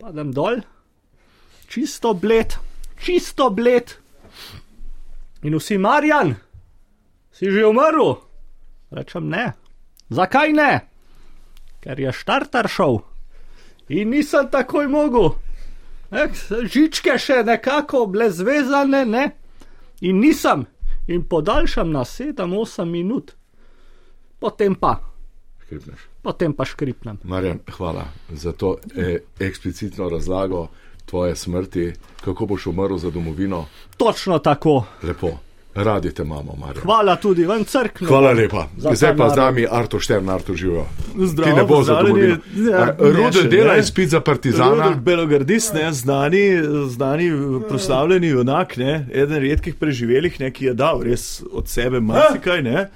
padem 0.00 0.32
dol, 0.32 0.62
čisto 1.68 2.14
bled, 2.14 2.56
čisto 3.00 3.50
bled. 3.50 3.96
In 5.44 5.58
vsi, 5.58 5.78
Marjan, 5.78 6.34
si 7.32 7.50
že 7.50 7.66
umrl? 7.66 8.16
Rečem 8.94 9.28
ne. 9.28 9.52
Zakaj 10.08 10.52
ne? 10.52 10.72
Ker 11.84 12.00
je 12.00 12.12
štartar 12.12 12.68
šel 12.68 13.02
in 13.88 14.10
nisem 14.10 14.48
takoj 14.50 14.88
mogel. 14.88 15.34
Ne, 16.10 16.28
žičke 16.70 17.18
še 17.18 17.42
nekako 17.44 18.06
bile 18.06 18.30
zvezane, 18.30 19.04
ne? 19.04 19.24
In 20.00 20.20
nisem. 20.22 20.66
In 21.08 21.26
podaljšam 21.28 21.92
na 21.92 22.04
7-8 22.08 22.88
minut. 22.88 23.34
Potem 24.40 24.74
pa, 24.74 25.00
Škripneš. 25.64 26.13
Potem 26.24 26.52
pa 26.52 26.64
škripnem. 26.64 27.18
Marjan, 27.24 27.60
hvala 27.70 28.04
za 28.30 28.52
to 28.52 28.76
eh, 28.96 29.18
eksplicitno 29.38 30.08
razlago 30.08 30.68
tvoje 31.04 31.36
smrti, 31.36 31.92
kako 32.20 32.46
boš 32.46 32.66
umrl 32.66 32.96
za 32.96 33.10
domovino. 33.10 33.66
Točno 33.96 34.38
tako. 34.40 34.84
Lepo, 35.02 35.30
radi 35.76 36.10
te 36.10 36.22
imamo, 36.22 36.56
Marjan. 36.56 36.82
Hvala 36.82 37.16
tudi, 37.16 37.44
ven 37.44 37.64
crknem. 37.64 38.08
Hvala 38.08 38.32
lepa. 38.32 38.66
Zdaj 38.78 39.16
pa 39.16 39.28
z 39.28 39.36
nami 39.36 39.66
Arto 39.70 40.00
Štern, 40.00 40.28
Arto 40.30 40.54
živijo. 40.54 40.86
Zdravo, 41.16 41.50
Ti 41.50 41.56
ne 41.56 41.64
bo 41.64 41.82
za 41.82 41.92
pozdravljeni. 41.94 42.28
domovino. 42.28 42.70
Ja, 42.70 42.82
A, 42.82 42.86
ne 42.86 43.12
Rude 43.12 43.38
še, 43.38 43.48
dela 43.48 43.72
ne. 43.72 43.80
izpit 43.80 44.08
za 44.08 44.20
partizana. 44.20 44.70
Rudolf 44.70 44.96
Belogardist, 44.98 45.74
ne, 45.74 45.92
znani, 45.92 46.44
znani 46.88 47.30
proslavljeni 47.68 48.26
junak, 48.28 48.76
ne, 48.76 48.94
eden 49.14 49.42
redkih 49.42 49.74
preživelih, 49.74 50.40
ne, 50.40 50.50
ki 50.50 50.64
je 50.64 50.74
dal 50.74 51.02
res 51.02 51.26
od 51.52 51.68
sebe 51.68 52.00
marsikaj, 52.00 52.62
ne, 52.62 52.88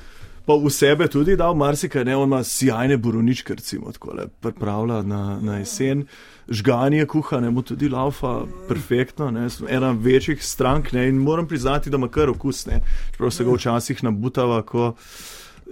pa 0.49 0.57
v 0.57 0.70
sebe 0.72 1.09
tudi 1.12 1.36
dal 1.36 1.53
marsikaj, 1.55 2.07
ne, 2.09 2.16
on 2.16 2.30
ima 2.30 2.40
sjajne 2.44 2.96
borovničke, 2.96 3.55
recimo, 3.55 3.92
tako 3.92 4.14
le 4.16 4.26
pripravlja 4.40 5.03
na, 5.05 5.22
na 5.44 5.59
jesen. 5.59 6.07
Žganje 6.49 7.05
kuha, 7.07 7.42
ne 7.44 7.51
mu 7.53 7.61
tudi 7.62 7.90
laufa, 7.92 8.46
perfektno, 8.68 9.28
ne, 9.30 9.44
ena 9.68 9.92
večjih 9.92 10.40
strank, 10.44 10.92
ne, 10.96 11.09
in 11.09 11.20
moram 11.20 11.46
priznati, 11.49 11.90
da 11.90 12.01
ima 12.01 12.09
kar 12.09 12.32
okus, 12.32 12.64
ne, 12.66 12.80
čeprav 13.12 13.30
se 13.30 13.44
ga 13.44 13.59
včasih 13.59 14.05
nabutava, 14.05 14.62
ko. 14.62 14.94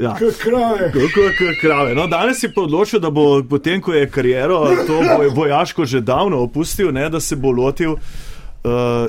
Ja. 0.00 0.12
Krave. 0.42 0.92
Kako 0.92 1.44
je 1.44 1.58
krave. 1.60 1.94
No, 1.94 2.04
danes 2.06 2.42
je 2.42 2.52
odločil, 2.56 3.00
da 3.00 3.08
bo 3.10 3.40
potem, 3.48 3.80
ko 3.80 3.94
je 3.96 4.10
kariero 4.10 4.58
to 4.86 5.00
vojaško 5.32 5.84
že 5.84 6.00
davno 6.04 6.42
opustil, 6.44 6.92
ne, 6.92 7.08
da 7.08 7.20
se 7.20 7.36
bo 7.36 7.50
lotil 7.50 7.94
uh, 7.96 8.00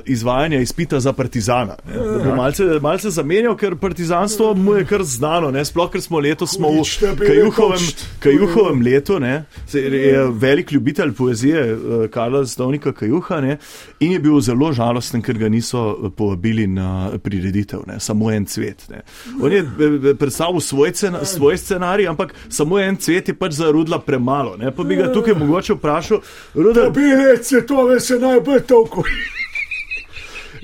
izvajanja 0.06 0.60
izpita 0.60 1.00
za 1.00 1.14
partizana. 1.14 1.76
Da 1.94 2.24
bo 2.30 2.36
malce, 2.36 2.64
malce 2.82 3.10
zamenjal, 3.10 3.56
ker 3.58 3.76
partizanstvo 3.76 4.54
mu 4.54 4.76
je 4.76 4.86
kar 4.86 5.04
znano, 5.04 5.52
ne, 5.52 5.66
sploh 5.66 5.92
ker 5.92 6.02
smo 6.02 6.20
letos 6.20 6.56
smo 6.56 6.70
v 6.70 6.84
da 7.02 7.14
bi 7.14 7.26
Kajuhovem, 7.28 7.80
Kajuhovem 8.20 8.82
letu, 8.82 9.20
ne, 9.20 9.46
se- 9.68 9.80
je 9.82 10.28
velik 10.32 10.72
ljubitelj 10.72 11.12
poezije 11.14 11.74
uh, 11.74 12.08
Karla 12.10 12.44
Zdovnika 12.46 12.92
Kajuha 12.92 13.42
ne, 13.42 13.58
in 14.00 14.12
je 14.12 14.20
bil 14.20 14.40
zelo 14.42 14.72
žalosten, 14.74 15.22
ker 15.22 15.38
ga 15.38 15.50
niso 15.50 15.98
eh, 16.04 16.10
povabili 16.18 16.68
na 16.68 17.12
prireditev, 17.24 17.80
ne, 17.88 18.00
samo 18.00 18.32
en 18.32 18.46
cvet. 18.46 18.90
Ne. 18.90 19.02
On 19.42 19.52
je 19.52 19.60
eh, 19.60 20.14
predstavil 20.20 20.60
svoj, 20.60 20.92
cena, 20.92 21.26
svoj 21.26 21.58
scenarij, 21.58 22.08
ampak 22.08 22.34
samo 22.50 22.80
en 22.80 22.96
cvet 22.98 23.28
je 23.28 23.34
pač 23.34 23.52
za 23.54 23.72
Rudla 23.72 24.00
premalo. 24.00 24.58
Ne, 24.58 24.72
pa 24.72 24.84
bi 24.84 24.96
ga 24.96 25.14
tukaj 25.14 25.34
mogoče 25.34 25.74
vprašal, 25.74 26.22
Rudel, 26.56 26.92
Bele 26.92 27.38
cvetove 27.44 28.00
se 28.00 28.20
najbolj 28.20 28.62
toliko. 28.68 29.04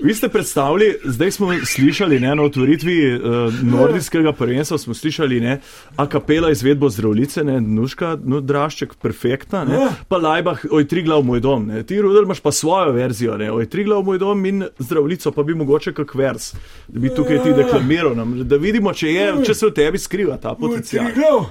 Vi 0.04 0.14
ste 0.14 0.30
predstavili, 0.30 0.96
zdaj 1.04 1.32
smo 1.32 1.54
slišali 1.66 2.20
ne, 2.20 2.36
na 2.36 2.44
otvoritvi 2.44 3.16
uh, 3.16 3.22
nordijskega 3.64 4.34
prvenstva, 4.34 4.78
smo 4.78 4.94
slišali 4.94 5.40
ne, 5.40 5.60
a 5.96 6.08
kapela 6.10 6.52
izvedbo 6.52 6.90
zdravljice, 6.90 7.44
ne, 7.44 7.62
Nuška, 7.62 8.18
no, 8.24 8.42
Drašček, 8.42 8.96
perfektna, 9.02 9.64
ne, 9.64 9.88
pa 10.08 10.18
Lajbah, 10.18 10.66
oj, 10.72 10.88
tri 10.88 11.06
glav 11.08 11.24
moj 11.24 11.40
dom. 11.40 11.68
Ne. 11.68 11.86
Ti, 11.88 12.02
Rudel, 12.02 12.24
imaš 12.24 12.40
pa 12.40 12.52
svojo 12.52 12.92
verzijo, 12.92 13.38
ne, 13.38 13.52
oj, 13.52 13.70
tri 13.70 13.84
glav 13.84 14.04
moj 14.04 14.20
dom 14.20 14.46
in 14.46 14.66
zdravljico, 14.80 15.32
pa 15.32 15.44
bi 15.44 15.56
mogoče 15.56 15.94
kak 15.94 16.16
vers, 16.16 16.52
da 16.88 17.00
bi 17.00 17.16
tukaj 17.16 17.44
ti 17.44 17.56
deklamiral, 17.64 18.16
nam, 18.16 18.42
da 18.44 18.60
vidimo, 18.60 18.94
če, 18.94 19.08
je, 19.08 19.34
če 19.48 19.56
se 19.56 19.72
v 19.72 19.76
tebi 19.80 20.04
skriva 20.04 20.36
ta 20.38 20.52
potencial. 20.60 21.08
Utriglav, 21.08 21.46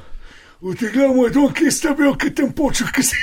utriglav 0.60 1.16
moj 1.16 1.32
dom, 1.32 1.52
ki 1.56 1.72
ste 1.72 1.96
bil, 1.96 2.12
ki 2.20 2.34
tem 2.36 2.52
počel, 2.52 2.92
ki 2.92 3.12
si. 3.14 3.16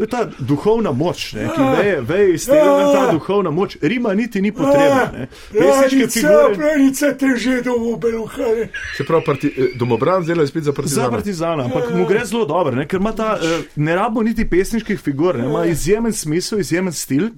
To 0.00 0.04
je 0.04 0.08
ta 0.08 0.20
duhovna 0.40 0.92
moč, 0.92 1.32
ne, 1.32 1.44
ki 1.46 1.62
veje, 1.74 2.00
veje 2.00 2.34
iz 2.34 2.46
tega, 2.46 2.64
da 2.66 2.80
je 2.80 2.94
ta 2.96 3.12
duhovna 3.12 3.50
moč. 3.52 3.76
Rima 3.82 4.14
niti 4.14 4.40
ni 4.40 4.52
potrebna. 4.52 5.10
ne. 5.12 5.26
Pesniške 5.50 5.88
Pravica, 5.90 6.10
figure. 6.10 6.54
pravica 6.56 7.12
te 7.14 7.26
že 7.36 7.62
dovo 7.62 7.96
beluhare. 7.98 8.68
Se 8.96 9.04
pravi, 9.04 9.24
parti, 9.24 9.46
eh, 9.48 9.76
domobran 9.76 10.24
dela 10.24 10.44
izpit 10.44 10.62
za 10.62 10.70
Za 10.70 10.72
partizana. 10.72 11.10
partizana, 11.10 11.64
ampak 11.64 11.90
mu 11.90 12.06
gre 12.06 12.24
zelo 12.24 12.44
dobro, 12.46 12.72
ne, 12.72 12.88
ker 12.88 12.96
ima 12.96 13.12
ta, 13.12 13.36
eh, 13.36 13.62
ne 13.76 13.94
rabo 13.94 14.22
niti 14.22 14.44
pesniških 14.46 15.00
figur, 15.00 15.36
ne, 15.36 15.44
ima 15.44 15.66
izjemen 15.66 16.12
smisel, 16.14 16.60
izjemen 16.60 16.92
stil, 16.94 17.28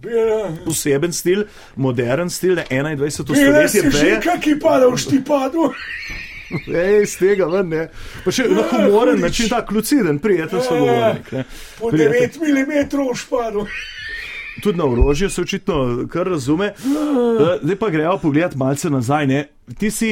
poseben 0.65 1.13
stil, 1.13 1.45
modern 1.77 2.31
stil, 2.31 2.55
ne, 2.55 2.65
21. 2.71 2.97
bela 2.97 3.11
stoletje 3.11 3.69
si 3.83 3.91
že 3.91 4.05
veje, 4.05 4.21
kaki 4.21 4.59
pada 4.59 4.87
v 4.87 4.97
štipadu. 4.97 5.73
veje 6.69 7.03
iz 7.03 7.17
tega 7.17 7.47
ven, 7.47 7.69
ne. 7.69 7.89
Pa 8.25 8.31
še 8.31 8.45
na 8.45 8.63
humoren 8.65 9.15
hudič. 9.15 9.23
način, 9.23 9.49
tak 9.49 9.71
luciden, 9.71 10.19
prijeten 10.19 10.61
sogovornik. 10.61 11.33
ne. 11.33 11.45
Po 11.79 11.91
Prijeten. 11.91 12.41
9 12.41 12.43
mm 12.43 12.73
v 13.05 13.17
špadu. 13.17 13.67
Tudi 14.63 14.79
na 14.79 14.85
orožje 14.85 15.31
se 15.31 15.41
očitno 15.41 15.79
kar 16.07 16.27
razume. 16.27 16.67
Eh, 16.67 17.59
Zdaj 17.63 17.77
pa 17.77 17.89
grejo 17.89 18.19
pogledat 18.19 18.55
malce 18.55 18.91
nazaj. 18.91 19.27
Ne. 19.27 19.41
Ti 19.79 19.91
si. 19.91 20.11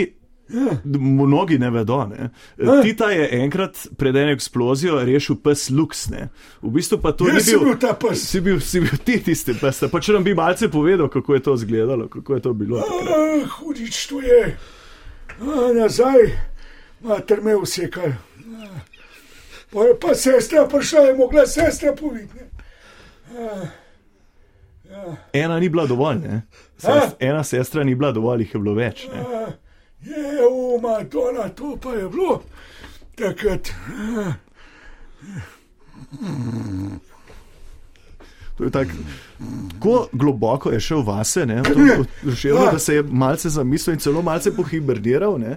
Mnogi 0.84 1.58
ne 1.58 1.70
vedo. 1.70 2.06
Ne. 2.06 2.30
Tita 2.82 3.06
je 3.06 3.28
enkrat 3.34 3.76
pred 3.96 4.16
eno 4.16 4.32
eksplozijo 4.32 4.96
rešil 4.98 5.36
pes 5.36 5.68
Lux. 5.70 6.08
Ne. 6.10 6.28
V 6.58 6.70
bistvu 6.70 6.98
pa 6.98 7.12
to 7.12 7.28
Jaz 7.28 7.46
ni 7.46 7.52
bil. 7.52 7.64
bil 7.64 7.78
ta 7.78 7.92
pes. 7.94 8.24
Si 8.24 8.40
bil, 8.40 8.58
si 8.60 8.80
bil 8.80 8.98
ti 8.98 9.20
tisti 9.20 9.54
pes. 9.54 9.84
Pa 9.86 10.00
če 10.00 10.12
nam 10.12 10.24
bi 10.24 10.34
malce 10.34 10.66
povedal, 10.68 11.06
kako 11.08 11.34
je 11.34 11.42
to 11.42 11.54
izgledalo, 11.54 12.08
kako 12.08 12.34
je 12.34 12.40
to 12.40 12.52
bilo. 12.52 12.80
takrat. 12.80 13.14
Ah, 13.14 13.46
Hudič 13.52 14.06
to 14.06 14.20
je. 14.20 14.56
Nazaj, 15.74 16.38
mater 17.00 17.42
me 17.42 17.56
usekal. 17.56 18.08
Ah. 18.08 18.80
Pa 19.72 19.84
je 19.84 19.94
pa 20.00 20.14
sestra 20.14 20.66
prišla, 20.68 21.00
je 21.00 21.14
mogla 21.16 21.46
sestra 21.46 21.94
povedati. 21.94 22.38
Ena 25.32 25.60
ni 25.60 25.68
bila 25.68 25.86
dovolj. 25.86 26.18
Ne. 26.18 26.42
Sest, 26.76 27.16
ena 27.18 27.44
sestra 27.44 27.84
ni 27.84 27.94
bila 27.94 28.12
dovolj, 28.12 28.42
jih 28.42 28.54
je 28.54 28.60
bilo 28.60 28.74
več. 28.74 29.06
Ne. 29.14 29.46
Je, 30.00 30.46
uma, 30.46 30.88
Madonna, 30.88 31.48
to 31.48 31.76
pa 31.82 31.92
je 31.92 32.08
bilo. 32.08 32.42
Takrat. 33.16 33.70
ah. 34.18 34.34
To 38.60 38.64
je 38.64 38.70
tako. 38.70 38.90
Tako 39.72 40.08
globoko 40.12 40.70
je 40.70 40.80
šel 40.80 41.00
vase, 41.02 41.46
ne, 41.46 41.62
to, 41.62 41.72
to, 41.72 42.30
želel, 42.30 42.72
da 42.72 42.78
se 42.78 42.94
je 42.94 43.02
malce 43.02 43.48
zamislil 43.48 43.94
in 43.94 44.00
celo 44.00 44.22
malce 44.22 44.52
pohiberniral, 44.52 45.38
ne, 45.40 45.56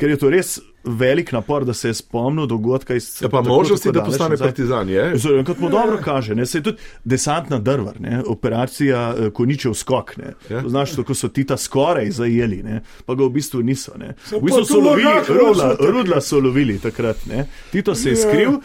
ker 0.00 0.08
je 0.08 0.16
to 0.16 0.30
res 0.30 0.56
velik 0.82 1.28
napor, 1.30 1.64
da 1.64 1.74
se 1.74 1.88
je 1.88 1.94
spomnil 1.94 2.46
dogodka 2.46 2.94
iz 2.94 3.20
Ja, 3.20 3.28
pa 3.28 3.38
tako- 3.38 3.48
možnosti, 3.50 3.84
tako 3.84 3.92
da 3.94 4.04
postane 4.06 4.30
nazaj. 4.30 4.46
partizan 4.46 4.88
je. 4.88 5.02
Zelo, 5.16 5.44
kot 5.44 5.58
mu 5.58 5.68
dobro 5.68 5.98
kaže, 6.00 6.34
ne, 6.34 6.46
se 6.46 6.58
je 6.58 6.62
tudi 6.62 6.78
desantna 7.04 7.58
drvar, 7.60 8.00
ne, 8.00 8.22
operacija 8.24 9.14
eh, 9.18 9.30
Koničev 9.30 9.74
skok. 9.74 10.16
Ne, 10.16 10.32
Ja. 10.48 10.62
To 10.62 10.68
Znaš, 10.70 10.90
to, 10.92 11.04
ko 11.04 11.14
so 11.14 11.28
Tita 11.30 11.56
skoraj 11.58 12.10
zajeli, 12.10 12.62
ne, 12.62 12.78
pa 13.06 13.14
ga 13.14 13.24
v 13.24 13.30
bistvu 13.30 13.60
niso. 13.62 13.92
Ne. 13.96 14.14
V 14.30 14.40
bistvu 14.40 14.64
so 14.64 14.74
to 14.74 14.80
lovili, 14.80 15.12
Rudla, 15.28 15.68
tako. 15.70 15.86
Rudla 15.88 16.20
so 16.20 16.40
lovili 16.40 16.78
takrat. 16.78 17.26
Ne. 17.26 17.44
Tito 17.70 17.94
se 17.94 18.08
je 18.08 18.12
Ja. 18.12 18.22
skril, 18.22 18.50
eh, 18.50 18.60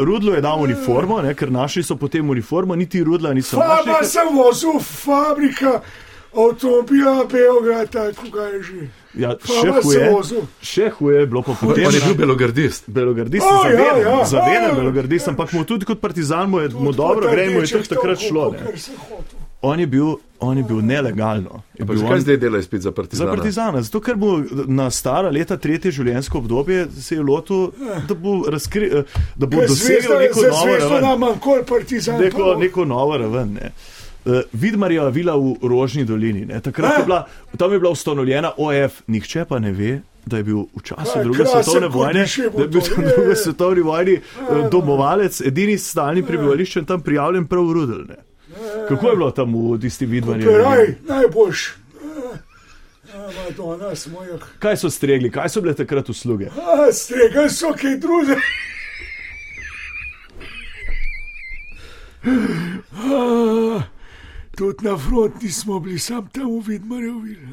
Rudlo 0.00 0.34
je 0.34 0.40
dal 0.40 0.58
uniformo, 0.60 1.20
ne, 1.20 1.34
ker 1.34 1.52
našli 1.52 1.82
so 1.82 1.96
potem 1.96 2.24
uniformo, 2.26 2.74
niti 2.74 3.04
Rudla 3.04 3.32
niso 3.32 3.56
ker- 3.58 4.04
sem 4.04 4.28
vozil, 4.32 4.80
fabrika 4.80 5.80
avtomobila 6.34 7.24
Beograd, 7.26 7.90
tako 7.90 8.30
ga 8.30 8.42
je 8.44 8.62
že. 8.62 8.88
Ja, 9.12 9.34
še 9.36 9.72
huje, 9.80 10.06
še 10.62 10.90
huje 10.90 11.16
je 11.18 11.26
bilo 11.26 11.42
pa 11.42 11.52
potem. 11.52 11.82
On 11.84 11.92
je 11.92 12.00
bil 12.00 12.14
belogardist. 12.16 12.84
Belogardist, 12.88 13.42
O, 13.42 13.54
ja, 13.56 13.62
zaveden, 13.66 14.02
ja, 14.04 14.24
zaveden 14.26 14.62
ja. 14.64 14.74
belogardist, 14.74 15.28
ampak 15.28 15.52
mu 15.52 15.64
tudi 15.64 15.84
kot 15.84 15.98
partizan 15.98 16.46
mu 16.46 16.60
je 16.60 16.68
mu 16.70 16.92
dobro 16.92 17.26
gre, 17.26 17.44
in 17.44 17.52
mu 17.52 17.60
je 17.60 17.72
tudi 17.72 17.88
takrat 17.88 18.18
šlo. 18.20 18.52
Ne. 18.52 18.60
On 19.62 19.76
je 19.76 19.86
bil, 19.86 20.14
on 20.40 20.56
je 20.56 20.64
bil 20.64 20.78
nelegalno. 20.80 21.58
Je 21.74 21.82
Pa 21.82 21.88
bil 21.88 21.98
zakaj 21.98 22.14
on- 22.14 22.20
zdaj 22.20 22.36
dela 22.38 22.58
izpit 22.58 22.80
za 22.80 22.88
Za 22.88 22.92
partizana? 22.92 23.30
partizana, 23.30 23.82
zato 23.82 24.00
ker 24.00 24.16
bo 24.16 24.38
na 24.66 24.86
stara 24.90 25.28
leta 25.30 25.56
tretje 25.58 25.90
življenjsko 25.92 26.38
obdobje 26.38 26.86
se 26.92 27.14
je 27.14 27.22
lotil, 27.22 27.66
da 28.06 28.14
bo, 28.14 28.44
razkri, 28.48 28.88
da 29.36 29.46
bo 29.46 29.60
dosegel 29.62 30.18
neko 30.18 30.40
novo 30.42 30.62
Zvezdo 30.62 30.88
raven. 30.96 32.20
Neko, 32.20 32.54
neko 32.56 32.84
novo 32.86 33.16
raven. 33.18 33.52
Ne. 33.54 33.72
Uh, 34.20 34.32
Vidmarjeva 34.52 35.08
vila 35.08 35.32
v 35.34 35.56
Rožni 35.62 36.04
dolini. 36.04 36.44
Ne. 36.44 36.60
Takrat 36.60 36.92
je 36.92 36.98
Eh. 36.98 37.04
bila, 37.04 37.24
tam 37.56 37.72
je 37.72 37.78
bila 37.78 37.90
ustanovljena 37.90 38.52
OF, 38.56 39.02
nihče 39.06 39.44
pa 39.44 39.58
ne 39.58 39.72
ve. 39.72 40.00
Da 40.20 40.36
je 40.36 40.44
bil 40.44 40.66
v 40.68 40.82
času 40.84 41.12
Kaj, 41.14 41.22
druge 41.24 41.38
krasen 41.38 41.62
svetovne 41.62 41.88
vojne, 41.88 42.24
da 42.52 42.62
je 42.62 42.68
bil 42.68 42.80
v 42.80 43.02
je. 43.02 43.08
druge 43.08 43.36
svetovni 43.36 43.82
vojni 43.82 44.12
eh, 44.12 44.22
domovalec, 44.70 45.40
edini 45.40 45.78
s 45.78 45.88
stalnim 45.88 46.26
prebivališčem 46.26 46.84
tam 46.84 47.00
prijavljen 47.00 47.46
prav 47.46 47.72
Rudelne. 47.72 48.16
Kako 48.88 49.08
je 49.08 49.16
bilo 49.16 49.30
tam 49.30 49.54
v 49.54 49.78
tisti 49.80 50.06
vidmanji? 50.06 50.44
Peraj, 50.44 50.94
najboljš. 51.08 51.74
Ah, 53.10 53.30
Madonna, 53.38 53.94
smo 53.96 54.22
jih. 54.22 54.44
Kaj 54.58 54.76
so 54.76 54.90
stregli, 54.90 55.30
kaj 55.30 55.48
so 55.48 55.60
bile 55.60 55.74
takrat 55.74 56.08
usluge? 56.08 56.46
A, 56.52 56.92
Stregal 56.92 57.48
so 57.48 57.72
kaj 57.72 57.96
druge. 57.96 58.36
Ah, 64.60 64.62
Tudi 64.62 64.84
na 64.84 64.98
front 64.98 65.42
nismo 65.42 65.80
bili, 65.80 65.98
sam 65.98 66.28
tam 66.28 66.60
v 66.60 66.68
Vidmarju 66.68 67.18
videl. 67.18 67.48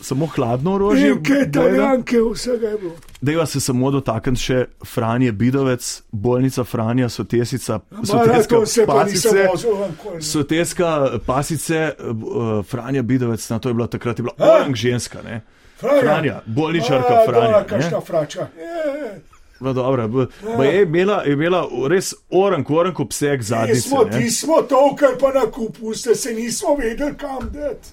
Samo 0.00 0.26
hladno 0.26 0.74
orožje? 0.74 1.14
Nekaj 1.14 1.36
bojno? 1.36 1.48
italijanke, 1.48 2.16
vsega 2.34 2.68
je 2.68 2.78
bilo. 2.78 2.92
Dejva 3.20 3.46
se 3.46 3.60
samo 3.60 3.90
dotakniti 3.90 4.40
še 4.40 4.58
Franje 4.84 5.32
Bidovec, 5.32 6.02
bolnica 6.10 6.64
Franja, 6.64 7.08
sotesica, 7.08 7.80
soteska 8.02 8.26
Maraton 8.54 8.66
se 8.66 8.86
pa 8.86 9.04
nisem 9.04 9.30
pasice. 9.30 9.46
vozil 9.46 9.74
vankolj. 9.74 10.20
Soteska 10.22 10.88
pasice, 11.26 11.92
uh, 12.00 12.64
Franja 12.64 13.02
Bidovec, 13.02 13.50
na 13.50 13.58
to 13.58 13.68
je 13.68 13.74
bila 13.74 13.86
takrat 13.86 14.18
je 14.18 14.22
bila 14.22 14.34
A? 14.38 14.56
orang 14.56 14.74
ženska, 14.74 15.22
ne? 15.22 15.40
Franja. 15.76 16.00
Franja, 16.00 16.40
bolničarka 16.46 17.14
Franja. 17.26 17.58
ne. 17.58 17.66
Kakšna 17.66 18.00
frača. 18.00 18.48
Je, 18.58 19.20
No, 19.60 19.72
dobro, 19.72 20.08
b- 20.08 20.26
ba 20.56 20.64
je, 20.64 20.82
imela, 20.82 21.22
je 21.22 21.32
imela 21.32 21.68
res 21.88 22.14
orang, 22.30 22.70
orang 22.70 23.00
obseg 23.00 23.42
zadnjice. 23.42 23.74
Nismo, 23.74 24.04
ne. 24.04 24.18
ti 24.20 24.30
smo 24.30 24.62
tolkali 24.62 25.16
pa 25.20 25.32
na 25.32 25.50
kupu, 25.50 25.94
ste 25.94 26.14
se 26.14 26.32
nismo 26.34 26.74
vedeli 26.76 27.16
kam 27.16 27.50
dati. 27.52 27.88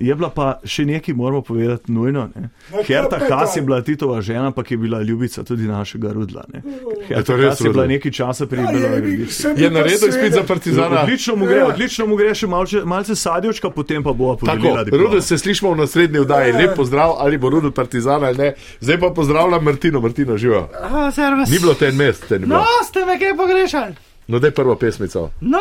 Je 0.00 0.14
bila 0.14 0.30
pa 0.30 0.60
še 0.64 0.84
nekaj, 0.86 1.12
moramo 1.14 1.42
povedati, 1.42 1.92
nujno. 1.92 2.28
Ne? 2.34 2.48
Herta 2.82 3.18
Has 3.20 3.52
je 3.52 3.62
bila 3.62 3.82
Titova 3.82 4.20
žena, 4.20 4.48
pa 4.50 4.62
je 4.64 4.76
bila 4.76 5.02
ljubica 5.02 5.44
tudi 5.44 5.62
našega 5.64 6.08
Rudla. 6.10 6.44
Ne? 6.48 6.62
Herta 7.04 7.22
to 7.22 7.36
res 7.36 7.48
Has 7.50 7.60
je 7.60 7.68
bila 7.68 7.84
nekaj 7.86 8.10
časa 8.10 8.46
pri 8.46 8.58
Ja, 8.58 8.70
je, 8.70 9.26
Je 9.56 9.70
naredil 9.70 10.08
seveda- 10.08 10.30
za 10.32 10.42
partizana. 10.44 11.02
Odlično 11.02 11.36
mu 11.36 11.44
gre, 11.44 11.58
Ja. 11.58 11.66
odlično 11.66 12.06
mu 12.06 12.16
gre 12.16 12.34
še 12.34 12.46
malce, 12.46 12.80
malce 12.82 13.14
sadjočka, 13.14 13.70
potem 13.70 14.02
pa 14.02 14.12
bo 14.12 14.34
diplomo. 14.34 14.84
Rudel 14.90 15.20
se 15.20 15.36
slišimo 15.36 15.70
v 15.70 15.76
naslednji 15.78 16.18
vdaji. 16.18 16.52
Lep 16.54 16.76
pozdrav, 16.76 17.14
ali 17.18 17.36
bo 17.36 17.50
Rudel 17.50 17.70
partizan 17.72 18.24
ali 18.24 18.38
ne. 18.38 18.48
Zdaj 18.80 18.98
pa 18.98 19.10
pozdravljam 19.10 19.60
Martino, 19.62 20.00
Martino 20.00 20.36
živo. 20.36 20.68
Servus. 21.12 21.50
Ni 21.50 21.58
bilo 21.58 21.74
ten 21.74 21.92
mest, 21.94 22.24
ten 22.24 22.40
No, 22.40 22.46
bilo. 22.46 22.64
ste 22.84 23.04
me 23.04 23.18
kaj 23.18 23.36
pogrešali? 23.36 23.94
No, 24.28 24.38
daj 24.38 24.50
prvo 24.52 24.76
pesmico. 24.76 25.28
No, 25.40 25.60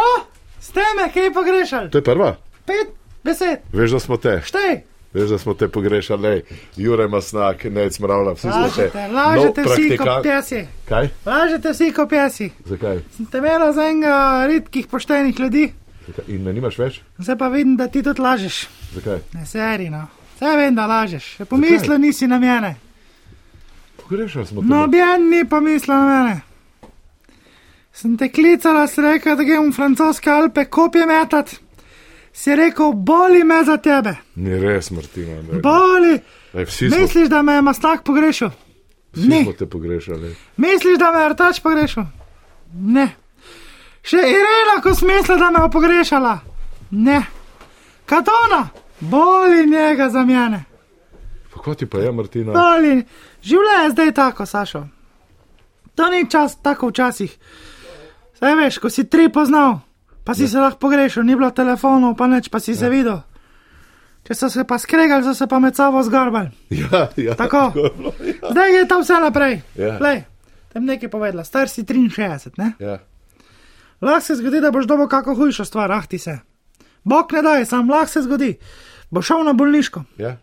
ste 0.61 0.79
me 0.95 1.11
kaj 1.11 1.33
pogrešali? 1.33 1.89
To 1.89 1.97
je 1.97 2.03
prva. 2.03 2.35
Pet 2.65 2.87
besed, 3.23 3.59
Veš, 3.73 3.91
da 3.91 3.99
smo 3.99 4.17
te. 4.17 4.41
štej. 4.45 4.81
Veš, 5.13 5.29
da 5.29 5.37
smo 5.37 5.53
te 5.53 5.67
pogrešali, 5.67 6.21
lej. 6.21 6.41
Jure 6.75 7.07
Masnak, 7.07 7.63
Nec 7.63 7.99
Mravlja, 7.99 8.31
vsi 8.31 8.41
smo 8.41 8.51
te. 8.51 8.59
Lažete, 8.61 9.07
lažete 9.07 9.61
Nov 9.61 9.73
vsi 9.73 9.97
kot 9.97 10.23
pjesi. 10.23 10.67
Kaj? 10.85 11.09
Lažete 11.25 11.71
vsi 11.71 11.91
kot 11.91 12.09
pjesi. 12.09 12.49
Zakaj? 12.65 12.99
Sem 13.17 13.25
te 13.25 13.37
imela 13.37 13.71
za 13.73 13.87
enega 13.89 14.15
redkih 14.47 14.87
poštenih 14.87 15.39
ljudi, 15.39 15.71
Zakaj? 16.07 16.25
In 16.27 16.43
me 16.43 16.53
nimaš 16.53 16.77
več? 16.77 17.01
zdaj 17.17 17.37
pa 17.37 17.47
vidim, 17.47 17.75
da 17.75 17.87
ti 17.87 18.03
tudi 18.03 18.21
lažeš. 18.21 18.67
Zakaj? 18.93 19.19
Ne, 19.33 19.45
serino. 19.45 20.07
Vse 20.35 20.53
vem, 20.57 20.75
da 20.75 20.85
lažeš. 20.87 21.37
Pomislil 21.49 21.97
nisi 21.97 22.27
na 22.27 22.37
mene. 22.39 22.75
Pogrešali 23.97 24.45
smo 24.45 24.61
te. 24.61 24.67
Noben 24.67 25.29
ni 25.29 25.41
pomislil 25.45 25.95
na 25.95 26.05
mene. 26.05 26.41
Sem 27.93 28.17
te 28.17 28.29
klicala, 28.29 28.87
si 28.87 29.01
rekel, 29.01 29.35
da 29.35 29.43
grem 29.43 29.71
v 29.71 29.75
francoske 29.75 30.29
Alpe 30.31 30.65
kopje 30.65 31.05
metat. 31.05 31.55
Si 32.33 32.55
rekel, 32.55 32.93
boli 32.93 33.43
me 33.43 33.63
za 33.63 33.77
tebe. 33.77 34.15
Ni 34.35 34.59
res, 34.59 34.91
Martina. 34.91 35.41
Ne. 35.41 35.61
Boli. 35.61 36.19
Ej, 36.53 36.65
smo, 36.65 36.97
Misliš, 36.97 37.29
da 37.29 37.41
me 37.41 37.53
je 37.53 37.61
mastak 37.61 38.03
pogrešal? 38.03 38.49
vsi 39.13 39.27
Ne. 39.27 39.43
smo 39.43 39.53
te 39.53 39.65
pogrešali. 39.65 40.35
Misliš, 40.57 40.97
da 40.97 41.11
me 41.11 41.23
je 41.23 41.29
rtač 41.29 41.59
pogrešal? 41.59 42.05
Ne. 42.73 43.09
Še 44.03 44.17
Irena, 44.17 44.79
ko 44.83 44.93
smisla, 44.95 45.35
da 45.35 45.49
me 45.51 45.65
je 45.65 45.71
pogrešala? 45.71 46.39
Ne. 46.91 47.21
Katona, 48.05 48.69
boli 48.99 49.65
njega 49.65 50.09
za 50.09 50.25
mene. 50.25 50.63
Kot 51.53 51.77
ti 51.77 51.85
pa 51.85 51.99
je, 51.99 52.11
Martina? 52.11 52.53
Boli. 52.53 53.03
Življenje 53.43 53.83
je 53.83 53.91
zdaj 53.91 54.11
tako, 54.15 54.45
Sašo. 54.45 54.85
To 55.95 56.09
ni 56.09 56.29
čas 56.31 56.55
tako 56.63 56.87
včasih. 56.87 57.33
Saj 58.39 58.55
veš, 58.55 58.77
ko 58.79 58.89
si 58.89 59.03
tri 59.03 59.27
poznal, 59.29 59.81
pa 60.29 60.35
si 60.35 60.45
se 60.45 60.59
lahko 60.59 60.77
pogrešal, 60.79 61.25
ni 61.25 61.33
bilo 61.33 61.49
telefonov, 61.49 62.13
pa 62.13 62.27
neč, 62.27 62.49
pa 62.49 62.59
si 62.61 62.75
se 62.77 62.85
videl. 62.85 63.17
Če 64.21 64.35
so 64.35 64.45
se 64.45 64.61
pa 64.61 64.77
skregali, 64.77 65.25
so 65.25 65.33
se 65.33 65.47
pa 65.47 65.57
med 65.57 65.73
sabo 65.73 66.03
zgarbali. 66.05 66.51
Ja, 66.69 67.07
ja. 67.17 67.33
Tako. 67.33 67.71
bilo, 67.73 68.13
ja. 68.21 68.51
Zdaj 68.51 68.75
je 68.75 68.83
to 68.85 68.99
vse 69.01 69.17
naprej. 69.17 69.55
Ja. 69.73 69.97
Lej, 69.97 70.19
tem 70.69 70.85
nekaj 70.85 71.09
povedala, 71.09 71.41
star 71.41 71.65
si 71.65 71.81
63, 71.81 72.53
ne? 72.57 72.73
Ja. 72.77 72.99
Lahko 74.01 74.21
se 74.21 74.37
zgodi, 74.37 74.61
da 74.61 74.69
boš 74.69 74.85
dobil 74.85 75.09
kako 75.09 75.33
hujšo 75.33 75.65
stvar, 75.65 75.89
ah 75.91 76.05
ti 76.05 76.21
se. 76.21 76.37
Bog 77.01 77.33
ne 77.33 77.41
daje, 77.41 77.65
sam 77.65 77.89
lahko 77.89 78.13
se 78.13 78.21
zgodi. 78.21 78.51
Boš 79.09 79.25
šel 79.25 79.41
na 79.43 79.53
bolniško, 79.53 80.03
Ja. 80.17 80.37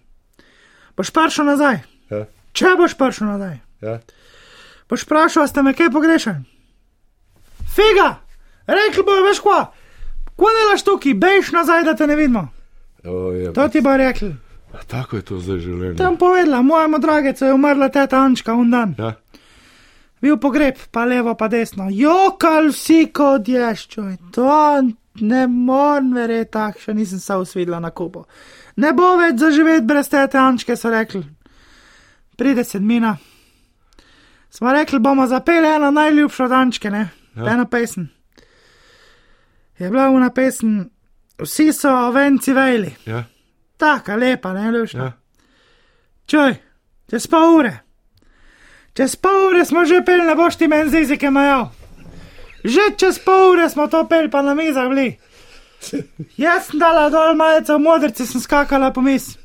boš 0.99 1.15
prišel 1.15 1.47
nazaj. 1.47 1.79
Ja. 2.11 2.25
Če 2.53 2.75
boš 2.75 2.99
prišel 2.99 3.27
nazaj, 3.29 3.59
Ja. 3.81 4.01
boš 4.91 5.07
vprašal, 5.07 5.47
ste 5.47 5.63
me 5.63 5.71
kaj 5.73 5.95
pogrešali. 5.95 6.43
Figa, 7.71 8.17
rekli 8.67 9.03
bojo, 9.07 9.25
veš 9.29 9.41
kva, 9.41 9.61
kva 10.37 10.51
delaš 10.61 10.83
tukaj, 10.85 11.15
bejš 11.15 11.53
nazaj, 11.53 11.85
da 11.85 11.95
te 11.95 12.07
ne 12.07 12.17
vidimo. 12.17 12.49
O, 13.05 13.33
je, 13.33 13.53
To 13.53 13.69
ti 13.69 13.81
bo 13.81 13.97
rekli. 13.97 14.35
A 14.75 14.83
Tako 14.87 15.17
je 15.17 15.23
to 15.23 15.39
zdaj 15.41 15.59
življenje. 15.59 15.97
Tam 15.97 16.17
povedala, 16.17 16.63
mojemu 16.63 16.99
dragec 16.99 17.41
je 17.41 17.53
umrla 17.55 17.89
teta 17.89 18.19
Ančka 18.21 18.55
un 18.55 18.71
dan. 18.71 18.95
Ja. 18.99 19.15
Bil 20.21 20.37
pogreb, 20.41 20.77
pa 20.91 21.05
levo, 21.05 21.35
pa 21.35 21.49
desno. 21.49 21.89
Jokal 21.93 22.73
vsi 22.73 23.07
kot 23.15 23.49
ješčuj. 23.49 24.17
To 24.35 24.83
ne 25.21 25.47
morem 25.47 26.13
verjeti, 26.17 26.51
tak 26.57 26.81
še 26.81 26.95
nisem 26.95 27.21
se 27.21 27.37
usvidela 27.37 27.81
na 27.81 27.91
kupu. 27.91 28.25
Ne 28.77 28.93
bo 28.93 29.15
več 29.21 29.39
zaživeti 29.41 29.87
brez 29.87 30.09
tete 30.13 30.39
Ančke, 30.41 30.77
so 30.77 30.91
rekli. 30.93 31.23
Pride 32.37 32.65
sedmina. 32.65 33.15
Smo 34.51 34.73
rekli, 34.73 34.99
bomo 35.01 35.27
zapeli 35.27 35.69
eno 35.69 35.91
najljubšo 35.91 36.45
od 36.45 36.53
Ančke, 36.53 36.91
ne? 36.91 37.09
Ja. 37.37 37.53
Eno 37.55 37.65
pesem. 37.69 38.11
Je 39.79 39.91
bila 39.91 40.09
una 40.11 40.31
pesem, 40.31 40.91
vsi 41.39 41.73
so 41.73 42.11
venci 42.11 42.53
vejli. 42.53 42.95
Ja. 43.07 43.25
Taka 43.77 44.17
lepa, 44.17 44.53
ne 44.53 44.71
lušna. 44.73 45.05
Ja. 45.05 45.13
Čuj, 46.27 46.55
čez 47.11 47.27
pol 47.27 47.59
ure. 47.59 47.73
Čez 48.97 49.17
pol 49.17 49.51
ure 49.51 49.65
smo 49.65 49.85
že 49.85 50.01
pel, 50.05 50.25
ne 50.25 50.35
boš 50.35 50.57
ti 50.57 50.69
meni 50.69 50.91
zizike 50.91 51.31
majal. 51.31 51.69
Že 52.65 52.97
čez 52.97 53.19
pol 53.25 53.53
ure 53.53 53.69
smo 53.71 53.87
to 53.87 54.07
pel, 54.09 54.31
pa 54.31 54.43
na 54.43 54.55
mizah 54.55 54.89
bili. 54.89 55.19
Jaz 56.37 56.71
sem 56.71 56.81
dala 56.81 57.11
dol 57.13 57.37
malce 57.37 57.77
v 57.77 57.83
modrci, 57.85 58.27
sem 58.27 58.41
skakala 58.41 58.91
po 58.93 59.05
mis. 59.05 59.37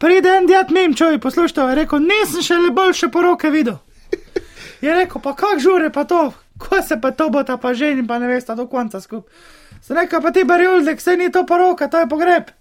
Pride 0.00 0.28
en 0.28 0.46
djed 0.46 0.72
mim, 0.72 0.94
čuj, 0.96 1.20
poslušaj, 1.20 1.68
je 1.70 1.78
rekel, 1.82 2.00
nisem 2.00 2.42
še 2.42 2.58
le 2.58 2.72
boljše 2.74 3.08
poroke 3.12 3.50
videl. 3.50 3.78
Je 4.80 4.94
rekel, 4.94 5.20
pa 5.20 5.34
kak 5.36 5.60
žure 5.60 5.90
pa 5.92 6.04
to, 6.08 6.32
ko 6.60 6.82
se 6.84 7.00
pa 7.00 7.10
to 7.10 7.30
bo 7.32 7.42
ta 7.44 7.56
pa 7.56 7.72
ženi, 7.74 8.04
pa 8.06 8.18
ne 8.20 8.28
veste 8.28 8.54
do 8.54 8.66
konca 8.68 9.00
skup. 9.00 9.26
Sem 9.80 9.96
rekel, 9.96 10.20
pa 10.20 10.30
ti 10.30 10.44
barjuldek, 10.44 11.00
se 11.00 11.16
ni 11.16 11.30
to 11.32 11.46
poroka, 11.48 11.88
to 11.88 12.02
je 12.04 12.08
pogreb. 12.08 12.52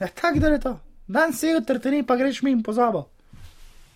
Ja, 0.00 0.08
tako 0.08 0.38
da 0.38 0.48
je 0.52 0.60
to. 0.60 0.74
Dan 1.08 1.32
si 1.32 1.48
jutri, 1.48 1.80
ti 1.80 1.90
ni 1.90 2.02
pa 2.02 2.16
greš 2.16 2.42
mi 2.42 2.52
in 2.52 2.62
pozabo. 2.62 3.06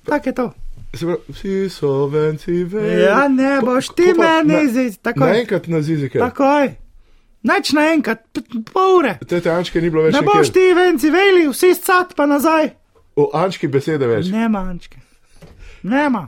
Tako 0.06 0.28
je 0.28 0.34
to. 0.34 0.46
Se 0.94 1.06
pravi, 1.06 1.20
vsi 1.28 1.68
so 1.70 2.06
venci, 2.06 2.64
venci. 2.64 3.02
Ja, 3.02 3.28
ne 3.28 3.60
boš 3.62 3.92
ti 3.94 4.12
meni 4.18 4.64
izid, 4.64 4.96
takoj. 5.02 5.28
Naenkrat 5.28 5.68
na 5.68 5.82
zizike. 5.82 6.18
Takoj. 6.18 6.72
Nač 7.42 7.70
naenkrat, 7.72 8.24
pol 8.72 8.96
ure. 8.98 9.14
Te 9.28 9.40
te 9.40 9.50
Ančke 9.52 9.80
ni 9.80 9.90
bilo 9.90 10.02
več 10.08 10.14
Ne 10.16 10.20
nikjer. 10.20 10.40
boš 10.40 10.50
ti 10.52 10.64
venci 10.76 11.10
veli, 11.10 11.46
vsi 11.48 11.74
scat 11.74 12.16
pa 12.16 12.26
nazaj. 12.26 12.72
O 13.16 13.30
Ančki 13.36 13.68
besede 13.68 14.06
več. 14.06 14.28
Nema, 14.32 14.64
Ančke. 14.70 14.98
Nema. 15.82 16.26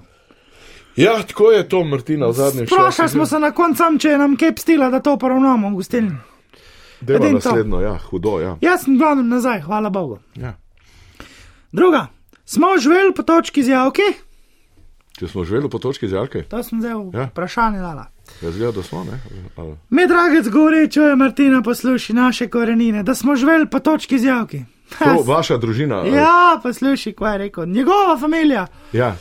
Ja, 0.96 1.22
tako 1.22 1.50
je 1.50 1.68
to, 1.68 1.84
Martina, 1.84 2.26
v 2.26 2.32
zadnjem 2.32 2.66
času. 2.66 2.74
Sprašali 2.74 3.08
smo 3.08 3.26
se 3.26 3.38
na 3.38 3.50
koncu, 3.50 3.98
če 3.98 4.08
je 4.08 4.18
nam 4.18 4.36
kaj 4.36 4.52
pstila, 4.52 4.90
da 4.90 5.00
to 5.00 5.16
poravnamo 5.16 5.70
edino 7.16 7.40
to. 7.40 7.48
naslednjo, 7.48 7.80
ja, 7.80 7.98
hudo, 8.00 8.40
ja. 8.40 8.56
Jaz 8.60 8.82
sem 8.82 8.98
glavnem 8.98 9.28
nazaj, 9.28 9.60
hvala 9.60 9.90
Bogu. 9.90 10.18
ja. 10.36 10.54
Druga, 11.72 12.06
smo 12.44 12.66
živeli 12.78 13.14
po 13.14 13.22
točki 13.22 13.62
zjavki, 13.62 14.02
Če 15.12 15.28
smo 15.28 15.44
živeli 15.44 15.68
po 15.70 15.78
točki 15.78 16.08
zjalke, 16.08 16.42
to 16.42 16.62
sem 16.62 16.80
zdaj 16.80 16.92
Ja. 17.14 17.26
vprašanje 17.26 17.78
dala. 17.78 18.06
jaz 18.42 18.56
gledam, 18.56 18.74
da 18.74 18.82
smo, 18.82 19.04
ne? 19.04 19.20
Ali... 19.56 19.76
Mi, 19.90 20.06
dragec, 20.06 20.48
govori, 20.48 20.90
če 20.90 21.00
je 21.02 21.16
Martina 21.16 21.62
posluši 21.62 22.12
naše 22.12 22.48
korenine, 22.48 23.02
da 23.02 23.14
smo 23.14 23.36
živeli 23.36 23.66
po 23.66 23.78
točki 23.80 24.18
zjavki. 24.18 24.64
To, 24.98 25.22
vaša 25.26 25.56
družina. 25.56 25.96
ali- 25.96 26.10
Ja, 26.10 26.60
posluši, 26.62 27.12
kaj 27.12 27.32
je 27.32 27.38
rekel, 27.38 27.66
njegova 27.66 28.18
družina, 28.18 28.66
ja. 28.92 29.16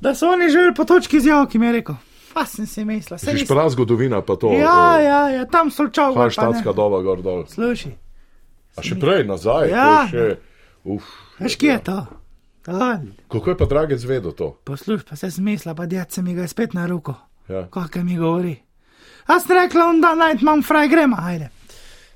Da 0.00 0.14
so 0.14 0.28
oni 0.28 0.50
živeli 0.50 0.74
po 0.74 0.84
točki 0.84 1.20
zjavki, 1.20 1.58
mi 1.58 1.66
je 1.66 1.72
rekel. 1.72 1.94
Pa 2.34 2.44
sem 2.44 2.66
si 2.66 2.84
mislil, 2.84 3.18
se 3.18 3.26
Že 3.26 3.32
nisem. 3.34 3.48
prav 3.48 3.70
zgodovina, 3.70 4.20
pa 4.20 4.36
to. 4.36 4.52
Ja, 4.52 5.00
ja, 5.00 5.28
ja, 5.30 5.44
tam 5.44 5.70
so 5.70 5.88
čovek. 5.88 6.16
Halštatska 6.16 6.72
doba, 6.72 7.00
gor 7.02 7.22
dol. 7.22 7.46
Sluši, 7.46 7.94
A 8.76 8.82
še 8.82 8.94
prej, 8.94 9.24
nazaj. 9.24 9.70
Ja. 9.70 10.02
je 10.02 10.08
Še, 10.08 10.24
uf, 10.84 11.02
veš, 11.40 11.56
kje 11.56 11.70
je 11.70 11.80
to? 11.80 11.98
Dal. 12.66 13.08
kako 13.30 13.50
je 13.50 13.56
pa 13.56 13.64
dragec 13.64 14.04
vedel 14.04 14.32
to? 14.32 14.58
Posluš, 14.64 15.04
pa 15.08 15.16
se 15.16 15.30
smisla, 15.30 15.74
pa 15.74 15.86
djed 15.86 16.12
se 16.12 16.22
mi 16.22 16.34
ga 16.34 16.42
je 16.42 16.48
spet 16.48 16.74
na 16.74 16.86
roko. 16.86 17.14
Ja. 17.48 17.68
Kaj 17.70 18.02
mi 18.02 18.18
govori? 18.18 18.56
A 19.26 19.40
sem 19.40 19.56
rekla, 19.56 19.94
da 20.02 20.14
naj 20.14 20.36
imam 20.42 20.62
fraj 20.62 20.88
grema, 20.88 21.16
ajde. 21.22 21.48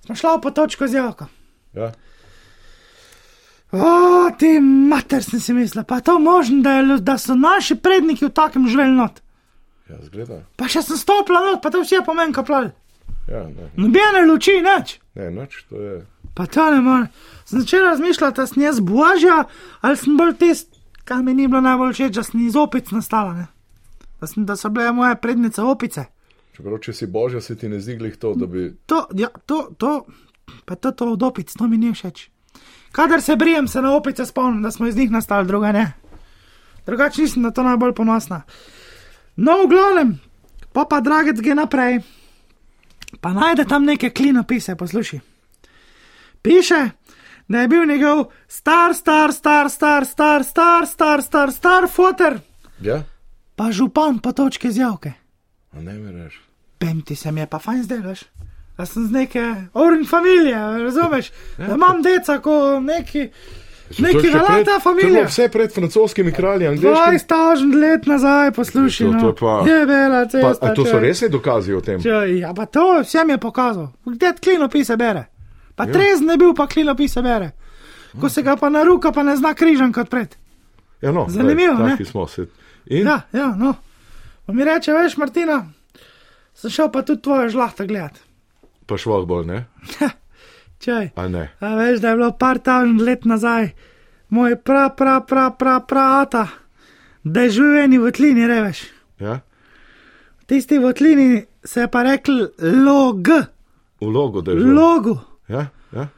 Smo 0.04 0.14
šla 0.14 0.38
po 0.42 0.50
točko 0.50 0.88
z 0.88 0.94
javko. 0.94 1.26
Ja. 1.72 1.92
O, 3.72 4.30
ti 4.38 4.58
mater 4.60 5.22
sem 5.22 5.40
si 5.40 5.54
mislila, 5.54 5.84
pa 5.86 6.00
to 6.00 6.18
možno, 6.18 6.62
da, 6.62 6.72
je, 6.80 6.98
da 7.06 7.18
so 7.18 7.36
naši 7.38 7.76
predniki 7.78 8.26
v 8.26 8.32
takem 8.34 8.66
živeli 8.68 8.96
not. 8.96 9.20
Ja, 9.90 9.98
zgleda. 10.02 10.40
Pa 10.58 10.66
še 10.70 10.82
sem 10.82 10.98
stopila 10.98 11.44
not, 11.44 11.62
pa 11.62 11.70
to 11.70 11.82
vsi 11.84 12.00
je 12.00 12.04
pomen 12.06 12.34
kaplal. 12.34 12.72
Ja, 13.30 13.44
ne, 13.46 13.68
Nobene 13.78 14.24
luči, 14.26 14.56
nič. 14.64 14.96
ne, 15.14 15.30
noč, 15.30 15.62
to 15.70 15.78
je. 15.78 16.00
Pa 16.34 16.46
to 16.50 16.66
ne 16.74 16.80
more. 16.82 17.06
Sem 17.44 17.60
začela 17.62 17.92
razmišljati, 17.94 18.36
da 18.36 18.46
sem 18.46 18.62
jaz 18.62 18.80
božja 18.80 19.44
ali 19.80 19.96
sem 19.96 20.16
bolj 20.18 20.34
tist, 20.38 20.74
kar 21.04 21.22
mi 21.22 21.34
ni 21.34 21.46
bilo 21.46 21.60
najbolj 21.62 21.94
všeč, 21.94 22.14
da 22.18 22.22
sem 22.26 22.42
iz 22.46 22.56
opic 22.58 22.90
nastala. 22.90 23.34
Ne? 23.34 23.46
Da, 24.20 24.26
sem, 24.26 24.46
da 24.46 24.56
so 24.58 24.70
bile 24.70 24.90
moje 24.92 25.14
prednice 25.22 25.62
opice. 25.62 26.08
Čeprav, 26.56 26.78
če 26.82 26.92
si 26.94 27.06
božja, 27.06 27.40
se 27.40 27.54
ti 27.58 27.70
ne 27.70 27.78
zdi 27.80 27.96
glih 28.02 28.18
to, 28.18 28.34
da 28.34 28.46
bi. 28.50 28.66
To, 28.90 29.04
ja, 29.14 29.30
to, 29.46 29.70
to, 29.78 29.94
pa 30.66 30.74
to, 30.74 30.90
to 30.90 31.12
od 31.14 31.22
opic, 31.22 31.54
to 31.54 31.70
mi 31.70 31.78
ni 31.78 31.94
všeč. 31.94 32.26
Kadar 32.92 33.22
se 33.22 33.36
brijem, 33.36 33.68
se 33.68 33.82
na 33.82 33.92
opice 33.92 34.26
spomnim, 34.26 34.62
da 34.62 34.70
smo 34.70 34.86
iz 34.86 34.96
njih 34.96 35.10
nastali, 35.10 35.46
druga 35.46 35.72
ne. 35.72 35.92
Drugače 36.86 37.22
nisem 37.22 37.42
na 37.42 37.50
to 37.50 37.62
najbolj 37.62 37.94
ponosna. 37.94 38.42
No, 39.36 39.62
v 39.64 39.68
glavnem, 39.68 40.18
pa 40.72 40.84
pa 40.84 41.00
dragec 41.00 41.40
gre 41.40 41.54
naprej. 41.54 42.00
Pa 43.20 43.32
najde 43.32 43.64
tam 43.64 43.84
neke 43.84 44.10
klinopise, 44.10 44.76
posluši. 44.76 45.20
Piše, 46.42 46.90
da 47.48 47.60
je 47.60 47.68
bil 47.68 47.84
njegov 47.84 48.24
star, 48.48 48.94
star, 48.94 49.32
star, 49.32 49.70
star, 49.70 50.04
star, 50.04 50.44
star, 50.44 50.86
star, 50.86 51.22
star, 51.22 51.52
star, 51.52 51.88
foter, 51.88 52.38
Ja, 52.80 53.02
pa 53.56 53.72
župan 53.72 54.18
po 54.18 54.32
točke 54.32 54.70
zjavke. 54.70 55.12
a 55.72 55.80
ne 55.80 55.92
mi 55.94 56.12
reči. 56.12 56.38
Pemti 56.78 57.16
se 57.16 57.32
mi 57.32 57.40
je 57.40 57.46
pa 57.46 57.58
fajn 57.58 57.82
zdaj, 57.82 57.98
veš. 57.98 58.20
Da 58.80 58.86
sem 58.86 59.06
z 59.06 59.12
neke 59.12 59.42
orin 59.74 60.06
familije, 60.06 60.56
razumeš? 60.56 61.30
Da 61.58 61.74
imam 61.74 61.98
deca, 62.02 62.38
ko 62.38 62.54
neki, 62.80 63.28
neki 63.98 64.28
velata 64.28 64.64
To 64.66 64.80
familija. 64.80 65.24
vse 65.26 65.48
pred 65.48 65.74
francoskimi 65.74 66.32
kralji, 66.32 66.66
angliški. 66.66 66.88
20 66.88 67.74
let 67.74 68.06
nazaj, 68.06 68.50
poslušaj, 68.52 69.06
To- 69.06 69.12
to 69.12 69.26
no. 69.26 69.34
pa- 69.34 69.70
je 69.70 69.86
bela 69.86 70.22
Pa, 70.22 70.28
cesta. 70.28 70.66
a 70.66 70.74
to 70.74 70.84
so 70.84 70.98
resni 70.98 71.28
dokazi 71.28 71.74
o 71.74 71.80
tem? 71.80 72.00
Čaj, 72.02 72.38
Ja, 72.38 72.54
pa 72.54 72.66
to 72.66 73.00
vsem 73.02 73.30
je 73.30 73.38
pokazal. 73.38 73.88
Kde 74.06 74.32
klinopise 74.34 74.96
bere? 74.96 75.24
Pa 75.76 75.84
Ja. 75.84 75.92
trezen 75.92 76.30
je 76.30 76.36
bil, 76.36 76.54
pa 76.54 76.66
klinopise 76.66 77.22
bere. 77.22 77.50
Ko 78.20 78.28
se 78.28 78.42
ga 78.42 78.56
pa 78.56 78.68
na 78.68 78.82
ruka, 78.82 79.12
pa 79.12 79.22
ne 79.22 79.36
zna 79.36 79.54
križan 79.54 79.92
kot 79.92 80.08
pred. 80.08 80.36
Ja, 81.02 81.12
no, 81.12 81.26
Zanimivo, 81.28 81.76
glej, 81.76 81.96
ne? 81.98 82.04
smo 82.04 82.26
se. 82.26 82.46
In? 82.86 83.06
Ja, 83.06 83.20
ja, 83.32 83.46
no. 83.48 83.74
Pa 84.46 84.52
mi 84.52 84.64
reče, 84.64 84.92
veš, 84.92 85.16
Martina, 85.16 85.66
sem 86.54 86.70
šel 86.70 86.88
pa 86.88 87.02
tudi 87.02 87.22
tvoje 87.22 87.48
žlahta 87.50 87.84
gledat. 87.84 88.29
Pa 88.90 88.98
švah 88.98 89.22
bolj, 89.22 89.46
ne? 89.46 89.58
Čaj. 90.82 91.12
A 91.14 91.28
ne? 91.30 91.44
A 91.62 91.74
veš, 91.78 92.00
da 92.02 92.10
je 92.10 92.16
bilo 92.18 92.32
par 92.34 92.58
tažn 92.58 92.98
let 93.06 93.22
nazaj, 93.24 93.68
moj 94.34 94.56
pra, 94.66 94.88
pra, 94.90 95.20
pra, 95.20 95.50
pra, 95.54 95.76
pra, 95.80 96.06
ata, 96.24 96.48
da 97.22 97.44
je 97.46 97.50
živel 97.60 97.76
v 97.76 97.84
eni 97.84 98.00
votlini, 98.02 98.48
reveš. 98.50 98.80
Ja? 99.22 99.38
V 100.40 100.48
tisti 100.50 100.80
votlini 100.82 101.44
se 101.64 101.84
je 101.84 101.88
pa 101.88 102.02
rekel 102.02 102.48
log, 102.58 103.28
Vlogo, 104.00 104.40
da 104.40 104.52
je 104.52 104.60
že. 104.60 104.66
logu. 104.66 105.18
Ja, 105.48 105.66
ja. 105.92 106.08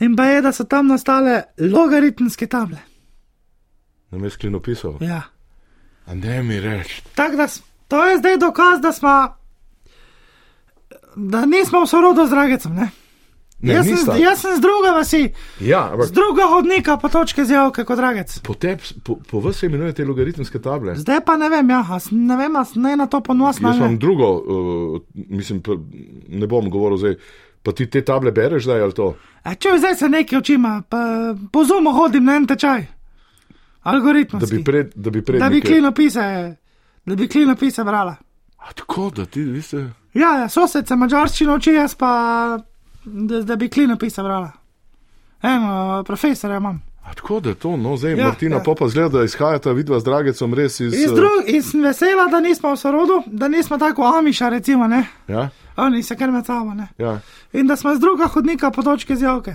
In 0.00 0.16
pa 0.16 0.24
je, 0.24 0.42
da 0.42 0.52
so 0.52 0.64
tam 0.64 0.88
nastale 0.88 1.42
logaritmske 1.60 2.46
table. 2.46 2.78
Na 4.10 4.18
mestu 4.18 4.40
klinopisov. 4.40 5.02
Ja. 5.02 5.22
A 6.06 6.14
ne 6.14 6.42
mi 6.42 6.60
reči. 6.60 7.02
Tako 7.14 7.36
da 7.36 7.46
to 7.88 8.06
je 8.06 8.18
zdaj 8.18 8.36
dokaz, 8.36 8.80
da 8.80 8.92
smo, 8.92 9.34
da 11.16 11.46
nismo 11.46 11.84
v 11.84 11.86
sorodu 11.86 12.26
z 12.26 12.30
dragecem, 12.30 12.74
ne? 12.74 12.90
Ne, 13.60 13.74
jaz, 13.74 13.86
nista. 13.86 14.12
sem, 14.12 14.22
jaz 14.22 14.38
sem 14.38 14.56
z 14.56 14.60
druga 14.60 14.92
vasi, 14.92 15.32
Ja, 15.60 15.90
ampak 15.92 16.06
z 16.06 16.12
druga 16.12 16.46
hodnika 16.46 16.96
po 16.96 17.08
točke 17.08 17.44
zjavke 17.44 17.84
kot 17.84 17.96
dragec. 17.96 18.38
po 18.38 18.54
tebi, 18.54 18.82
po, 19.02 19.16
po 19.20 19.40
vas 19.40 19.56
se 19.56 19.66
imenuje 19.66 19.92
te 19.92 20.04
logaritmske 20.04 20.58
table. 20.58 20.94
Zdaj 20.94 21.20
pa 21.26 21.36
ne 21.36 21.48
vem, 21.48 21.70
ja, 21.70 21.82
ne 22.10 22.36
vem, 22.36 22.52
ne 22.74 22.96
na 22.96 23.06
to 23.06 23.20
ponosna. 23.20 23.68
Jaz 23.68 23.76
imam 23.76 23.98
drugo, 23.98 24.28
uh, 24.30 25.00
mislim, 25.14 25.58
pa, 25.60 25.72
ne 26.28 26.46
bom 26.46 26.70
govoril 26.70 26.98
zdaj. 26.98 27.16
Pa 27.62 27.72
ti 27.72 27.90
te 27.90 28.04
table 28.04 28.30
bereš 28.30 28.62
zdaj 28.64 28.80
ali 28.80 28.94
to? 28.94 29.16
A 29.42 29.54
če 29.54 29.68
zdaj 29.78 29.94
se 29.96 30.08
nekaj 30.08 30.38
učima, 30.38 30.82
pa 30.88 31.34
po 31.52 31.64
zumu 31.64 31.90
hodim 31.92 32.24
na 32.24 32.36
en 32.36 32.46
tečaj. 32.46 32.86
Algoritm. 33.82 34.38
Da 34.38 34.46
bi 34.46 34.64
pred, 34.64 34.92
da 34.94 35.10
bi 35.10 35.22
pred 35.22 35.40
da 35.40 35.48
bi 35.48 35.56
nekaj- 35.56 35.66
klinopise, 35.66 36.56
da 37.06 37.14
bi 37.16 37.28
klinopise 37.28 37.84
brala. 37.84 38.16
A 38.58 38.72
tako, 38.72 39.10
da 39.10 39.26
ti, 39.26 39.40
vi 39.40 39.62
ste. 39.62 39.76
Ja, 40.14 40.34
ja 40.38 40.48
sosed 40.48 40.88
se 40.88 40.96
mačarščino 40.96 41.54
uči, 41.54 41.72
jaz 41.72 41.94
pa, 41.94 42.58
da, 43.04 43.42
da 43.42 43.56
bi 43.56 43.68
klinopise 43.68 44.22
brala. 44.22 44.50
Eno, 45.42 46.04
profesora 46.06 46.56
imam. 46.56 46.82
A 47.04 47.14
tako, 47.14 47.40
da 47.40 47.54
to, 47.54 47.76
no, 47.76 47.96
zdaj, 47.96 48.12
Ja, 48.12 48.26
Martina, 48.26 48.56
ja. 48.56 48.62
ja. 48.66 48.74
pa 48.78 48.88
zgleda, 48.88 49.18
da 49.18 49.24
izhajata 49.24 49.72
vidva 49.72 50.00
z 50.00 50.04
dragecom 50.04 50.54
res 50.54 50.80
iz. 50.80 50.94
Eh, 50.94 51.06
drug, 51.14 51.46
in 51.46 51.62
sem 51.62 51.82
vesela, 51.82 52.26
da 52.26 52.40
nismo 52.40 52.72
v 52.72 52.76
sorodu, 52.76 53.22
da 53.26 53.48
nismo 53.48 53.78
tako 53.78 54.02
amiša, 54.18 54.48
recimo, 54.48 54.86
ne. 54.88 55.06
Ja, 55.28 55.48
Oni 55.76 56.02
se 56.02 56.16
kar 56.16 56.30
med 56.30 56.46
sabo, 56.46 56.74
ne. 56.74 56.88
ja. 56.98 57.20
In 57.52 57.66
da 57.66 57.76
smo 57.76 57.94
z 57.94 58.00
druga 58.00 58.26
hodnika 58.26 58.70
po 58.70 58.82
točke 58.82 59.16
zjavke. 59.16 59.54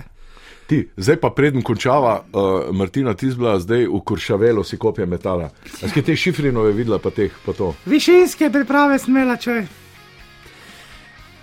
Ti, 0.66 0.88
zdaj 0.96 1.16
pa 1.20 1.30
preden 1.30 1.62
končava, 1.62 2.22
uh, 2.24 2.72
Martina 2.72 3.14
Tizbla, 3.14 3.58
zdaj 3.60 3.84
v 3.84 4.00
Kuršavelu 4.00 4.64
si 4.64 4.78
kopje 4.80 5.06
metala. 5.06 5.50
A 5.82 5.88
skaj 5.88 6.06
te 6.06 6.16
šifrinove 6.16 6.72
videla, 6.72 6.98
pa 6.98 7.12
teh, 7.12 7.32
pa 7.44 7.52
to. 7.52 7.74
Višinske 7.84 8.48
priprave 8.50 8.98
sem 8.98 9.12
imela, 9.12 9.36
čoj. 9.36 9.66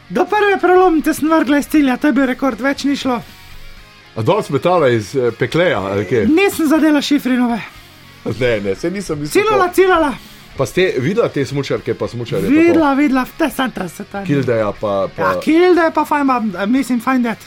Do 0.10 0.26
prve 0.26 0.58
prelomnice 0.60 1.14
sem 1.14 1.30
vrgla 1.30 1.62
iz 1.62 1.70
cilja, 1.70 1.98
to 1.98 2.10
je 2.10 2.18
bil 2.18 2.26
rekord, 2.26 2.60
več 2.60 2.84
ni 2.84 2.98
šlo. 2.98 3.22
A 4.16 4.26
dol 4.26 4.42
si 4.44 4.52
metala 4.52 4.90
iz 4.92 5.14
eh, 5.16 5.30
pekleja, 5.38 5.80
ali 5.94 6.04
kaj? 6.10 6.26
Nisem 6.28 6.68
zadela 6.68 7.02
šifrinove. 7.02 7.62
Ne, 8.40 8.60
ne, 8.62 8.76
se 8.76 8.92
nisem 8.92 9.18
mislil. 9.18 9.44
Cilala, 9.44 9.72
cilala, 9.74 10.12
Pa 10.58 10.66
ste 10.66 10.94
videla 11.00 11.30
te 11.30 11.46
smučarke, 11.46 11.94
pa 11.94 12.08
to? 12.08 12.38
videla, 12.42 12.94
videla, 12.94 13.26
te 13.38 13.50
santa 13.50 13.88
se 13.90 14.04
tam. 14.04 14.26
Kildeja, 14.26 14.72
pa. 14.72 15.08
pa... 15.16 15.22
Ja, 15.22 15.40
kilde 15.40 15.82
je 15.82 15.92
pa 15.92 16.06
fajn, 16.06 16.26
ma- 16.26 16.66
mislim, 16.66 17.00
fajn 17.00 17.24
det. 17.24 17.38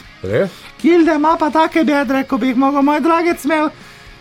Kilde 0.81 1.15
ima 1.15 1.37
pa 1.39 1.49
take 1.49 1.83
bedre, 1.83 2.23
ko 2.23 2.37
bi 2.37 2.47
jih 2.47 2.57
mogel 2.57 2.81
moj 2.81 2.99
dragec 2.99 3.45
imel, 3.45 3.69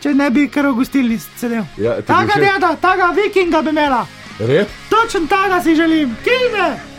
če 0.02 0.14
ne 0.14 0.30
bi 0.30 0.48
kar 0.48 0.66
v 0.68 0.74
gostilni 0.74 1.18
sedel. 1.18 1.64
Ja, 1.78 1.96
ti 1.96 2.02
bi 2.02 2.06
Taga 2.12 2.34
všeč- 2.34 2.44
deda, 2.52 2.74
taga 2.76 3.12
vikinga 3.16 3.62
bi 3.62 3.70
imela. 3.70 4.06
Res? 4.38 4.66
Točen 4.90 5.26
taga 5.26 5.62
si 5.62 5.74
želim, 5.74 6.16
kilde! 6.24 6.93